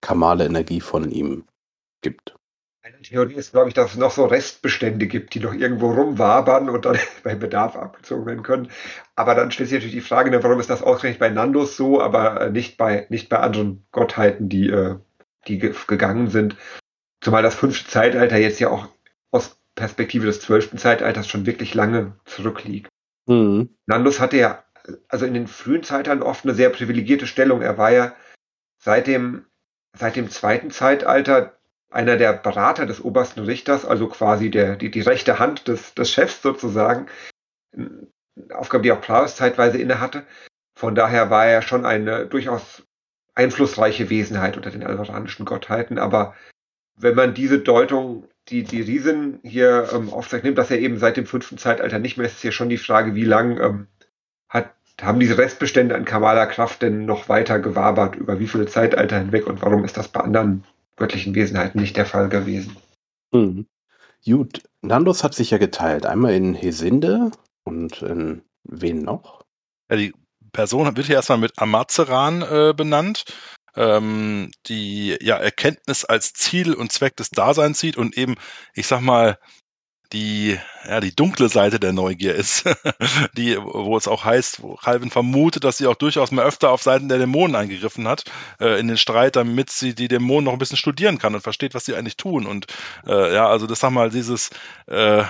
kamale 0.01 0.45
Energie 0.45 0.81
von 0.81 1.09
ihm 1.09 1.45
gibt. 2.01 2.35
Eine 2.83 3.01
Theorie 3.01 3.33
ist, 3.33 3.51
glaube 3.51 3.69
ich, 3.69 3.73
dass 3.73 3.91
es 3.91 3.97
noch 3.97 4.11
so 4.11 4.25
Restbestände 4.25 5.07
gibt, 5.07 5.33
die 5.33 5.39
noch 5.39 5.53
irgendwo 5.53 5.91
rumwabern 5.91 6.69
und 6.69 6.85
dann 6.85 6.99
bei 7.23 7.33
Bedarf 7.33 7.75
abgezogen 7.75 8.27
werden 8.27 8.43
können. 8.43 8.69
Aber 9.15 9.33
dann 9.33 9.49
stellt 9.51 9.69
sich 9.69 9.79
natürlich 9.79 9.95
die 9.95 10.07
Frage, 10.07 10.29
ne, 10.29 10.43
warum 10.43 10.59
ist 10.59 10.69
das 10.69 10.83
ausgerechnet 10.83 11.19
bei 11.19 11.29
Nandos 11.29 11.75
so, 11.77 11.99
aber 11.99 12.49
nicht 12.51 12.77
bei, 12.77 13.07
nicht 13.09 13.29
bei 13.29 13.39
anderen 13.39 13.87
Gottheiten, 13.91 14.49
die 14.49 14.69
äh, 14.69 14.97
die 15.47 15.59
ge 15.59 15.73
gegangen 15.87 16.29
sind. 16.29 16.55
Zumal 17.21 17.43
das 17.43 17.55
fünfte 17.55 17.89
Zeitalter 17.89 18.37
jetzt 18.37 18.59
ja 18.59 18.69
auch 18.69 18.87
aus 19.31 19.57
Perspektive 19.75 20.25
des 20.25 20.39
zwölften 20.39 20.77
Zeitalters 20.77 21.27
schon 21.27 21.45
wirklich 21.45 21.73
lange 21.73 22.13
zurückliegt. 22.25 22.89
Mhm. 23.27 23.75
Nandus 23.85 24.19
hatte 24.19 24.37
ja 24.37 24.63
also 25.07 25.25
in 25.25 25.33
den 25.33 25.47
frühen 25.47 25.83
Zeitaltern 25.83 26.23
oft 26.23 26.45
eine 26.45 26.53
sehr 26.53 26.69
privilegierte 26.69 27.27
Stellung. 27.27 27.61
Er 27.61 27.77
war 27.77 27.91
ja 27.91 28.15
seit 28.77 29.07
dem, 29.07 29.45
seit 29.97 30.15
dem 30.15 30.29
zweiten 30.29 30.71
Zeitalter 30.71 31.57
einer 31.89 32.17
der 32.17 32.33
Berater 32.33 32.85
des 32.85 33.03
obersten 33.03 33.41
Richters, 33.41 33.85
also 33.85 34.07
quasi 34.07 34.51
der, 34.51 34.75
die, 34.75 34.91
die 34.91 35.01
rechte 35.01 35.39
Hand 35.39 35.67
des, 35.67 35.93
des 35.93 36.11
Chefs 36.11 36.41
sozusagen. 36.41 37.07
Aufgabe, 38.53 38.83
die 38.83 38.91
auch 38.91 39.01
Plaus 39.01 39.35
zeitweise 39.35 39.77
innehatte. 39.77 40.25
Von 40.77 40.93
daher 40.93 41.29
war 41.29 41.45
er 41.45 41.61
schon 41.61 41.85
eine 41.85 42.25
durchaus 42.25 42.83
einflussreiche 43.33 44.09
Wesenheit 44.09 44.57
unter 44.57 44.71
den 44.71 44.83
alvaranischen 44.83 45.45
Gottheiten. 45.45 45.97
Aber 45.97 46.35
wenn 46.97 47.15
man 47.15 47.33
diese 47.33 47.59
Deutung, 47.59 48.27
die 48.49 48.63
die 48.63 48.81
Riesen 48.81 49.39
hier 49.43 49.89
ähm, 49.93 50.09
aufzeigt, 50.09 50.57
dass 50.57 50.71
er 50.71 50.79
eben 50.79 50.99
seit 50.99 51.17
dem 51.17 51.25
fünften 51.25 51.57
Zeitalter 51.57 51.99
nicht 51.99 52.17
mehr 52.17 52.27
ist, 52.27 52.35
ist 52.35 52.43
ja 52.43 52.51
schon 52.51 52.69
die 52.69 52.77
Frage, 52.77 53.15
wie 53.15 53.23
lang 53.23 53.59
ähm, 53.59 53.87
hat, 54.49 54.73
haben 55.01 55.19
diese 55.19 55.37
Restbestände 55.37 55.95
an 55.95 56.05
Kamala 56.05 56.45
Kraft 56.45 56.81
denn 56.81 57.05
noch 57.05 57.27
weiter 57.29 57.59
gewabert, 57.59 58.15
über 58.15 58.39
wie 58.39 58.47
viele 58.47 58.67
Zeitalter 58.67 59.19
hinweg 59.19 59.47
und 59.47 59.61
warum 59.61 59.83
ist 59.83 59.97
das 59.97 60.07
bei 60.07 60.21
anderen 60.21 60.63
göttlichen 60.95 61.35
Wesenheiten 61.35 61.81
nicht 61.81 61.97
der 61.97 62.05
Fall 62.05 62.29
gewesen? 62.29 62.77
Mhm. 63.31 63.67
Gut, 64.25 64.63
Nandos 64.81 65.23
hat 65.23 65.35
sich 65.35 65.51
ja 65.51 65.57
geteilt. 65.57 66.05
Einmal 66.05 66.33
in 66.33 66.55
Hesinde 66.55 67.31
und 67.63 68.01
in 68.01 68.41
wen 68.63 69.03
noch? 69.03 69.43
Ja, 69.89 69.97
die 69.97 70.13
Person 70.51 70.95
wird 70.95 71.07
hier 71.07 71.15
erstmal 71.15 71.37
mit 71.37 71.53
Amazeran 71.57 72.41
äh, 72.41 72.73
benannt, 72.75 73.25
ähm, 73.75 74.51
die 74.67 75.17
ja 75.21 75.37
Erkenntnis 75.37 76.05
als 76.05 76.33
Ziel 76.33 76.73
und 76.73 76.91
Zweck 76.91 77.15
des 77.17 77.29
Daseins 77.29 77.79
sieht 77.79 77.97
und 77.97 78.17
eben, 78.17 78.35
ich 78.73 78.87
sag 78.87 79.01
mal, 79.01 79.37
die, 80.13 80.57
ja, 80.87 80.99
die 80.99 81.15
dunkle 81.15 81.49
Seite 81.49 81.79
der 81.79 81.93
Neugier 81.93 82.35
ist, 82.35 82.63
die, 83.37 83.57
wo 83.57 83.97
es 83.97 84.07
auch 84.07 84.23
heißt, 84.23 84.61
wo 84.61 84.75
Calvin 84.75 85.09
vermutet, 85.09 85.63
dass 85.63 85.77
sie 85.77 85.87
auch 85.87 85.95
durchaus 85.95 86.31
mal 86.31 86.45
öfter 86.45 86.71
auf 86.71 86.81
Seiten 86.81 87.09
der 87.09 87.17
Dämonen 87.17 87.55
eingegriffen 87.55 88.07
hat, 88.07 88.23
äh, 88.59 88.79
in 88.79 88.87
den 88.87 88.97
Streit, 88.97 89.35
damit 89.35 89.69
sie 89.71 89.95
die 89.95 90.07
Dämonen 90.07 90.45
noch 90.45 90.53
ein 90.53 90.59
bisschen 90.59 90.77
studieren 90.77 91.17
kann 91.17 91.35
und 91.35 91.41
versteht, 91.41 91.73
was 91.73 91.85
sie 91.85 91.95
eigentlich 91.95 92.17
tun. 92.17 92.45
Und 92.45 92.67
äh, 93.05 93.33
ja, 93.33 93.47
also 93.47 93.67
das 93.67 93.79
sag 93.79 93.91
mal, 93.91 94.09
dieses 94.09 94.51
äh, 94.87 95.23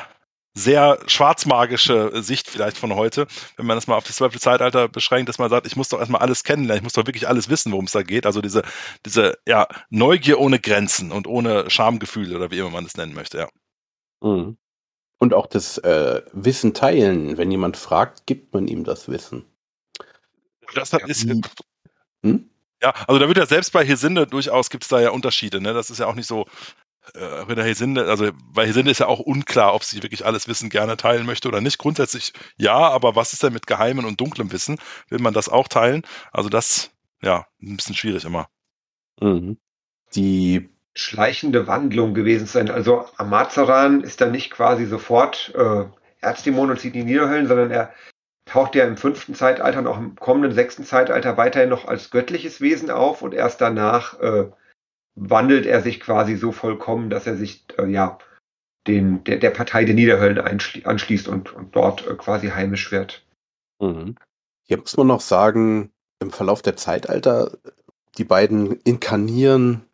sehr 0.55 0.99
schwarzmagische 1.05 2.23
Sicht 2.23 2.49
vielleicht 2.49 2.77
von 2.77 2.95
heute, 2.95 3.27
wenn 3.57 3.65
man 3.65 3.75
das 3.75 3.87
mal 3.87 3.95
auf 3.95 4.05
das 4.05 4.15
zwölfte 4.15 4.39
Zeitalter 4.39 4.87
beschränkt, 4.87 5.27
dass 5.27 5.37
man 5.37 5.49
sagt, 5.49 5.67
ich 5.67 5.75
muss 5.75 5.89
doch 5.89 5.99
erstmal 5.99 6.21
alles 6.21 6.43
kennenlernen, 6.43 6.79
ich 6.79 6.83
muss 6.83 6.93
doch 6.93 7.05
wirklich 7.05 7.27
alles 7.27 7.49
wissen, 7.49 7.73
worum 7.73 7.85
es 7.85 7.91
da 7.91 8.03
geht. 8.03 8.25
Also 8.25 8.41
diese, 8.41 8.63
diese 9.05 9.37
ja, 9.45 9.67
Neugier 9.89 10.39
ohne 10.39 10.59
Grenzen 10.59 11.11
und 11.11 11.27
ohne 11.27 11.69
Schamgefühle 11.69 12.35
oder 12.35 12.51
wie 12.51 12.59
immer 12.59 12.69
man 12.69 12.85
es 12.85 12.95
nennen 12.95 13.13
möchte, 13.13 13.37
ja. 13.37 13.49
Mhm. 14.21 14.57
Und 15.17 15.33
auch 15.33 15.47
das 15.47 15.77
äh, 15.79 16.21
Wissen 16.33 16.73
teilen. 16.73 17.37
Wenn 17.37 17.51
jemand 17.51 17.77
fragt, 17.77 18.25
gibt 18.25 18.53
man 18.53 18.67
ihm 18.67 18.83
das 18.83 19.07
Wissen. 19.07 19.45
Das 20.73 20.93
hat, 20.93 21.03
ist, 21.03 21.27
hm? 22.21 22.49
Ja, 22.81 22.93
also 23.07 23.19
da 23.19 23.27
wird 23.27 23.37
ja 23.37 23.45
selbst 23.45 23.71
bei 23.71 23.85
Hesinde 23.85 24.27
durchaus 24.27 24.69
gibt 24.69 24.83
es 24.83 24.89
da 24.89 24.99
ja 24.99 25.11
Unterschiede. 25.11 25.61
Ne? 25.61 25.73
Das 25.73 25.89
ist 25.89 25.99
ja 25.99 26.07
auch 26.07 26.15
nicht 26.15 26.27
so, 26.27 26.45
äh, 27.13 27.23
Ritter 27.23 27.63
Hesinde, 27.63 28.05
also 28.07 28.31
bei 28.53 28.65
Hesinde 28.65 28.91
ist 28.91 28.99
ja 28.99 29.07
auch 29.07 29.19
unklar, 29.19 29.73
ob 29.73 29.83
sie 29.83 30.01
wirklich 30.03 30.25
alles 30.25 30.47
Wissen 30.47 30.69
gerne 30.69 30.97
teilen 30.97 31.25
möchte 31.25 31.47
oder 31.47 31.61
nicht. 31.61 31.77
Grundsätzlich 31.77 32.33
ja, 32.57 32.75
aber 32.75 33.15
was 33.15 33.33
ist 33.33 33.43
denn 33.43 33.53
mit 33.53 33.67
geheimem 33.67 34.05
und 34.05 34.19
dunklem 34.19 34.51
Wissen? 34.51 34.77
Will 35.09 35.19
man 35.19 35.33
das 35.33 35.49
auch 35.49 35.67
teilen? 35.67 36.03
Also 36.31 36.49
das, 36.49 36.91
ja, 37.21 37.45
ein 37.61 37.77
bisschen 37.77 37.95
schwierig 37.95 38.25
immer. 38.25 38.47
Mhm. 39.21 39.57
Die 40.15 40.69
schleichende 40.93 41.67
Wandlung 41.67 42.13
gewesen 42.13 42.47
sein. 42.47 42.71
Also 42.71 43.05
Amazaran 43.17 44.01
ist 44.01 44.21
da 44.21 44.27
nicht 44.27 44.51
quasi 44.51 44.85
sofort 44.85 45.53
äh, 45.55 45.85
Erzdämon 46.21 46.71
und 46.71 46.79
zieht 46.79 46.95
die 46.95 47.03
Niederhöllen, 47.03 47.47
sondern 47.47 47.69
er 47.71 47.93
taucht 48.45 48.75
ja 48.75 48.85
im 48.85 48.97
fünften 48.97 49.35
Zeitalter 49.35 49.79
und 49.79 49.87
auch 49.87 49.97
im 49.97 50.15
kommenden 50.15 50.53
sechsten 50.53 50.85
Zeitalter 50.85 51.35
weiterhin 51.37 51.69
noch 51.69 51.85
als 51.85 52.11
göttliches 52.11 52.61
Wesen 52.61 52.91
auf 52.91 53.21
und 53.21 53.33
erst 53.33 53.59
danach 53.59 54.19
äh, 54.19 54.45
wandelt 55.15 55.65
er 55.65 55.81
sich 55.81 55.99
quasi 55.99 56.35
so 56.35 56.51
vollkommen, 56.51 57.09
dass 57.09 57.25
er 57.27 57.35
sich 57.35 57.65
äh, 57.77 57.87
ja 57.87 58.17
den, 58.87 59.23
der, 59.23 59.37
der 59.37 59.49
Partei 59.49 59.85
der 59.85 59.95
Niederhöllen 59.95 60.39
anschließt 60.39 61.27
und, 61.27 61.53
und 61.53 61.75
dort 61.75 62.05
äh, 62.07 62.13
quasi 62.15 62.49
heimisch 62.49 62.91
wird. 62.91 63.25
Mhm. 63.79 64.15
Hier 64.63 64.77
muss 64.77 64.97
man 64.97 65.07
noch 65.07 65.21
sagen, 65.21 65.91
im 66.19 66.31
Verlauf 66.31 66.61
der 66.61 66.75
Zeitalter, 66.75 67.57
die 68.17 68.23
beiden 68.23 68.79
inkarnieren 68.81 69.85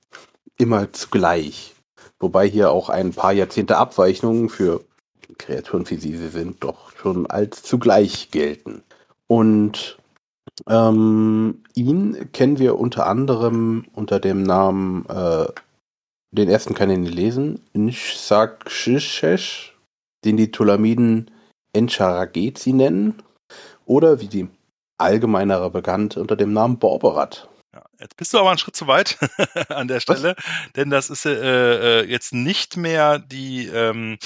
immer 0.57 0.91
zugleich. 0.93 1.75
Wobei 2.19 2.47
hier 2.47 2.69
auch 2.71 2.89
ein 2.89 3.13
paar 3.13 3.33
Jahrzehnte 3.33 3.77
Abweichungen 3.77 4.49
für 4.49 4.83
Kreaturen, 5.37 5.89
wie 5.89 5.97
sie 5.97 6.15
sind, 6.27 6.63
doch 6.63 6.95
schon 6.97 7.25
als 7.25 7.63
zugleich 7.63 8.29
gelten. 8.31 8.83
Und 9.27 9.97
ähm, 10.67 11.63
ihn 11.75 12.31
kennen 12.31 12.59
wir 12.59 12.77
unter 12.77 13.07
anderem 13.07 13.85
unter 13.93 14.19
dem 14.19 14.43
Namen, 14.43 15.05
äh, 15.07 15.47
den 16.31 16.49
ersten 16.49 16.73
kann 16.73 16.89
ich 16.89 16.97
nicht 16.97 17.13
lesen, 17.13 17.61
Nshaksheshesh, 17.73 19.77
den 20.23 20.37
die 20.37 20.51
Tulamiden 20.51 21.29
Encharagezi 21.73 22.73
nennen, 22.73 23.21
oder 23.85 24.21
wie 24.21 24.27
die 24.27 24.47
allgemeinere 24.97 25.69
bekannt 25.69 26.17
unter 26.17 26.35
dem 26.35 26.53
Namen 26.53 26.79
Borberat. 26.79 27.49
Ja, 27.73 27.83
jetzt 27.99 28.17
bist 28.17 28.33
du 28.33 28.39
aber 28.39 28.49
einen 28.49 28.57
Schritt 28.57 28.75
zu 28.75 28.87
weit 28.87 29.17
an 29.69 29.87
der 29.87 29.99
Stelle, 29.99 30.35
Was? 30.37 30.73
denn 30.75 30.89
das 30.89 31.09
ist 31.09 31.25
äh, 31.25 32.01
äh, 32.01 32.05
jetzt 32.05 32.33
nicht 32.33 32.77
mehr 32.77 33.19
die 33.19 33.67
ähm, 33.67 34.17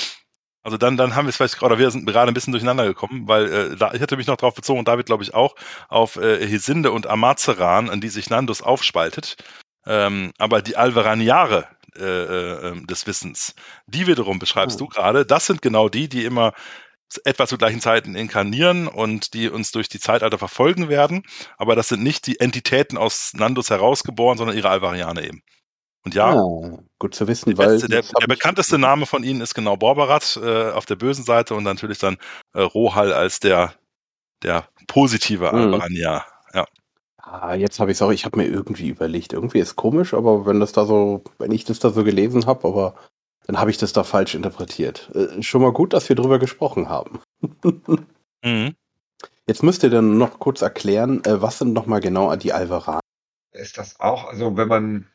also 0.66 0.78
dann, 0.78 0.98
dann 0.98 1.16
haben 1.16 1.28
wir 1.28 1.30
es 1.30 1.38
vielleicht 1.38 1.60
gerade, 1.60 1.78
wir 1.78 1.92
sind 1.92 2.08
gerade 2.08 2.32
ein 2.32 2.34
bisschen 2.34 2.52
durcheinander 2.52 2.86
gekommen, 2.86 3.28
weil 3.28 3.54
äh, 3.54 3.76
da, 3.76 3.94
ich 3.94 4.02
hatte 4.02 4.18
mich 4.18 4.26
noch 4.26 4.38
darauf 4.38 4.56
bezogen 4.56 4.80
und 4.80 4.88
David 4.88 5.06
glaube 5.06 5.22
ich 5.22 5.36
auch, 5.36 5.56
auf 5.90 6.16
äh, 6.16 6.44
Hesinde 6.44 6.92
und 6.92 7.06
Amazeran, 7.06 7.92
an 7.92 8.02
die 8.02 8.10
sich 8.10 8.32
Nandus 8.32 8.64
aufspaltet. 8.64 9.36
Ähm, 9.86 10.32
aber 10.40 10.64
die 10.64 10.76
Alveraniare 10.76 11.68
äh, 11.96 12.04
äh, 12.04 12.68
ähm, 12.70 12.88
des 12.88 13.06
Wissens, 13.06 13.54
die 13.86 14.08
wiederum 14.08 14.40
beschreibst 14.40 14.82
oh. 14.82 14.86
du 14.86 14.88
gerade, 14.88 15.24
das 15.24 15.46
sind 15.46 15.62
genau 15.62 15.88
die, 15.88 16.10
die 16.10 16.26
immer 16.26 16.54
etwa 17.26 17.46
zu 17.46 17.60
gleichen 17.60 17.80
Zeiten 17.80 18.16
inkarnieren 18.16 18.88
und 18.88 19.36
die 19.36 19.50
uns 19.50 19.72
durch 19.72 19.88
die 19.88 20.00
Zeitalter 20.00 20.40
verfolgen 20.40 20.90
werden. 20.90 21.22
Aber 21.58 21.76
das 21.76 21.90
sind 21.90 22.02
nicht 22.02 22.26
die 22.26 22.40
Entitäten 22.40 22.98
aus 22.98 23.34
Nandus 23.36 23.70
herausgeboren, 23.70 24.40
sondern 24.40 24.58
ihre 24.58 24.70
Alvariane 24.70 25.28
eben. 25.28 25.44
Und 26.06 26.14
ja, 26.14 26.36
ah, 26.36 26.80
gut 27.00 27.16
zu 27.16 27.28
wissen, 27.28 27.58
weil 27.58 27.80
beste, 27.80 27.90
der, 27.90 28.04
der 28.04 28.28
bekannteste 28.28 28.78
Name 28.78 29.08
von 29.08 29.24
ihnen 29.24 29.42
ist 29.42 29.56
genau 29.56 29.76
Borbarat 29.76 30.40
äh, 30.42 30.70
auf 30.70 30.86
der 30.86 30.96
bösen 30.96 31.26
Seite 31.26 31.56
und 31.56 31.64
natürlich 31.64 31.98
dann 31.98 32.18
äh, 32.54 32.62
Rohal 32.62 33.12
als 33.12 33.40
der 33.40 33.74
der 34.44 34.68
positive 34.88 35.52
mhm. 35.52 35.58
Albarania. 35.58 36.26
Ja. 36.54 36.66
Ah, 37.18 37.56
jetzt 37.56 37.80
habe 37.80 37.92
ich 37.92 37.98
es 37.98 38.02
auch, 38.02 38.12
ich 38.12 38.26
habe 38.26 38.38
mir 38.38 38.46
irgendwie 38.46 38.90
überlegt, 38.90 39.34
irgendwie 39.34 39.60
ist 39.60 39.76
komisch, 39.76 40.14
aber 40.14 40.46
wenn 40.46 40.60
das 40.60 40.72
da 40.72 40.86
so, 40.86 41.24
wenn 41.40 41.52
ich 41.52 41.66
das 41.66 41.80
da 41.80 41.90
so 41.90 42.04
gelesen 42.04 42.46
habe, 42.46 42.68
aber 42.68 42.96
dann 43.48 43.60
habe 43.60 43.72
ich 43.72 43.78
das 43.78 43.94
da 43.94 44.04
falsch 44.04 44.36
interpretiert. 44.36 45.10
Äh, 45.16 45.42
schon 45.42 45.62
mal 45.62 45.74
gut, 45.74 45.94
dass 45.94 46.08
wir 46.08 46.16
drüber 46.16 46.40
gesprochen 46.40 46.90
haben. 46.90 47.20
mhm. 48.44 48.76
Jetzt 49.48 49.64
müsst 49.64 49.84
ihr 49.84 49.90
dann 49.90 50.18
noch 50.18 50.40
kurz 50.40 50.62
erklären, 50.62 51.24
äh, 51.26 51.42
was 51.42 51.60
sind 51.60 51.74
nochmal 51.74 52.00
genau 52.00 52.36
die 52.36 52.54
Alvaraner? 52.54 53.02
Ist 53.52 53.78
das 53.78 54.00
auch, 54.00 54.26
also 54.26 54.58
wenn 54.58 54.68
man, 54.68 55.08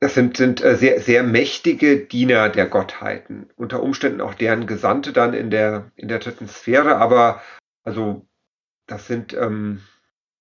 das 0.00 0.14
sind, 0.14 0.38
sind 0.38 0.62
äh, 0.62 0.76
sehr, 0.76 1.00
sehr 1.00 1.22
mächtige 1.22 1.98
Diener 1.98 2.48
der 2.48 2.66
Gottheiten, 2.66 3.50
unter 3.56 3.82
Umständen 3.82 4.22
auch 4.22 4.34
deren 4.34 4.66
Gesandte 4.66 5.12
dann 5.12 5.34
in 5.34 5.50
der, 5.50 5.92
in 5.94 6.08
der 6.08 6.18
dritten 6.18 6.48
Sphäre, 6.48 6.96
aber 6.96 7.42
also 7.84 8.26
das 8.86 9.06
sind, 9.06 9.34
ähm, 9.34 9.82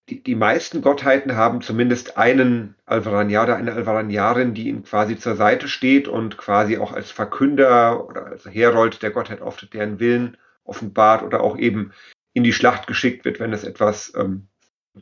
die, 0.10 0.24
die 0.24 0.36
meisten 0.36 0.82
Gottheiten 0.82 1.36
haben 1.36 1.62
zumindest 1.62 2.18
einen 2.18 2.76
Alvaranianer 2.86 3.44
oder 3.44 3.56
eine 3.58 3.74
Alvaraniarin, 3.74 4.54
die 4.54 4.70
ihnen 4.70 4.84
quasi 4.84 5.18
zur 5.18 5.36
Seite 5.36 5.68
steht 5.68 6.08
und 6.08 6.38
quasi 6.38 6.78
auch 6.78 6.94
als 6.94 7.12
Verkünder 7.12 8.08
oder 8.08 8.26
als 8.28 8.46
Herold 8.46 9.04
der 9.04 9.12
Gottheit 9.12 9.42
oft 9.42 9.72
deren 9.74 10.00
Willen 10.00 10.38
offenbart 10.64 11.22
oder 11.22 11.42
auch 11.42 11.58
eben 11.58 11.92
in 12.34 12.44
die 12.44 12.54
Schlacht 12.54 12.88
geschickt 12.88 13.26
wird, 13.26 13.40
wenn 13.40 13.54
es 13.54 13.64
etwas 13.64 14.14
ähm, 14.16 14.48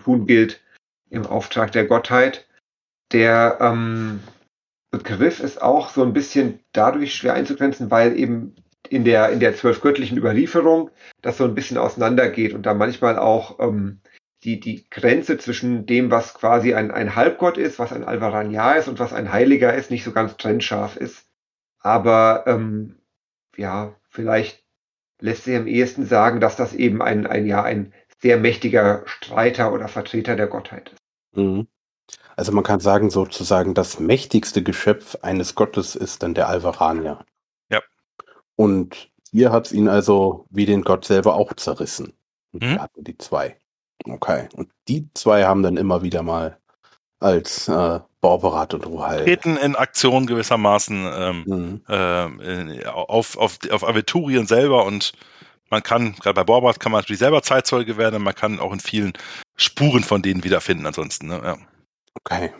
tun 0.03 0.25
gilt 0.25 0.61
im 1.09 1.25
Auftrag 1.25 1.71
der 1.71 1.85
Gottheit. 1.85 2.47
Der 3.13 3.59
ähm, 3.61 4.19
Begriff 4.97 5.39
ist 5.39 5.61
auch 5.61 5.89
so 5.89 6.03
ein 6.03 6.13
bisschen 6.13 6.59
dadurch 6.73 7.15
schwer 7.15 7.33
einzugrenzen, 7.33 7.91
weil 7.91 8.17
eben 8.17 8.55
in 8.89 9.03
der, 9.03 9.29
in 9.29 9.39
der 9.39 9.55
zwölfgöttlichen 9.55 10.17
Überlieferung 10.17 10.91
das 11.21 11.37
so 11.37 11.43
ein 11.43 11.55
bisschen 11.55 11.77
auseinandergeht 11.77 12.53
und 12.53 12.65
da 12.65 12.73
manchmal 12.73 13.17
auch 13.17 13.59
ähm, 13.59 14.01
die, 14.43 14.59
die 14.59 14.89
Grenze 14.89 15.37
zwischen 15.37 15.85
dem, 15.85 16.11
was 16.11 16.33
quasi 16.33 16.73
ein, 16.73 16.91
ein 16.91 17.15
Halbgott 17.15 17.57
ist, 17.57 17.79
was 17.79 17.91
ein 17.91 18.03
Alvaraniar 18.03 18.77
ist 18.77 18.87
und 18.87 18.99
was 18.99 19.13
ein 19.13 19.31
Heiliger 19.31 19.73
ist, 19.73 19.91
nicht 19.91 20.03
so 20.03 20.11
ganz 20.11 20.37
trennscharf 20.37 20.95
ist. 20.95 21.25
Aber 21.79 22.43
ähm, 22.47 22.97
ja, 23.55 23.95
vielleicht 24.09 24.63
lässt 25.19 25.45
sich 25.45 25.55
am 25.55 25.67
ehesten 25.67 26.05
sagen, 26.05 26.39
dass 26.39 26.55
das 26.55 26.73
eben 26.73 27.01
ein, 27.01 27.25
ein, 27.25 27.45
ja, 27.45 27.63
ein 27.63 27.93
sehr 28.19 28.37
mächtiger 28.37 29.03
Streiter 29.05 29.73
oder 29.73 29.87
Vertreter 29.87 30.35
der 30.35 30.47
Gottheit 30.47 30.91
ist. 30.91 31.01
Mhm. 31.37 31.67
Also 32.37 32.51
man 32.51 32.63
kann 32.63 32.79
sagen, 32.79 33.09
sozusagen, 33.09 33.73
das 33.73 33.99
mächtigste 33.99 34.61
Geschöpf 34.63 35.17
eines 35.23 35.55
Gottes 35.55 35.95
ist 35.95 36.21
dann 36.23 36.35
der 36.35 36.47
Alvaranier. 36.47 37.25
Ja. 37.69 37.81
Und 38.55 39.09
hat 39.35 39.65
es 39.67 39.71
ihn 39.73 39.89
also 39.89 40.45
wie 40.49 40.65
den 40.65 40.83
Gott 40.83 41.03
selber 41.05 41.35
auch 41.35 41.53
zerrissen. 41.53 42.13
Mhm. 42.53 42.79
hatten 42.79 43.03
die 43.03 43.17
zwei. 43.17 43.57
Okay. 44.05 44.47
Und 44.53 44.69
die 44.87 45.09
zwei 45.13 45.43
haben 45.45 45.63
dann 45.63 45.77
immer 45.77 46.01
wieder 46.01 46.23
mal 46.23 46.57
als 47.19 47.67
äh, 47.67 47.99
Bauberat 48.21 48.73
und 48.73 48.85
Ruhal. 48.85 49.23
Treten 49.23 49.57
in 49.57 49.75
Aktion 49.75 50.27
gewissermaßen 50.27 51.09
ähm, 51.13 51.43
Mhm. 51.45 51.81
äh, 51.87 52.85
auf, 52.85 53.37
auf, 53.37 53.57
auf 53.71 53.83
Aventurien 53.87 54.47
selber 54.47 54.85
und 54.85 55.13
man 55.69 55.83
kann, 55.83 56.15
gerade 56.15 56.35
bei 56.35 56.43
Borbart 56.43 56.79
kann 56.79 56.91
man 56.91 57.01
natürlich 57.01 57.19
selber 57.19 57.41
Zeitzeuge 57.41 57.97
werden, 57.97 58.23
man 58.23 58.35
kann 58.35 58.59
auch 58.59 58.71
in 58.71 58.79
vielen 58.79 59.13
Spuren 59.55 60.03
von 60.03 60.21
denen 60.21 60.43
wiederfinden 60.43 60.85
ansonsten. 60.85 61.27
Ne? 61.27 61.41
Ja. 61.43 61.57
Okay. 62.23 62.51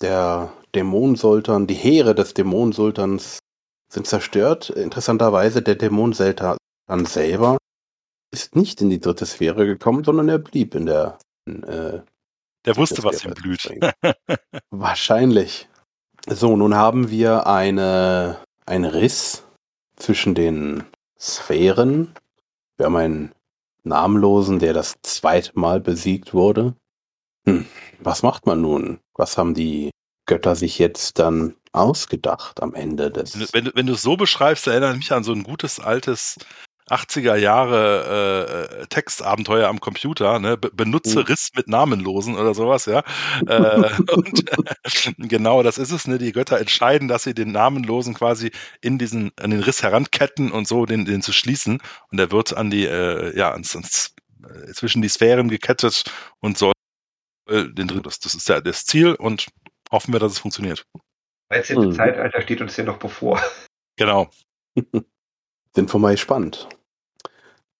Der 0.00 0.52
Dämonensultan, 0.74 1.66
die 1.66 1.74
Heere 1.74 2.14
des 2.14 2.34
Dämonensultans 2.34 3.38
sind 3.88 4.06
zerstört. 4.06 4.70
Interessanterweise, 4.70 5.62
der 5.62 5.76
Dämonensultan 5.76 6.58
selber 7.04 7.58
ist 8.32 8.56
nicht 8.56 8.80
in 8.80 8.90
die 8.90 9.00
dritte 9.00 9.26
Sphäre 9.26 9.66
gekommen, 9.66 10.04
sondern 10.04 10.28
er 10.28 10.38
blieb 10.38 10.74
in 10.74 10.86
der. 10.86 11.18
Äh, 11.46 12.00
Der 12.66 12.76
wusste, 12.76 13.04
was 13.04 13.24
ihm 13.24 13.34
blüht. 13.34 13.68
wahrscheinlich. 14.70 15.68
So, 16.26 16.56
nun 16.56 16.74
haben 16.74 17.10
wir 17.10 17.46
eine, 17.46 18.38
einen 18.66 18.86
Riss 18.86 19.44
zwischen 19.96 20.34
den 20.34 20.84
Sphären. 21.18 22.14
Wir 22.76 22.86
haben 22.86 22.96
einen 22.96 23.32
Namenlosen, 23.84 24.58
der 24.58 24.72
das 24.72 24.96
zweite 25.02 25.52
Mal 25.54 25.80
besiegt 25.80 26.34
wurde. 26.34 26.74
Hm, 27.46 27.66
was 28.00 28.22
macht 28.22 28.46
man 28.46 28.60
nun? 28.60 28.98
Was 29.14 29.38
haben 29.38 29.54
die 29.54 29.90
Götter 30.26 30.56
sich 30.56 30.78
jetzt 30.78 31.18
dann 31.18 31.54
ausgedacht 31.72 32.62
am 32.62 32.74
Ende 32.74 33.10
des. 33.10 33.52
Wenn 33.52 33.66
du, 33.66 33.72
wenn, 33.74 33.86
du, 33.86 33.94
es 33.94 34.02
so 34.02 34.16
beschreibst, 34.16 34.66
erinnert 34.66 34.96
mich 34.96 35.12
an 35.12 35.24
so 35.24 35.32
ein 35.32 35.42
gutes 35.42 35.80
altes 35.80 36.36
80er 36.88 37.34
Jahre 37.36 38.68
äh, 38.82 38.86
Textabenteuer 38.86 39.68
am 39.68 39.80
Computer, 39.80 40.38
ne? 40.38 40.56
Be 40.58 40.70
benutze 40.70 41.20
Mhm. 41.20 41.24
Riss 41.24 41.48
mit 41.56 41.66
Namenlosen 41.66 42.36
oder 42.36 42.54
sowas, 42.54 42.84
ja. 42.84 43.02
äh, 43.46 43.90
und 44.14 44.44
genau, 45.18 45.62
das 45.62 45.78
ist 45.78 45.92
es, 45.92 46.06
ne? 46.06 46.18
Die 46.18 46.32
Götter 46.32 46.60
entscheiden, 46.60 47.08
dass 47.08 47.22
sie 47.24 47.34
den 47.34 47.52
Namenlosen 47.52 48.14
quasi 48.14 48.50
in 48.82 48.98
diesen, 48.98 49.32
an 49.40 49.50
den 49.50 49.60
Riss 49.60 49.82
heranketten 49.82 50.52
und 50.52 50.68
so 50.68 50.84
den, 50.84 51.06
den 51.06 51.22
zu 51.22 51.32
schließen. 51.32 51.80
Und 52.12 52.20
er 52.20 52.30
wird 52.30 52.54
an 52.54 52.70
die, 52.70 52.84
äh, 52.84 53.36
ja, 53.36 53.50
ans, 53.52 53.74
ans, 53.74 54.14
äh, 54.46 54.72
zwischen 54.74 55.00
die 55.00 55.08
Sphären 55.08 55.48
gekettet 55.48 56.04
und 56.40 56.58
soll 56.58 56.73
äh, 57.48 57.64
den 57.68 57.88
dritten. 57.88 58.02
Das, 58.02 58.18
das 58.18 58.34
ist 58.34 58.48
ja 58.48 58.60
das 58.60 58.84
Ziel 58.84 59.14
und 59.14 59.48
hoffen 59.90 60.12
wir, 60.12 60.20
dass 60.20 60.32
es 60.32 60.38
funktioniert. 60.38 60.86
13. 61.50 61.78
Mhm. 61.78 61.92
Zeitalter 61.92 62.42
steht 62.42 62.60
uns 62.60 62.74
hier 62.74 62.84
noch 62.84 62.98
bevor. 62.98 63.40
Genau. 63.96 64.28
Sind 65.72 65.94
wir 65.94 66.00
mal 66.00 66.14
gespannt. 66.14 66.68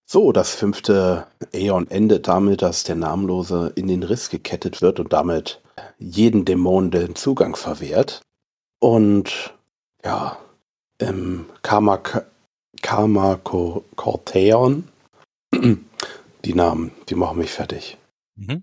So, 0.07 0.31
das 0.31 0.55
fünfte 0.55 1.27
Äon 1.53 1.91
endet 1.91 2.29
damit, 2.29 2.63
dass 2.63 2.85
der 2.85 2.95
Namenlose 2.95 3.73
in 3.75 3.89
den 3.89 4.05
Riss 4.05 4.31
gekettet 4.31 4.81
wird 4.81 5.01
und 5.01 5.13
damit 5.13 5.61
jeden 5.99 6.45
Dämon 6.45 6.93
den 6.93 7.17
Zugang 7.17 7.57
verwehrt. 7.57 8.23
Und 8.79 9.55
ja, 10.05 10.39
im 10.99 11.47
Karma, 11.63 12.01
Karma 12.81 13.37
Corteon, 13.37 14.89
die 16.45 16.55
Namen, 16.55 16.93
die 17.09 17.17
machen 17.17 17.39
mich 17.39 17.51
fertig. 17.51 17.97
Mhm. 18.37 18.63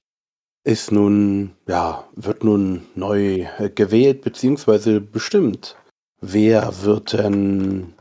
Ist 0.64 0.92
nun, 0.92 1.56
ja, 1.68 2.08
wird 2.16 2.44
nun 2.44 2.88
neu 2.96 3.48
äh, 3.58 3.70
gewählt 3.70 4.22
beziehungsweise 4.22 5.02
bestimmt. 5.02 5.76
Wer 6.22 6.84
wird 6.84 7.14
denn 7.14 7.96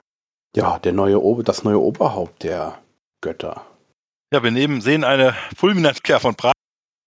ja, 0.55 0.79
der 0.79 0.93
neue 0.93 1.43
das 1.45 1.65
neue 1.65 1.81
Oberhaupt 1.81 2.43
der 2.43 2.79
Götter. 3.21 3.65
Ja, 4.33 4.43
wir 4.43 4.51
nehmen, 4.51 4.81
sehen 4.81 5.05
eine 5.05 5.35
Fulminant-Kehr 5.57 6.21
von 6.21 6.35
Preis, 6.35 6.53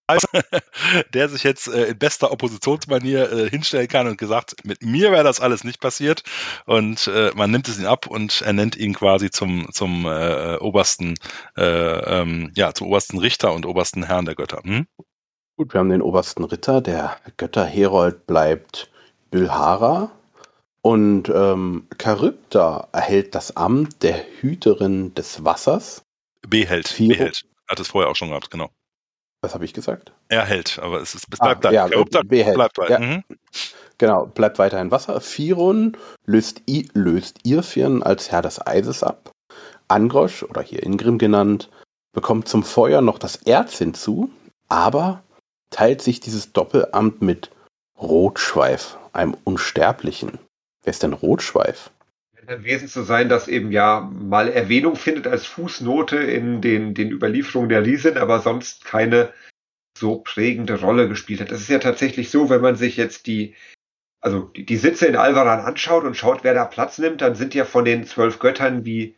der 1.13 1.29
sich 1.29 1.43
jetzt 1.43 1.67
äh, 1.67 1.87
in 1.87 1.97
bester 1.97 2.31
Oppositionsmanier 2.31 3.31
äh, 3.31 3.49
hinstellen 3.49 3.87
kann 3.87 4.07
und 4.07 4.17
gesagt, 4.17 4.55
mit 4.63 4.81
mir 4.81 5.11
wäre 5.11 5.23
das 5.23 5.39
alles 5.39 5.63
nicht 5.63 5.79
passiert. 5.79 6.23
Und 6.65 7.07
äh, 7.07 7.31
man 7.35 7.51
nimmt 7.51 7.67
es 7.67 7.79
ihn 7.79 7.85
ab 7.85 8.07
und 8.07 8.41
er 8.41 8.53
nennt 8.53 8.75
ihn 8.75 8.93
quasi 8.93 9.31
zum, 9.31 9.67
zum 9.71 10.05
äh, 10.05 10.57
obersten, 10.57 11.15
äh, 11.57 12.21
ähm, 12.21 12.51
ja, 12.55 12.73
zum 12.73 12.87
obersten 12.87 13.17
Richter 13.19 13.53
und 13.53 13.65
obersten 13.65 14.03
Herrn 14.03 14.25
der 14.25 14.35
Götter. 14.35 14.61
Hm? 14.63 14.87
Gut, 15.57 15.73
wir 15.73 15.79
haben 15.79 15.89
den 15.89 16.01
obersten 16.01 16.43
Ritter, 16.43 16.81
der 16.81 17.17
Götterherold 17.37 18.25
bleibt 18.25 18.89
Bülhara. 19.31 20.11
Und 20.81 21.29
ähm, 21.29 21.87
Charybda 22.01 22.89
erhält 22.91 23.35
das 23.35 23.55
Amt 23.55 24.03
der 24.03 24.25
Hüterin 24.41 25.13
des 25.13 25.45
Wassers. 25.45 26.03
Behält. 26.47 26.87
Vier- 26.89 27.09
Behält. 27.09 27.45
Hat 27.69 27.79
es 27.79 27.87
vorher 27.89 28.09
auch 28.11 28.15
schon 28.15 28.29
gehabt, 28.29 28.51
genau. 28.51 28.69
Was 29.41 29.53
habe 29.53 29.63
ich 29.65 29.73
gesagt? 29.73 30.11
Er 30.29 30.45
hält, 30.45 30.79
aber 30.79 31.01
es, 31.01 31.15
ist, 31.15 31.25
es 31.31 31.39
Ah, 31.39 31.45
bleibt 31.53 31.65
da. 31.65 31.71
ja, 31.71 31.87
Charybda 31.87 32.21
behält. 32.23 32.55
bleibt 32.55 32.75
bei. 32.75 32.89
Ja. 32.89 32.99
Mhm. 32.99 33.23
Genau, 33.97 34.25
bleibt 34.25 34.57
weiterhin 34.59 34.91
Wasser. 34.91 35.21
Firon 35.21 35.95
löst, 36.25 36.61
I, 36.67 36.89
löst 36.93 37.39
Irfirn 37.45 38.03
als 38.03 38.31
Herr 38.31 38.41
des 38.41 38.65
Eises 38.65 39.03
ab. 39.03 39.31
Angrosch, 39.87 40.43
oder 40.43 40.61
hier 40.61 40.83
Ingrim 40.83 41.17
genannt, 41.17 41.69
bekommt 42.13 42.47
zum 42.49 42.63
Feuer 42.63 43.01
noch 43.01 43.19
das 43.19 43.35
Erz 43.37 43.77
hinzu, 43.77 44.29
aber 44.67 45.23
teilt 45.73 46.01
sich 46.01 46.19
dieses 46.19 46.53
Doppelamt 46.53 47.21
mit 47.21 47.51
Rotschweif, 47.99 48.97
einem 49.11 49.35
Unsterblichen. 49.43 50.39
Wer 50.83 50.91
ist 50.91 51.03
denn 51.03 51.13
Rotschweif? 51.13 51.91
Ein 52.45 52.63
Wesen 52.63 52.87
zu 52.89 53.03
sein, 53.03 53.29
das 53.29 53.47
eben 53.47 53.71
ja 53.71 54.11
mal 54.13 54.49
Erwähnung 54.49 54.97
findet 54.97 55.27
als 55.27 55.45
Fußnote 55.45 56.17
in 56.17 56.61
den, 56.61 56.93
den 56.93 57.09
Überlieferungen 57.09 57.69
der 57.69 57.85
Riesen, 57.85 58.17
aber 58.17 58.41
sonst 58.41 58.83
keine 58.83 59.31
so 59.97 60.17
prägende 60.17 60.79
Rolle 60.79 61.07
gespielt 61.07 61.39
hat. 61.39 61.51
Das 61.51 61.61
ist 61.61 61.69
ja 61.69 61.79
tatsächlich 61.79 62.29
so, 62.29 62.49
wenn 62.49 62.61
man 62.61 62.75
sich 62.75 62.97
jetzt 62.97 63.27
die, 63.27 63.55
also 64.19 64.41
die, 64.41 64.65
die 64.65 64.77
Sitze 64.77 65.05
in 65.05 65.15
Alvaran 65.15 65.61
anschaut 65.61 66.03
und 66.03 66.17
schaut, 66.17 66.43
wer 66.43 66.53
da 66.53 66.65
Platz 66.65 66.97
nimmt, 66.97 67.21
dann 67.21 67.35
sind 67.35 67.55
ja 67.55 67.63
von 67.63 67.85
den 67.85 68.05
zwölf 68.05 68.39
Göttern, 68.39 68.83
wie 68.83 69.15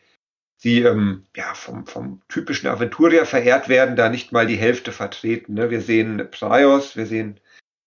sie 0.66 0.82
ähm, 0.82 1.28
ja 1.36 1.54
vom, 1.54 1.86
vom 1.86 2.22
typischen 2.28 2.68
Aventurier 2.68 3.28
verehrt 3.28 3.70
werden, 3.70 3.96
da 3.96 4.10
nicht 4.10 4.32
mal 4.32 4.48
die 4.48 4.56
Hälfte 4.56 4.92
vertreten. 4.92 5.54
Ne? 5.54 5.70
Wir 5.70 5.80
sehen 5.80 6.28
Praios, 6.32 6.96
wir 6.96 7.06
sehen 7.06 7.40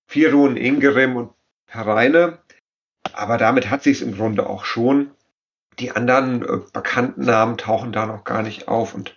Firun, 0.06 0.56
Ingrim 0.56 1.16
und 1.16 1.32
Pereine. 1.66 2.38
Aber 3.14 3.36
damit 3.36 3.68
hat 3.68 3.82
sich 3.82 4.00
im 4.00 4.14
Grunde 4.14 4.48
auch 4.48 4.64
schon. 4.64 5.10
Die 5.80 5.90
anderen 5.90 6.42
äh, 6.42 6.60
bekannten 6.72 7.24
Namen 7.24 7.58
tauchen 7.58 7.90
da 7.90 8.06
noch 8.06 8.22
gar 8.22 8.44
nicht 8.44 8.68
auf. 8.68 8.94
Und 8.94 9.16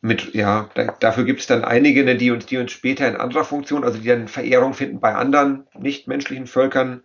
mit, 0.00 0.32
ja, 0.32 0.70
da, 0.72 0.96
dafür 0.98 1.24
gibt 1.24 1.40
es 1.40 1.46
dann 1.46 1.66
einige, 1.66 2.02
ne, 2.02 2.16
die 2.16 2.30
uns, 2.30 2.46
die 2.46 2.56
uns 2.56 2.72
später 2.72 3.06
in 3.06 3.16
anderer 3.16 3.44
Funktion, 3.44 3.84
also 3.84 3.98
die 3.98 4.08
dann 4.08 4.26
Verehrung 4.26 4.72
finden 4.72 5.00
bei 5.00 5.14
anderen 5.14 5.66
nichtmenschlichen 5.78 6.46
Völkern, 6.46 7.02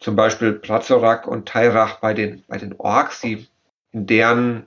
zum 0.00 0.16
Beispiel 0.16 0.54
Plazorak 0.54 1.28
und 1.28 1.46
Tairach 1.46 2.00
bei 2.00 2.14
den, 2.14 2.42
bei 2.48 2.58
den 2.58 2.74
Orks, 2.80 3.20
die 3.20 3.46
in 3.92 4.08
deren 4.08 4.66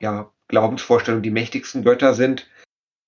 ja, 0.00 0.30
Glaubensvorstellung 0.48 1.22
die 1.22 1.30
mächtigsten 1.30 1.84
Götter 1.84 2.14
sind. 2.14 2.48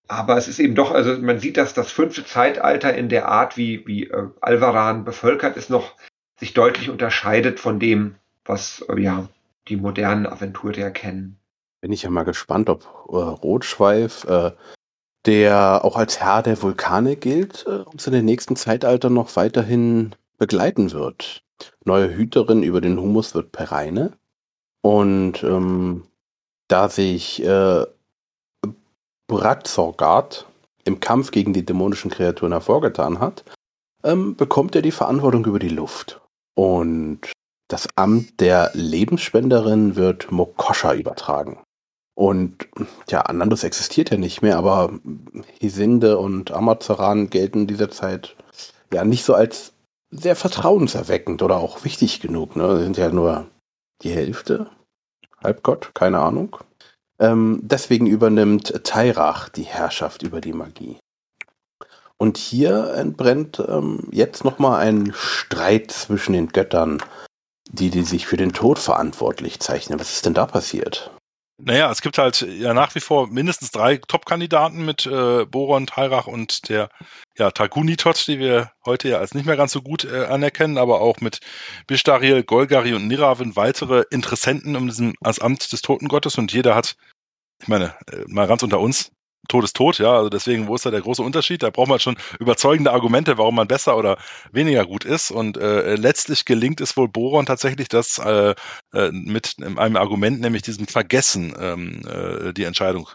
Aber 0.09 0.36
es 0.36 0.49
ist 0.49 0.59
eben 0.59 0.74
doch, 0.74 0.90
also 0.90 1.20
man 1.20 1.38
sieht, 1.38 1.57
dass 1.57 1.74
das 1.74 1.90
fünfte 1.90 2.24
Zeitalter 2.24 2.95
in 2.95 3.09
der 3.09 3.28
Art, 3.28 3.57
wie, 3.57 3.86
wie 3.86 4.05
äh, 4.05 4.28
Alvaran 4.40 5.05
bevölkert 5.05 5.57
ist, 5.57 5.70
noch 5.70 5.95
sich 6.38 6.55
deutlich 6.55 6.90
unterscheidet 6.90 7.61
von 7.61 7.78
dem, 7.78 8.16
was 8.45 8.84
äh, 8.88 9.01
ja 9.01 9.28
die 9.68 9.76
modernen 9.76 10.26
Aventurier 10.26 10.90
kennen. 10.90 11.38
Bin 11.80 11.93
ich 11.93 12.03
ja 12.03 12.11
mal 12.11 12.24
gespannt, 12.24 12.68
ob 12.68 12.84
äh, 13.09 13.16
Rotschweif, 13.16 14.24
äh, 14.24 14.53
der 15.24 15.84
auch 15.84 15.97
als 15.97 16.20
Herr 16.20 16.43
der 16.43 16.61
Vulkane 16.61 17.16
gilt, 17.16 17.64
äh, 17.66 17.82
uns 17.82 18.07
in 18.07 18.12
den 18.12 18.24
nächsten 18.24 18.57
Zeitalter 18.57 19.09
noch 19.09 19.34
weiterhin 19.36 20.14
begleiten 20.38 20.93
wird. 20.93 21.43
Neue 21.84 22.14
Hüterin 22.14 22.62
über 22.62 22.80
den 22.80 23.01
Humus 23.01 23.34
wird 23.34 23.53
Pereine. 23.53 24.12
Und 24.82 25.45
ähm, 25.45 26.05
da 26.73 26.89
sich 26.89 27.45
äh, 27.45 27.85
Bratzorgard 29.29 30.47
im 30.85 31.01
Kampf 31.01 31.31
gegen 31.31 31.53
die 31.53 31.66
dämonischen 31.66 32.11
Kreaturen 32.11 32.53
hervorgetan 32.53 33.20
hat, 33.20 33.45
ähm, 34.03 34.37
bekommt 34.37 34.75
er 34.75 34.81
die 34.81 34.91
Verantwortung 34.91 35.45
über 35.45 35.59
die 35.59 35.68
Luft. 35.68 36.23
Und 36.55 37.20
das 37.68 37.89
Amt 37.97 38.41
der 38.41 38.70
Lebensspenderin 38.73 39.97
wird 39.97 40.33
Mokosha 40.33 40.95
übertragen. 40.95 41.62
Und 42.14 42.68
ja, 43.11 43.20
Anandus 43.20 43.64
existiert 43.64 44.11
ja 44.11 44.16
nicht 44.16 44.41
mehr, 44.41 44.57
aber 44.57 44.93
Hisinde 45.61 46.18
und 46.18 46.53
Amazoran 46.53 47.29
gelten 47.29 47.61
in 47.61 47.66
dieser 47.66 47.91
Zeit 47.91 48.37
ja 48.93 49.05
nicht 49.05 49.25
so 49.25 49.35
als 49.35 49.73
sehr 50.11 50.37
vertrauenserweckend 50.37 51.43
oder 51.43 51.57
auch 51.57 51.85
wichtig 51.85 52.20
genug. 52.20 52.57
Ne? 52.57 52.77
Sie 52.77 52.85
sind 52.85 52.97
ja 52.97 53.11
nur 53.11 53.47
die 54.03 54.11
Hälfte. 54.11 54.70
Halbgott, 55.45 55.93
keine 55.95 56.20
Ahnung. 56.20 56.57
Ähm, 57.18 57.61
deswegen 57.62 58.07
übernimmt 58.07 58.84
Tairach 58.84 59.49
die 59.49 59.62
Herrschaft 59.62 60.22
über 60.22 60.40
die 60.40 60.53
Magie. 60.53 60.99
Und 62.16 62.36
hier 62.36 62.95
entbrennt 62.95 63.62
ähm, 63.66 64.09
jetzt 64.12 64.45
nochmal 64.45 64.80
ein 64.80 65.12
Streit 65.14 65.90
zwischen 65.90 66.34
den 66.34 66.49
Göttern, 66.49 67.03
die, 67.70 67.90
die 67.90 68.03
sich 68.03 68.26
für 68.26 68.36
den 68.36 68.53
Tod 68.53 68.78
verantwortlich 68.78 69.61
zeichnen. 69.61 69.99
Was 69.99 70.12
ist 70.12 70.26
denn 70.26 70.34
da 70.34 70.47
passiert? 70.47 71.11
Naja, 71.65 71.93
es 71.93 72.03
gibt 72.03 72.19
halt 72.19 72.41
ja 72.41 72.75
nach 72.75 72.93
wie 72.97 73.01
vor 73.01 73.29
mindestens 73.29 73.71
drei 73.71 73.97
Top-Kandidaten 73.97 74.85
mit 74.85 75.07
äh, 75.07 75.47
Boron, 75.47 75.87
Tairach 75.87 76.27
und 76.27 76.69
der 76.69 76.89
ja, 77.39 77.53
Targunitot, 77.53 78.27
die 78.27 78.41
wir 78.41 78.73
heute 78.85 79.09
ja 79.09 79.19
als 79.19 79.33
nicht 79.33 79.47
mehr 79.47 79.57
ganz 79.57 79.71
so 79.71 79.81
gut 79.81 80.05
äh, 80.05 80.25
anerkennen, 80.25 80.77
aber 80.77 81.01
auch 81.01 81.21
mit 81.21 81.39
Bishtariel, 81.87 82.43
Golgari 82.43 82.95
und 82.95 83.07
Niraven 83.07 83.55
weitere 83.55 84.03
Interessenten 84.11 84.75
um 84.75 84.89
diesen, 84.89 85.15
als 85.21 85.39
Amt 85.39 85.73
des 85.73 85.83
Totengottes. 85.83 86.37
Und 86.37 86.53
jeder 86.53 86.75
hat, 86.75 86.97
ich 87.61 87.69
meine, 87.69 87.95
äh, 88.11 88.25
mal 88.27 88.49
ganz 88.49 88.65
unter 88.65 88.81
uns, 88.81 89.13
Tod 89.53 89.64
ist 89.64 89.76
tot, 89.76 89.98
ja. 89.98 90.12
Also 90.12 90.30
deswegen, 90.30 90.66
wo 90.66 90.74
ist 90.74 90.86
da 90.86 90.90
der 90.90 91.03
große 91.03 91.22
Unterschied? 91.22 91.62
Da 91.62 91.70
braucht 91.70 91.88
man 91.88 92.00
schon 92.00 92.16
überzeugende 92.40 92.92
Argumente, 92.92 93.36
warum 93.36 93.55
man 93.55 93.68
besser 93.68 93.96
oder 93.96 94.16
weniger 94.50 94.86
gut 94.86 95.05
ist. 95.05 95.30
Und 95.30 95.59
äh, 95.59 95.94
letztlich 95.96 96.46
gelingt 96.46 96.80
es 96.80 96.96
wohl 96.96 97.09
Boron 97.09 97.44
tatsächlich, 97.44 97.88
das 97.88 98.18
äh, 98.18 98.55
äh, 98.94 99.11
mit 99.12 99.57
einem 99.61 99.96
Argument, 99.96 100.40
nämlich 100.40 100.62
diesem 100.62 100.86
Vergessen, 100.86 101.55
ähm, 101.61 102.00
äh, 102.09 102.53
die 102.55 102.64
Entscheidung 102.64 103.09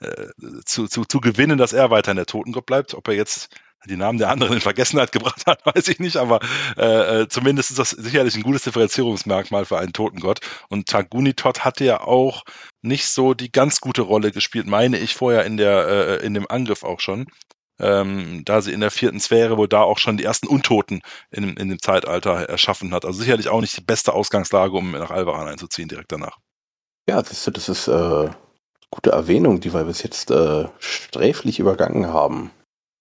äh, 0.00 0.28
zu, 0.64 0.88
zu, 0.88 1.04
zu 1.04 1.20
gewinnen, 1.20 1.58
dass 1.58 1.74
er 1.74 1.90
weiter 1.90 2.12
in 2.12 2.16
der 2.16 2.26
Totengott 2.26 2.66
bleibt. 2.66 2.94
Ob 2.94 3.06
er 3.08 3.14
jetzt 3.14 3.48
die 3.86 3.96
Namen 3.96 4.18
der 4.18 4.30
anderen 4.30 4.54
in 4.54 4.60
Vergessenheit 4.60 5.12
gebracht 5.12 5.46
hat, 5.46 5.64
weiß 5.74 5.88
ich 5.88 5.98
nicht, 5.98 6.16
aber 6.16 6.40
äh, 6.76 7.22
äh, 7.22 7.28
zumindest 7.28 7.70
ist 7.70 7.78
das 7.78 7.90
sicherlich 7.90 8.34
ein 8.36 8.42
gutes 8.42 8.62
Differenzierungsmerkmal 8.62 9.64
für 9.64 9.78
einen 9.78 9.92
Totengott. 9.92 10.40
Und 10.68 10.88
Tagunitot 10.88 11.64
hatte 11.64 11.84
ja 11.84 12.00
auch 12.00 12.44
nicht 12.82 13.06
so 13.06 13.34
die 13.34 13.52
ganz 13.52 13.80
gute 13.80 14.02
Rolle 14.02 14.32
gespielt, 14.32 14.66
meine 14.66 14.98
ich 14.98 15.14
vorher 15.14 15.44
in 15.44 15.56
der 15.56 15.88
äh, 15.88 16.26
in 16.26 16.34
dem 16.34 16.46
Angriff 16.48 16.84
auch 16.84 17.00
schon. 17.00 17.26
Ähm, 17.80 18.42
da 18.44 18.62
sie 18.62 18.72
in 18.72 18.78
der 18.78 18.92
vierten 18.92 19.18
Sphäre, 19.18 19.58
wo 19.58 19.66
da 19.66 19.82
auch 19.82 19.98
schon 19.98 20.16
die 20.16 20.22
ersten 20.22 20.46
Untoten 20.46 21.00
in, 21.32 21.56
in 21.56 21.68
dem 21.68 21.80
Zeitalter 21.80 22.48
erschaffen 22.48 22.94
hat. 22.94 23.04
Also 23.04 23.18
sicherlich 23.18 23.48
auch 23.48 23.60
nicht 23.60 23.76
die 23.76 23.80
beste 23.80 24.12
Ausgangslage, 24.12 24.76
um 24.76 24.92
nach 24.92 25.10
Alvaran 25.10 25.48
einzuziehen, 25.48 25.88
direkt 25.88 26.12
danach. 26.12 26.38
Ja, 27.08 27.20
das, 27.20 27.50
das 27.52 27.68
ist 27.68 27.88
äh, 27.88 28.30
gute 28.90 29.10
Erwähnung, 29.10 29.58
die 29.58 29.74
wir 29.74 29.84
bis 29.84 30.04
jetzt 30.04 30.30
äh, 30.30 30.68
sträflich 30.78 31.58
übergangen 31.58 32.06
haben. 32.06 32.52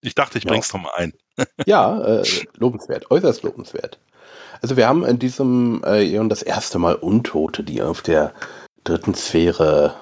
Ich 0.03 0.15
dachte, 0.15 0.37
ich 0.37 0.45
bring's 0.45 0.71
ja. 0.73 0.79
mal 0.79 0.91
ein. 0.95 1.13
ja, 1.65 2.01
äh, 2.01 2.23
lobenswert, 2.57 3.09
äußerst 3.09 3.43
lobenswert. 3.43 3.99
Also 4.61 4.77
wir 4.77 4.87
haben 4.87 5.03
in 5.05 5.17
diesem 5.17 5.81
äh, 5.83 6.03
Eon 6.05 6.29
das 6.29 6.43
erste 6.43 6.77
Mal 6.77 6.95
Untote, 6.95 7.63
die 7.63 7.81
auf 7.81 8.01
der 8.01 8.33
dritten 8.83 9.15
Sphäre 9.15 9.95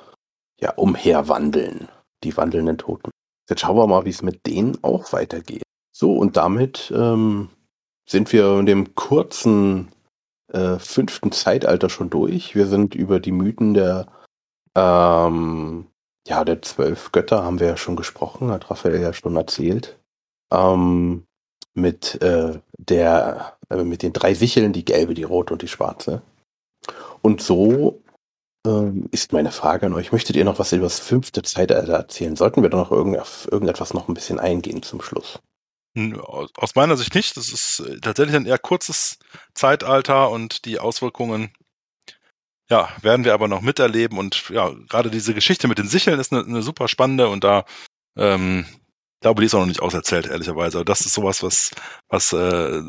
ja 0.60 0.74
umherwandeln. 0.74 1.88
Die 2.24 2.36
wandelnden 2.38 2.78
Toten. 2.78 3.10
Jetzt 3.50 3.62
schauen 3.62 3.78
wir 3.78 3.88
mal, 3.88 4.06
wie 4.06 4.12
es 4.12 4.22
mit 4.22 4.46
denen 4.46 4.78
auch 4.84 5.12
weitergeht. 5.12 5.64
So, 5.92 6.14
und 6.16 6.38
damit 6.38 6.94
ähm, 6.96 7.50
sind 8.08 8.32
wir 8.32 8.60
in 8.60 8.66
dem 8.66 8.94
kurzen 8.96 9.92
äh, 10.54 10.78
fünften 10.78 11.32
Zeitalter 11.32 11.90
schon 11.90 12.10
durch. 12.10 12.56
Wir 12.56 12.68
sind 12.68 12.94
über 12.94 13.20
die 13.20 13.32
Mythen 13.32 13.74
der 13.74 14.08
ähm, 14.76 15.88
ja, 16.28 16.44
der 16.44 16.62
zwölf 16.62 17.12
Götter 17.12 17.44
haben 17.44 17.60
wir 17.60 17.68
ja 17.68 17.78
schon 17.78 17.96
gesprochen, 17.96 18.52
hat 18.52 18.70
Raphael 18.70 19.02
ja 19.02 19.14
schon 19.14 19.36
erzählt. 19.36 19.98
Ähm, 20.52 21.26
mit 21.74 22.22
äh, 22.22 22.60
der, 22.78 23.58
äh, 23.70 23.84
mit 23.84 24.04
den 24.04 24.14
drei 24.14 24.34
Sicheln, 24.34 24.74
die 24.74 24.86
gelbe, 24.86 25.14
die 25.14 25.24
rote 25.24 25.54
und 25.54 25.62
die 25.62 25.68
schwarze. 25.68 26.22
Und 27.22 27.42
so 27.42 28.02
ähm, 28.66 29.08
ist 29.12 29.34
meine 29.34 29.52
Frage 29.52 29.86
an 29.86 29.94
euch. 29.94 30.12
Möchtet 30.12 30.36
ihr 30.36 30.46
noch 30.46 30.60
was 30.60 30.74
über 30.74 30.84
das 30.84 31.00
fünfte 31.00 31.42
Zeitalter 31.44 31.94
erzählen? 31.94 32.36
Sollten 32.36 32.62
wir 32.62 32.70
da 32.70 32.78
noch 32.78 32.92
irgend, 32.92 33.20
auf 33.20 33.48
irgendetwas 33.52 33.94
noch 33.94 34.08
ein 34.08 34.14
bisschen 34.14 34.40
eingehen 34.40 34.84
zum 34.84 35.02
Schluss? 35.02 35.40
Aus 35.96 36.76
meiner 36.76 36.96
Sicht 36.96 37.16
nicht. 37.16 37.36
Das 37.36 37.50
ist 37.50 37.84
äh, 37.86 38.00
tatsächlich 38.00 38.36
ein 38.36 38.46
eher 38.46 38.60
kurzes 38.60 39.20
Zeitalter 39.54 40.30
und 40.30 40.66
die 40.66 40.80
Auswirkungen 40.80 41.52
ja, 42.72 42.90
werden 43.02 43.26
wir 43.26 43.34
aber 43.36 43.48
noch 43.48 43.62
miterleben 43.62 44.18
und 44.18 44.50
ja, 44.50 44.72
gerade 44.90 45.12
diese 45.12 45.36
Geschichte 45.36 45.68
mit 45.68 45.78
den 45.78 45.88
Sicheln 45.88 46.20
ist 46.20 46.34
eine, 46.34 46.44
eine 46.44 46.64
super 46.64 46.88
spannende 46.88 47.28
und 47.28 47.44
da 47.44 47.66
ähm, 48.18 48.66
glaube, 49.22 49.42
die 49.42 49.46
ist 49.46 49.54
auch 49.54 49.60
noch 49.60 49.68
nicht 49.68 49.82
auserzählt, 49.82 50.28
ehrlicherweise. 50.28 50.80
Aber 50.80 50.86
das 50.86 51.02
ist 51.02 51.14
sowas, 51.14 51.44
was, 51.44 51.72
was 52.10 52.34
äh, 52.34 52.82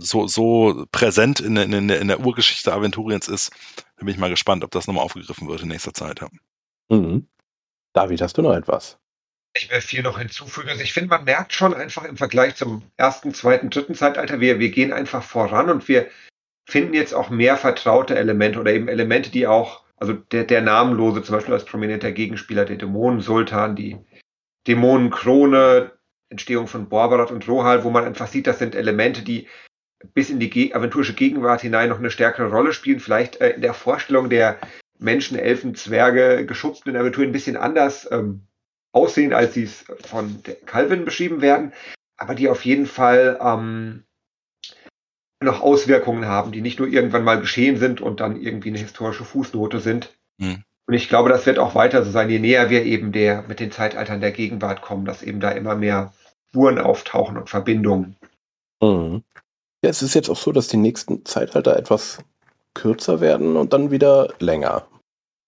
so, 0.00 0.26
so 0.26 0.86
präsent 0.92 1.40
in, 1.40 1.56
in, 1.56 1.72
in, 1.72 1.88
der, 1.88 2.00
in 2.00 2.08
der 2.08 2.20
Urgeschichte 2.20 2.72
Aventuriens 2.72 3.28
ist. 3.28 3.50
Da 3.96 4.04
bin 4.04 4.08
ich 4.08 4.18
mal 4.18 4.30
gespannt, 4.30 4.64
ob 4.64 4.72
das 4.72 4.86
nochmal 4.86 5.04
aufgegriffen 5.04 5.48
wird 5.48 5.62
in 5.62 5.68
nächster 5.68 5.94
Zeit. 5.94 6.20
Ja. 6.20 6.28
Mhm. 6.90 7.28
David, 7.94 8.20
hast 8.20 8.36
du 8.36 8.42
noch 8.42 8.54
etwas? 8.54 8.98
Ich 9.54 9.70
will 9.70 9.80
viel 9.80 10.02
noch 10.02 10.18
hinzufügen. 10.18 10.68
Also 10.68 10.82
ich 10.82 10.92
finde, 10.92 11.08
man 11.08 11.24
merkt 11.24 11.52
schon 11.52 11.74
einfach 11.74 12.04
im 12.04 12.16
Vergleich 12.16 12.56
zum 12.56 12.82
ersten, 12.96 13.32
zweiten, 13.32 13.70
dritten 13.70 13.94
Zeitalter, 13.94 14.40
wir, 14.40 14.58
wir 14.58 14.70
gehen 14.70 14.92
einfach 14.92 15.22
voran 15.22 15.70
und 15.70 15.88
wir 15.88 16.08
finden 16.68 16.92
jetzt 16.92 17.14
auch 17.14 17.30
mehr 17.30 17.56
vertraute 17.56 18.14
Elemente 18.14 18.60
oder 18.60 18.72
eben 18.72 18.88
Elemente, 18.88 19.30
die 19.30 19.46
auch, 19.46 19.84
also 19.96 20.12
der, 20.12 20.44
der 20.44 20.60
Namenlose 20.60 21.22
zum 21.22 21.36
Beispiel 21.36 21.54
als 21.54 21.64
prominenter 21.64 22.12
Gegenspieler, 22.12 22.66
der 22.66 22.76
Dämonensultan, 22.76 23.74
die 23.74 23.96
Dämonenkrone, 24.66 25.92
Entstehung 26.28 26.66
von 26.66 26.90
Borbarat 26.90 27.30
und 27.30 27.48
Rohal, 27.48 27.84
wo 27.84 27.90
man 27.90 28.04
einfach 28.04 28.26
sieht, 28.26 28.46
das 28.46 28.58
sind 28.58 28.74
Elemente, 28.74 29.22
die 29.22 29.48
bis 30.12 30.28
in 30.28 30.40
die 30.40 30.50
Ge 30.50 30.74
aventurische 30.74 31.14
Gegenwart 31.14 31.62
hinein 31.62 31.88
noch 31.88 31.98
eine 31.98 32.10
stärkere 32.10 32.50
Rolle 32.50 32.74
spielen, 32.74 33.00
vielleicht 33.00 33.40
äh, 33.40 33.50
in 33.50 33.62
der 33.62 33.72
Vorstellung 33.72 34.28
der 34.28 34.58
Menschen, 34.98 35.38
Elfen, 35.38 35.74
Zwerge, 35.74 36.44
geschubsten 36.44 36.96
Aventuren 36.96 37.30
ein 37.30 37.32
bisschen 37.32 37.56
anders 37.56 38.06
ähm, 38.12 38.42
aussehen, 38.92 39.32
als 39.32 39.54
sie 39.54 39.62
es 39.62 39.86
von 40.06 40.42
Calvin 40.66 41.06
beschrieben 41.06 41.40
werden, 41.40 41.72
aber 42.18 42.34
die 42.34 42.50
auf 42.50 42.64
jeden 42.66 42.86
Fall 42.86 43.38
ähm, 43.42 44.04
noch 45.40 45.60
Auswirkungen 45.60 46.26
haben, 46.26 46.52
die 46.52 46.60
nicht 46.60 46.78
nur 46.78 46.88
irgendwann 46.88 47.24
mal 47.24 47.40
geschehen 47.40 47.76
sind 47.76 48.00
und 48.00 48.20
dann 48.20 48.40
irgendwie 48.40 48.70
eine 48.70 48.78
historische 48.78 49.24
Fußnote 49.24 49.80
sind. 49.80 50.14
Mhm. 50.38 50.64
Und 50.86 50.94
ich 50.94 51.08
glaube, 51.08 51.28
das 51.28 51.46
wird 51.46 51.58
auch 51.58 51.74
weiter 51.74 52.04
so 52.04 52.10
sein, 52.10 52.30
je 52.30 52.38
näher 52.38 52.70
wir 52.70 52.84
eben 52.84 53.12
der 53.12 53.42
mit 53.42 53.60
den 53.60 53.70
Zeitaltern 53.70 54.20
der 54.20 54.32
Gegenwart 54.32 54.82
kommen, 54.82 55.04
dass 55.04 55.22
eben 55.22 55.38
da 55.38 55.50
immer 55.50 55.74
mehr 55.74 56.12
Spuren 56.48 56.78
auftauchen 56.78 57.36
und 57.36 57.50
Verbindungen. 57.50 58.16
Mhm. 58.82 59.22
Ja, 59.82 59.90
es 59.90 60.02
ist 60.02 60.14
jetzt 60.14 60.28
auch 60.28 60.36
so, 60.36 60.50
dass 60.50 60.68
die 60.68 60.76
nächsten 60.76 61.24
Zeitalter 61.24 61.76
etwas 61.76 62.18
kürzer 62.74 63.20
werden 63.20 63.56
und 63.56 63.72
dann 63.72 63.90
wieder 63.90 64.32
länger. 64.40 64.88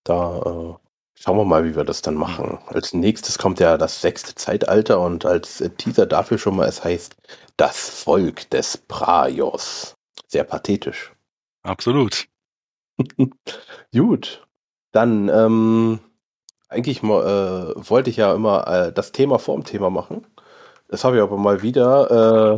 Da 0.05 0.77
äh, 0.77 0.90
schauen 1.21 1.37
wir 1.37 1.45
mal, 1.45 1.65
wie 1.65 1.77
wir 1.77 1.85
das 1.85 2.03
dann 2.03 2.15
machen. 2.15 2.59
Als 2.67 2.93
nächstes 2.93 3.39
kommt 3.39 3.61
ja 3.61 3.79
das 3.79 4.01
sechste 4.01 4.35
Zeitalter 4.35 5.01
und 5.01 5.25
als 5.25 5.63
Teaser 5.77 6.07
dafür 6.07 6.39
schon 6.39 6.57
mal, 6.57 6.69
es 6.69 6.83
heißt 6.83 7.15
das 7.57 7.89
Volk 7.91 8.49
des 8.51 8.77
Praios. 8.77 9.95
Sehr 10.27 10.45
pathetisch. 10.45 11.13
Absolut. 11.63 12.27
Gut. 13.93 14.47
Dann 14.93 15.29
ähm, 15.29 16.01
Eigentlich 16.71 17.03
äh, 17.03 17.07
wollte 17.07 18.11
ich 18.11 18.17
ja 18.17 18.33
immer 18.33 18.67
äh, 18.69 18.93
das 18.93 19.11
Thema 19.11 19.41
vorm 19.41 19.65
Thema 19.65 19.91
machen. 19.91 20.25
Das 20.87 21.03
habe 21.03 21.17
ich 21.17 21.23
aber 21.23 21.37
mal 21.37 21.63
wieder 21.63 22.57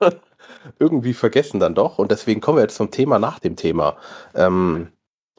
äh, 0.00 0.10
irgendwie 0.78 1.12
vergessen 1.12 1.58
dann 1.58 1.74
doch. 1.74 1.98
Und 1.98 2.12
deswegen 2.12 2.40
kommen 2.40 2.58
wir 2.58 2.62
jetzt 2.62 2.76
zum 2.76 2.92
Thema 2.92 3.18
nach 3.18 3.40
dem 3.40 3.56
Thema. 3.56 3.96
Ähm, 4.34 4.92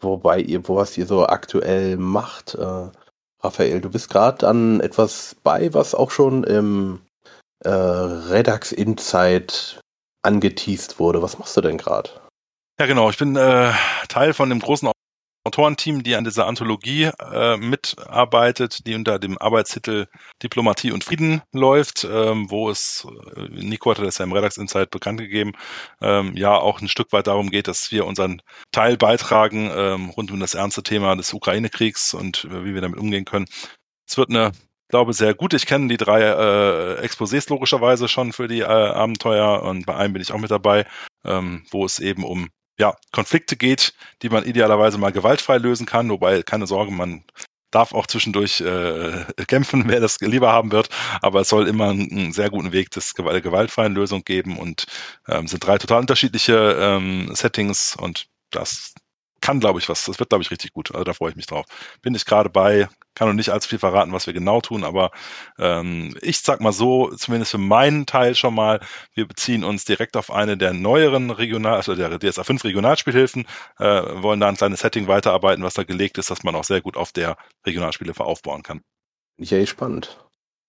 wobei 0.04 0.40
ihr, 0.40 0.68
wo 0.68 0.76
was 0.76 0.98
ihr 0.98 1.06
so 1.06 1.26
aktuell 1.26 1.98
macht. 1.98 2.56
Äh, 2.56 2.90
Raphael, 3.42 3.82
du 3.82 3.90
bist 3.90 4.10
gerade 4.10 4.48
an 4.48 4.80
etwas 4.80 5.36
bei, 5.44 5.74
was 5.74 5.96
auch 5.96 6.12
schon 6.12 6.44
im 6.44 7.02
äh, 7.64 7.70
Redax 7.70 8.72
Insight 8.72 9.80
angeteased 10.22 11.00
wurde. 11.00 11.22
Was 11.22 11.38
machst 11.38 11.58
du 11.58 11.62
denn 11.62 11.78
gerade? 11.78 12.10
Ja, 12.80 12.86
genau. 12.86 13.10
Ich 13.10 13.18
bin 13.18 13.36
äh, 13.36 13.72
Teil 14.08 14.34
von 14.34 14.50
dem 14.50 14.60
großen 14.60 14.90
Autorenteam, 15.46 16.04
die 16.04 16.16
an 16.16 16.24
dieser 16.24 16.48
Anthologie 16.48 17.10
äh, 17.20 17.58
mitarbeitet, 17.58 18.88
die 18.88 18.96
unter 18.96 19.20
dem 19.20 19.38
Arbeitstitel 19.38 20.08
Diplomatie 20.42 20.92
und 20.92 21.04
Frieden 21.04 21.42
läuft, 21.52 22.06
ähm, 22.10 22.50
wo 22.50 22.70
es, 22.70 23.06
äh, 23.36 23.50
Nico 23.50 23.92
hatte 23.92 24.04
das 24.04 24.18
ja 24.20 24.26
im 24.26 24.32
Redux 24.32 24.58
Insight 24.58 24.90
bekannt 24.90 25.20
gegeben, 25.20 25.52
ähm, 26.02 26.36
ja 26.38 26.58
auch 26.58 26.82
ein 26.82 26.88
Stück 26.88 27.12
weit 27.12 27.28
darum 27.28 27.50
geht, 27.50 27.68
dass 27.68 27.92
wir 27.92 28.06
unseren 28.06 28.42
Teil 28.72 28.96
beitragen 28.96 29.70
ähm, 29.76 30.10
rund 30.12 30.32
um 30.32 30.40
das 30.40 30.54
ernste 30.54 30.82
Thema 30.82 31.16
des 31.16 31.34
Ukraine-Kriegs 31.34 32.14
und 32.14 32.46
äh, 32.46 32.64
wie 32.64 32.74
wir 32.74 32.82
damit 32.82 33.00
umgehen 33.00 33.26
können. 33.26 33.48
Es 34.08 34.18
wird 34.18 34.30
eine 34.30 34.54
glaube, 34.94 35.14
sehr 35.14 35.34
gut. 35.34 35.56
Ich 35.56 35.66
kenne 35.66 35.88
die 35.88 35.98
drei 35.98 36.22
äh, 36.22 37.04
Exposés 37.04 37.50
logischerweise 37.50 38.08
schon 38.08 38.32
für 38.32 38.48
die 38.48 38.60
äh, 38.60 38.66
Abenteuer 38.66 39.64
und 39.64 39.88
bei 39.88 39.96
einem 39.96 40.14
bin 40.14 40.22
ich 40.22 40.32
auch 40.32 40.38
mit 40.38 40.52
dabei, 40.52 40.86
ähm, 41.26 41.66
wo 41.72 41.84
es 41.84 41.98
eben 41.98 42.24
um 42.24 42.50
ja, 42.80 42.96
Konflikte 43.12 43.56
geht, 43.56 43.94
die 44.22 44.30
man 44.30 44.46
idealerweise 44.46 44.98
mal 44.98 45.12
gewaltfrei 45.12 45.58
lösen 45.58 45.86
kann, 45.86 46.10
wobei 46.10 46.44
keine 46.44 46.68
Sorge, 46.68 46.92
man 46.92 47.24
darf 47.72 47.94
auch 47.94 48.08
zwischendurch 48.08 48.62
äh, 48.62 49.26
kämpfen, 49.48 49.84
wer 49.88 50.00
das 50.00 50.20
lieber 50.20 50.52
haben 50.52 50.72
wird, 50.72 50.90
aber 51.22 51.42
es 51.42 51.50
soll 51.50 51.68
immer 51.68 51.90
einen, 51.90 52.12
einen 52.12 52.34
sehr 52.34 52.50
guten 52.50 52.72
Weg 52.72 52.92
des 52.92 53.14
der 53.14 53.42
gewaltfreien 53.42 53.96
Lösung 53.96 54.24
geben 54.24 54.58
und 54.58 54.86
ähm, 55.28 55.48
sind 55.48 55.66
drei 55.66 55.78
total 55.78 56.02
unterschiedliche 56.02 56.78
ähm, 56.80 57.34
Settings 57.34 57.96
und 57.96 58.28
das 58.52 58.94
kann, 59.44 59.60
glaube 59.60 59.80
ich, 59.80 59.90
was. 59.90 60.06
Das 60.06 60.20
wird, 60.20 60.30
glaube 60.30 60.42
ich, 60.42 60.52
richtig 60.52 60.72
gut. 60.72 60.92
Also 60.92 61.04
da 61.04 61.14
freue 61.14 61.32
ich 61.32 61.36
mich 61.36 61.48
drauf. 61.48 61.66
Bin 62.02 62.16
ich 62.16 62.26
gerade 62.26 62.50
bei, 62.50 62.88
kann 63.14 63.28
noch 63.28 63.36
nicht 63.36 63.50
allzu 63.50 63.68
viel 63.68 63.78
verraten, 63.78 64.14
was 64.14 64.26
wir 64.26 64.34
genau 64.34 64.62
tun, 64.62 64.86
aber 64.86 65.12
ähm, 65.60 66.16
ich 66.22 66.40
sag 66.40 66.62
mal 66.62 66.72
so, 66.72 67.10
zumindest 67.10 67.52
für 67.52 67.58
meinen 67.58 68.06
Teil 68.06 68.36
schon 68.36 68.56
mal, 68.56 68.80
wir 69.14 69.28
beziehen 69.28 69.66
uns 69.66 69.84
direkt 69.84 70.16
auf 70.16 70.32
eine 70.32 70.56
der 70.56 70.72
neueren 70.72 71.30
Regional, 71.30 71.76
also 71.76 71.94
der 71.94 72.18
DSA 72.18 72.46
5 72.46 72.64
Regionalspielhilfen, 72.64 73.46
äh, 73.80 73.84
wollen 74.24 74.40
da 74.40 74.48
ein 74.48 74.56
kleines 74.56 74.80
Setting 74.80 75.08
weiterarbeiten, 75.08 75.64
was 75.64 75.74
da 75.74 75.84
gelegt 75.84 76.18
ist, 76.18 76.32
dass 76.32 76.44
man 76.44 76.56
auch 76.56 76.64
sehr 76.64 76.80
gut 76.80 76.96
auf 76.96 77.12
der 77.12 77.36
Regionalspielhilfe 77.66 78.24
aufbauen 78.24 78.64
kann. 78.64 78.82
Ja, 79.38 79.64
spannend. 79.66 80.26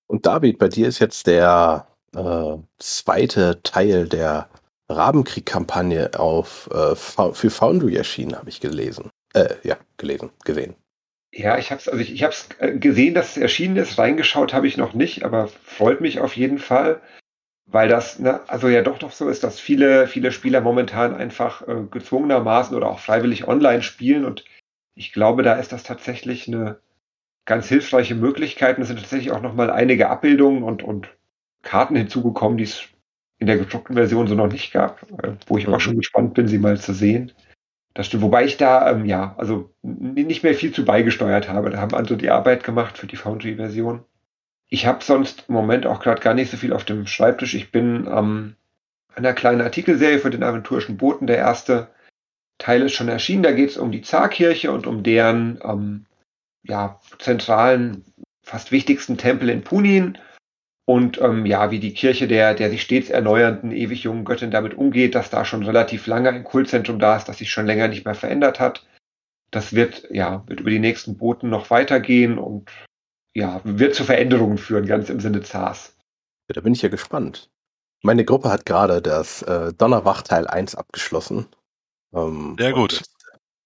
Und 0.09 0.27
David, 0.27 0.59
bei 0.59 0.68
dir 0.68 0.89
ist 0.89 0.99
jetzt 0.99 1.29
der 1.29 1.87
äh, 2.12 2.57
zweite 2.79 3.62
Teil 3.62 4.09
der 4.09 4.49
Rabenkrieg-Kampagne 4.97 6.18
auf 6.18 6.68
äh, 6.72 6.95
für 6.95 7.51
Foundry 7.51 7.97
erschienen, 7.97 8.36
habe 8.36 8.49
ich 8.49 8.61
gelesen. 8.61 9.11
Äh, 9.34 9.55
ja, 9.62 9.76
gelesen, 9.97 10.30
gesehen. 10.45 10.74
Ja, 11.32 11.59
ich 11.59 11.70
habe 11.70 11.80
es 11.80 11.88
also 11.88 12.01
ich, 12.01 12.12
ich 12.12 12.22
hab's 12.22 12.49
äh, 12.59 12.78
gesehen, 12.78 13.14
dass 13.14 13.30
es 13.30 13.36
erschienen 13.36 13.76
ist. 13.76 13.99
Reingeschaut 13.99 14.55
habe 14.55 14.68
ich 14.68 14.76
noch 14.76 14.95
nicht, 14.95 15.24
aber 15.24 15.49
freut 15.64 16.01
mich 16.01 16.20
auf 16.20 16.36
jeden 16.36 16.59
Fall, 16.59 17.01
weil 17.66 17.88
das 17.88 18.20
ne, 18.20 18.40
also 18.49 18.68
ja 18.68 18.82
doch 18.82 18.99
doch 18.99 19.11
so 19.11 19.28
ist, 19.28 19.42
dass 19.42 19.59
viele 19.59 20.07
viele 20.07 20.30
Spieler 20.30 20.61
momentan 20.61 21.14
einfach 21.14 21.66
äh, 21.66 21.82
gezwungenermaßen 21.90 22.76
oder 22.76 22.88
auch 22.88 23.01
freiwillig 23.01 23.49
online 23.49 23.82
spielen 23.82 24.24
und 24.24 24.45
ich 24.95 25.12
glaube, 25.12 25.42
da 25.42 25.55
ist 25.55 25.72
das 25.72 25.82
tatsächlich 25.82 26.47
eine 26.47 26.78
ganz 27.45 27.68
hilfreiche 27.68 28.14
Möglichkeit. 28.14 28.76
Und 28.76 28.82
es 28.82 28.88
sind 28.88 29.01
tatsächlich 29.01 29.32
auch 29.32 29.42
noch 29.42 29.55
mal 29.55 29.70
einige 29.70 30.09
Abbildungen 30.09 30.62
und 30.62 30.82
und 30.82 31.09
Karten 31.62 31.97
hinzugekommen, 31.97 32.59
die 32.59 32.64
es 32.64 32.84
in 33.45 33.47
der 33.47 33.59
gedruckten 33.59 33.95
Version 33.95 34.26
so 34.26 34.34
noch 34.34 34.51
nicht 34.51 34.72
gab, 34.72 35.03
äh, 35.22 35.32
wo 35.47 35.59
ich 35.59 35.66
mhm. 35.66 35.74
auch 35.74 35.80
schon 35.80 35.99
gespannt 35.99 36.32
bin, 36.32 36.49
sie 36.49 36.59
mal 36.59 36.80
zu 36.80 36.95
sehen. 36.95 37.32
Das 37.92 38.07
stimmt. 38.07 38.22
Wobei 38.22 38.47
ich 38.47 38.57
da, 38.57 38.90
ähm, 38.90 39.05
ja, 39.05 39.34
also 39.36 39.70
nicht 39.82 40.42
mehr 40.42 40.55
viel 40.55 40.72
zu 40.72 40.84
beigesteuert 40.86 41.51
habe. 41.51 41.68
Da 41.68 41.78
haben 41.78 41.95
also 41.95 42.16
die 42.16 42.30
Arbeit 42.30 42.64
gemacht 42.64 42.97
für 42.97 43.07
die 43.07 43.16
Foundry-Version. 43.16 44.03
Ich 44.70 44.86
habe 44.86 45.05
sonst 45.05 45.45
im 45.49 45.55
Moment 45.55 45.86
auch 45.86 46.01
gerade 46.01 46.22
gar 46.22 46.32
nicht 46.32 46.51
so 46.51 46.57
viel 46.57 46.72
auf 46.72 46.84
dem 46.84 47.07
Schreibtisch. 47.07 47.55
Ich 47.55 47.70
bin 47.70 48.07
ähm, 48.07 48.57
an 49.14 49.24
einer 49.24 49.34
kleinen 49.34 49.61
Artikelserie 49.61 50.18
für 50.18 50.30
den 50.30 50.42
aventurischen 50.42 50.97
Boten. 50.97 51.26
Der 51.26 51.36
erste 51.36 51.88
Teil 52.57 52.80
ist 52.80 52.95
schon 52.95 53.09
erschienen. 53.09 53.42
Da 53.42 53.53
geht 53.53 53.70
es 53.70 53.76
um 53.76 53.92
die 53.92 54.03
Zarkirche 54.03 54.72
und 54.72 54.86
um 54.86 55.03
deren 55.03 55.61
ähm, 55.62 56.07
ja, 56.62 56.99
zentralen, 57.18 58.05
fast 58.42 58.72
wichtigsten 58.72 59.18
Tempel 59.18 59.51
in 59.51 59.62
Punin 59.62 60.16
und 60.87 61.20
ähm, 61.20 61.47
ja, 61.47 61.70
wie 61.70 61.80
die 61.80 61.95
Kirche 61.95 62.28
der, 62.28 62.55
der 62.55 62.70
sich 62.70 62.82
stets 62.82 63.09
erneuernden, 63.09 63.72
ewig 63.72 64.03
jungen 64.03 64.24
Göttin 64.24 64.51
damit 64.51 64.74
umgeht, 64.74 65.14
dass 65.14 65.30
da 65.30 65.45
schon 65.45 65.62
relativ 65.62 66.07
lange 66.07 66.28
ein 66.28 66.45
Kultzentrum 66.45 66.99
da 66.99 67.16
ist, 67.16 67.28
das 67.28 67.39
sich 67.39 67.51
schon 67.51 67.66
länger 67.66 67.89
nicht 67.89 68.05
mehr 68.05 68.14
verändert 68.14 68.61
hat. 68.61 68.87
Das 69.51 69.72
wird, 69.72 70.09
ja, 70.11 70.43
wird 70.47 70.61
über 70.61 70.70
die 70.70 70.80
nächsten 70.80 71.16
Boten 71.16 71.49
noch 71.49 71.70
weitergehen 71.70 72.39
und 72.39 72.70
ja, 73.35 73.61
wird 73.64 73.95
zu 73.95 74.05
Veränderungen 74.05 74.59
führen, 74.59 74.87
ganz 74.87 75.09
im 75.09 75.20
Sinne 75.20 75.43
Zars. 75.43 75.97
Ja, 76.49 76.55
da 76.55 76.61
bin 76.61 76.74
ich 76.74 76.82
ja 76.82 76.89
gespannt. 76.89 77.49
Meine 78.03 78.24
Gruppe 78.24 78.51
hat 78.51 78.66
gerade 78.66 79.01
das 79.01 79.41
äh, 79.43 79.72
Donnerwach 79.72 80.22
Teil 80.22 80.47
1 80.47 80.74
abgeschlossen. 80.74 81.47
Ähm, 82.14 82.57
Sehr 82.59 82.72
gut. 82.72 83.03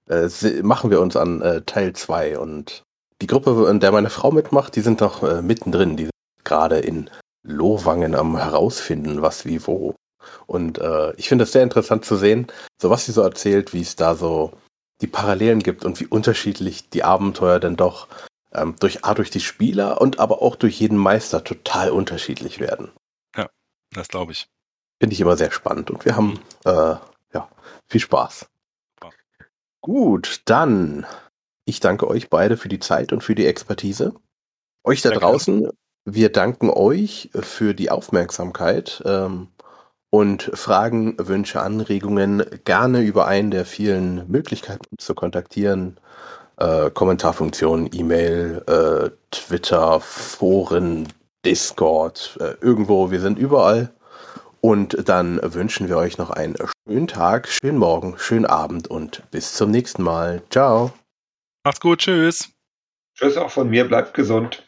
Jetzt, 0.08 0.44
äh, 0.44 0.62
machen 0.62 0.90
wir 0.90 1.00
uns 1.00 1.16
an 1.16 1.42
äh, 1.42 1.62
Teil 1.62 1.92
2 1.92 2.38
und 2.38 2.84
die 3.20 3.26
Gruppe, 3.26 3.68
in 3.68 3.80
der 3.80 3.90
meine 3.90 4.10
Frau 4.10 4.30
mitmacht, 4.30 4.76
die 4.76 4.80
sind 4.80 5.00
noch 5.00 5.24
äh, 5.24 5.42
mittendrin. 5.42 5.96
Die 5.96 6.08
gerade 6.48 6.78
in 6.78 7.10
Lohwangen 7.42 8.14
am 8.14 8.36
herausfinden, 8.36 9.22
was 9.22 9.44
wie 9.44 9.66
wo. 9.66 9.94
Und 10.46 10.78
äh, 10.78 11.14
ich 11.14 11.28
finde 11.28 11.44
es 11.44 11.52
sehr 11.52 11.62
interessant 11.62 12.04
zu 12.04 12.16
sehen, 12.16 12.48
so 12.80 12.90
was 12.90 13.06
sie 13.06 13.12
so 13.12 13.22
erzählt, 13.22 13.72
wie 13.72 13.80
es 13.80 13.96
da 13.96 14.14
so 14.14 14.52
die 15.00 15.06
Parallelen 15.06 15.60
gibt 15.60 15.84
und 15.84 16.00
wie 16.00 16.06
unterschiedlich 16.06 16.90
die 16.90 17.04
Abenteuer 17.04 17.60
denn 17.60 17.76
doch 17.76 18.08
ähm, 18.52 18.74
durch 18.80 19.04
A, 19.04 19.14
durch 19.14 19.30
die 19.30 19.40
Spieler 19.40 20.00
und 20.00 20.18
aber 20.18 20.42
auch 20.42 20.56
durch 20.56 20.80
jeden 20.80 20.98
Meister 20.98 21.44
total 21.44 21.90
unterschiedlich 21.90 22.58
werden. 22.58 22.90
Ja, 23.36 23.48
das 23.92 24.08
glaube 24.08 24.32
ich. 24.32 24.48
Finde 25.00 25.14
ich 25.14 25.20
immer 25.20 25.36
sehr 25.36 25.52
spannend 25.52 25.90
und 25.90 26.04
wir 26.04 26.16
haben 26.16 26.40
äh, 26.64 26.96
ja 27.32 27.48
viel 27.88 28.00
Spaß. 28.00 28.48
Ja. 29.02 29.10
Gut, 29.80 30.42
dann 30.46 31.06
ich 31.64 31.80
danke 31.80 32.08
euch 32.08 32.30
beide 32.30 32.56
für 32.56 32.68
die 32.68 32.80
Zeit 32.80 33.12
und 33.12 33.22
für 33.22 33.34
die 33.34 33.46
Expertise. 33.46 34.14
Euch 34.84 35.02
da 35.02 35.10
draußen 35.10 35.70
wir 36.14 36.30
danken 36.30 36.70
euch 36.70 37.30
für 37.34 37.74
die 37.74 37.90
Aufmerksamkeit 37.90 39.02
ähm, 39.04 39.48
und 40.10 40.50
Fragen, 40.54 41.16
Wünsche, 41.18 41.60
Anregungen 41.60 42.44
gerne 42.64 43.02
über 43.02 43.26
einen 43.26 43.50
der 43.50 43.66
vielen 43.66 44.30
Möglichkeiten 44.30 44.86
uns 44.90 45.04
zu 45.04 45.14
kontaktieren. 45.14 46.00
Äh, 46.56 46.90
Kommentarfunktion, 46.90 47.90
E-Mail, 47.92 48.62
äh, 48.66 49.10
Twitter, 49.30 50.00
Foren, 50.00 51.08
Discord, 51.44 52.38
äh, 52.40 52.54
irgendwo, 52.60 53.10
wir 53.10 53.20
sind 53.20 53.38
überall. 53.38 53.92
Und 54.60 55.08
dann 55.08 55.38
wünschen 55.42 55.88
wir 55.88 55.98
euch 55.98 56.18
noch 56.18 56.30
einen 56.30 56.56
schönen 56.86 57.06
Tag, 57.06 57.48
schönen 57.48 57.78
Morgen, 57.78 58.14
schönen 58.18 58.46
Abend 58.46 58.88
und 58.88 59.22
bis 59.30 59.54
zum 59.54 59.70
nächsten 59.70 60.02
Mal. 60.02 60.42
Ciao. 60.50 60.92
Macht's 61.64 61.80
gut, 61.80 62.00
tschüss. 62.00 62.50
Tschüss 63.14 63.36
auch 63.36 63.50
von 63.50 63.68
mir, 63.68 63.86
bleibt 63.86 64.14
gesund. 64.14 64.64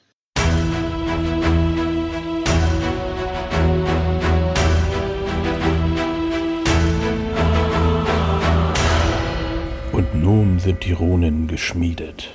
Nun 10.22 10.58
sind 10.58 10.84
die 10.84 10.92
Runen 10.92 11.48
geschmiedet. 11.48 12.28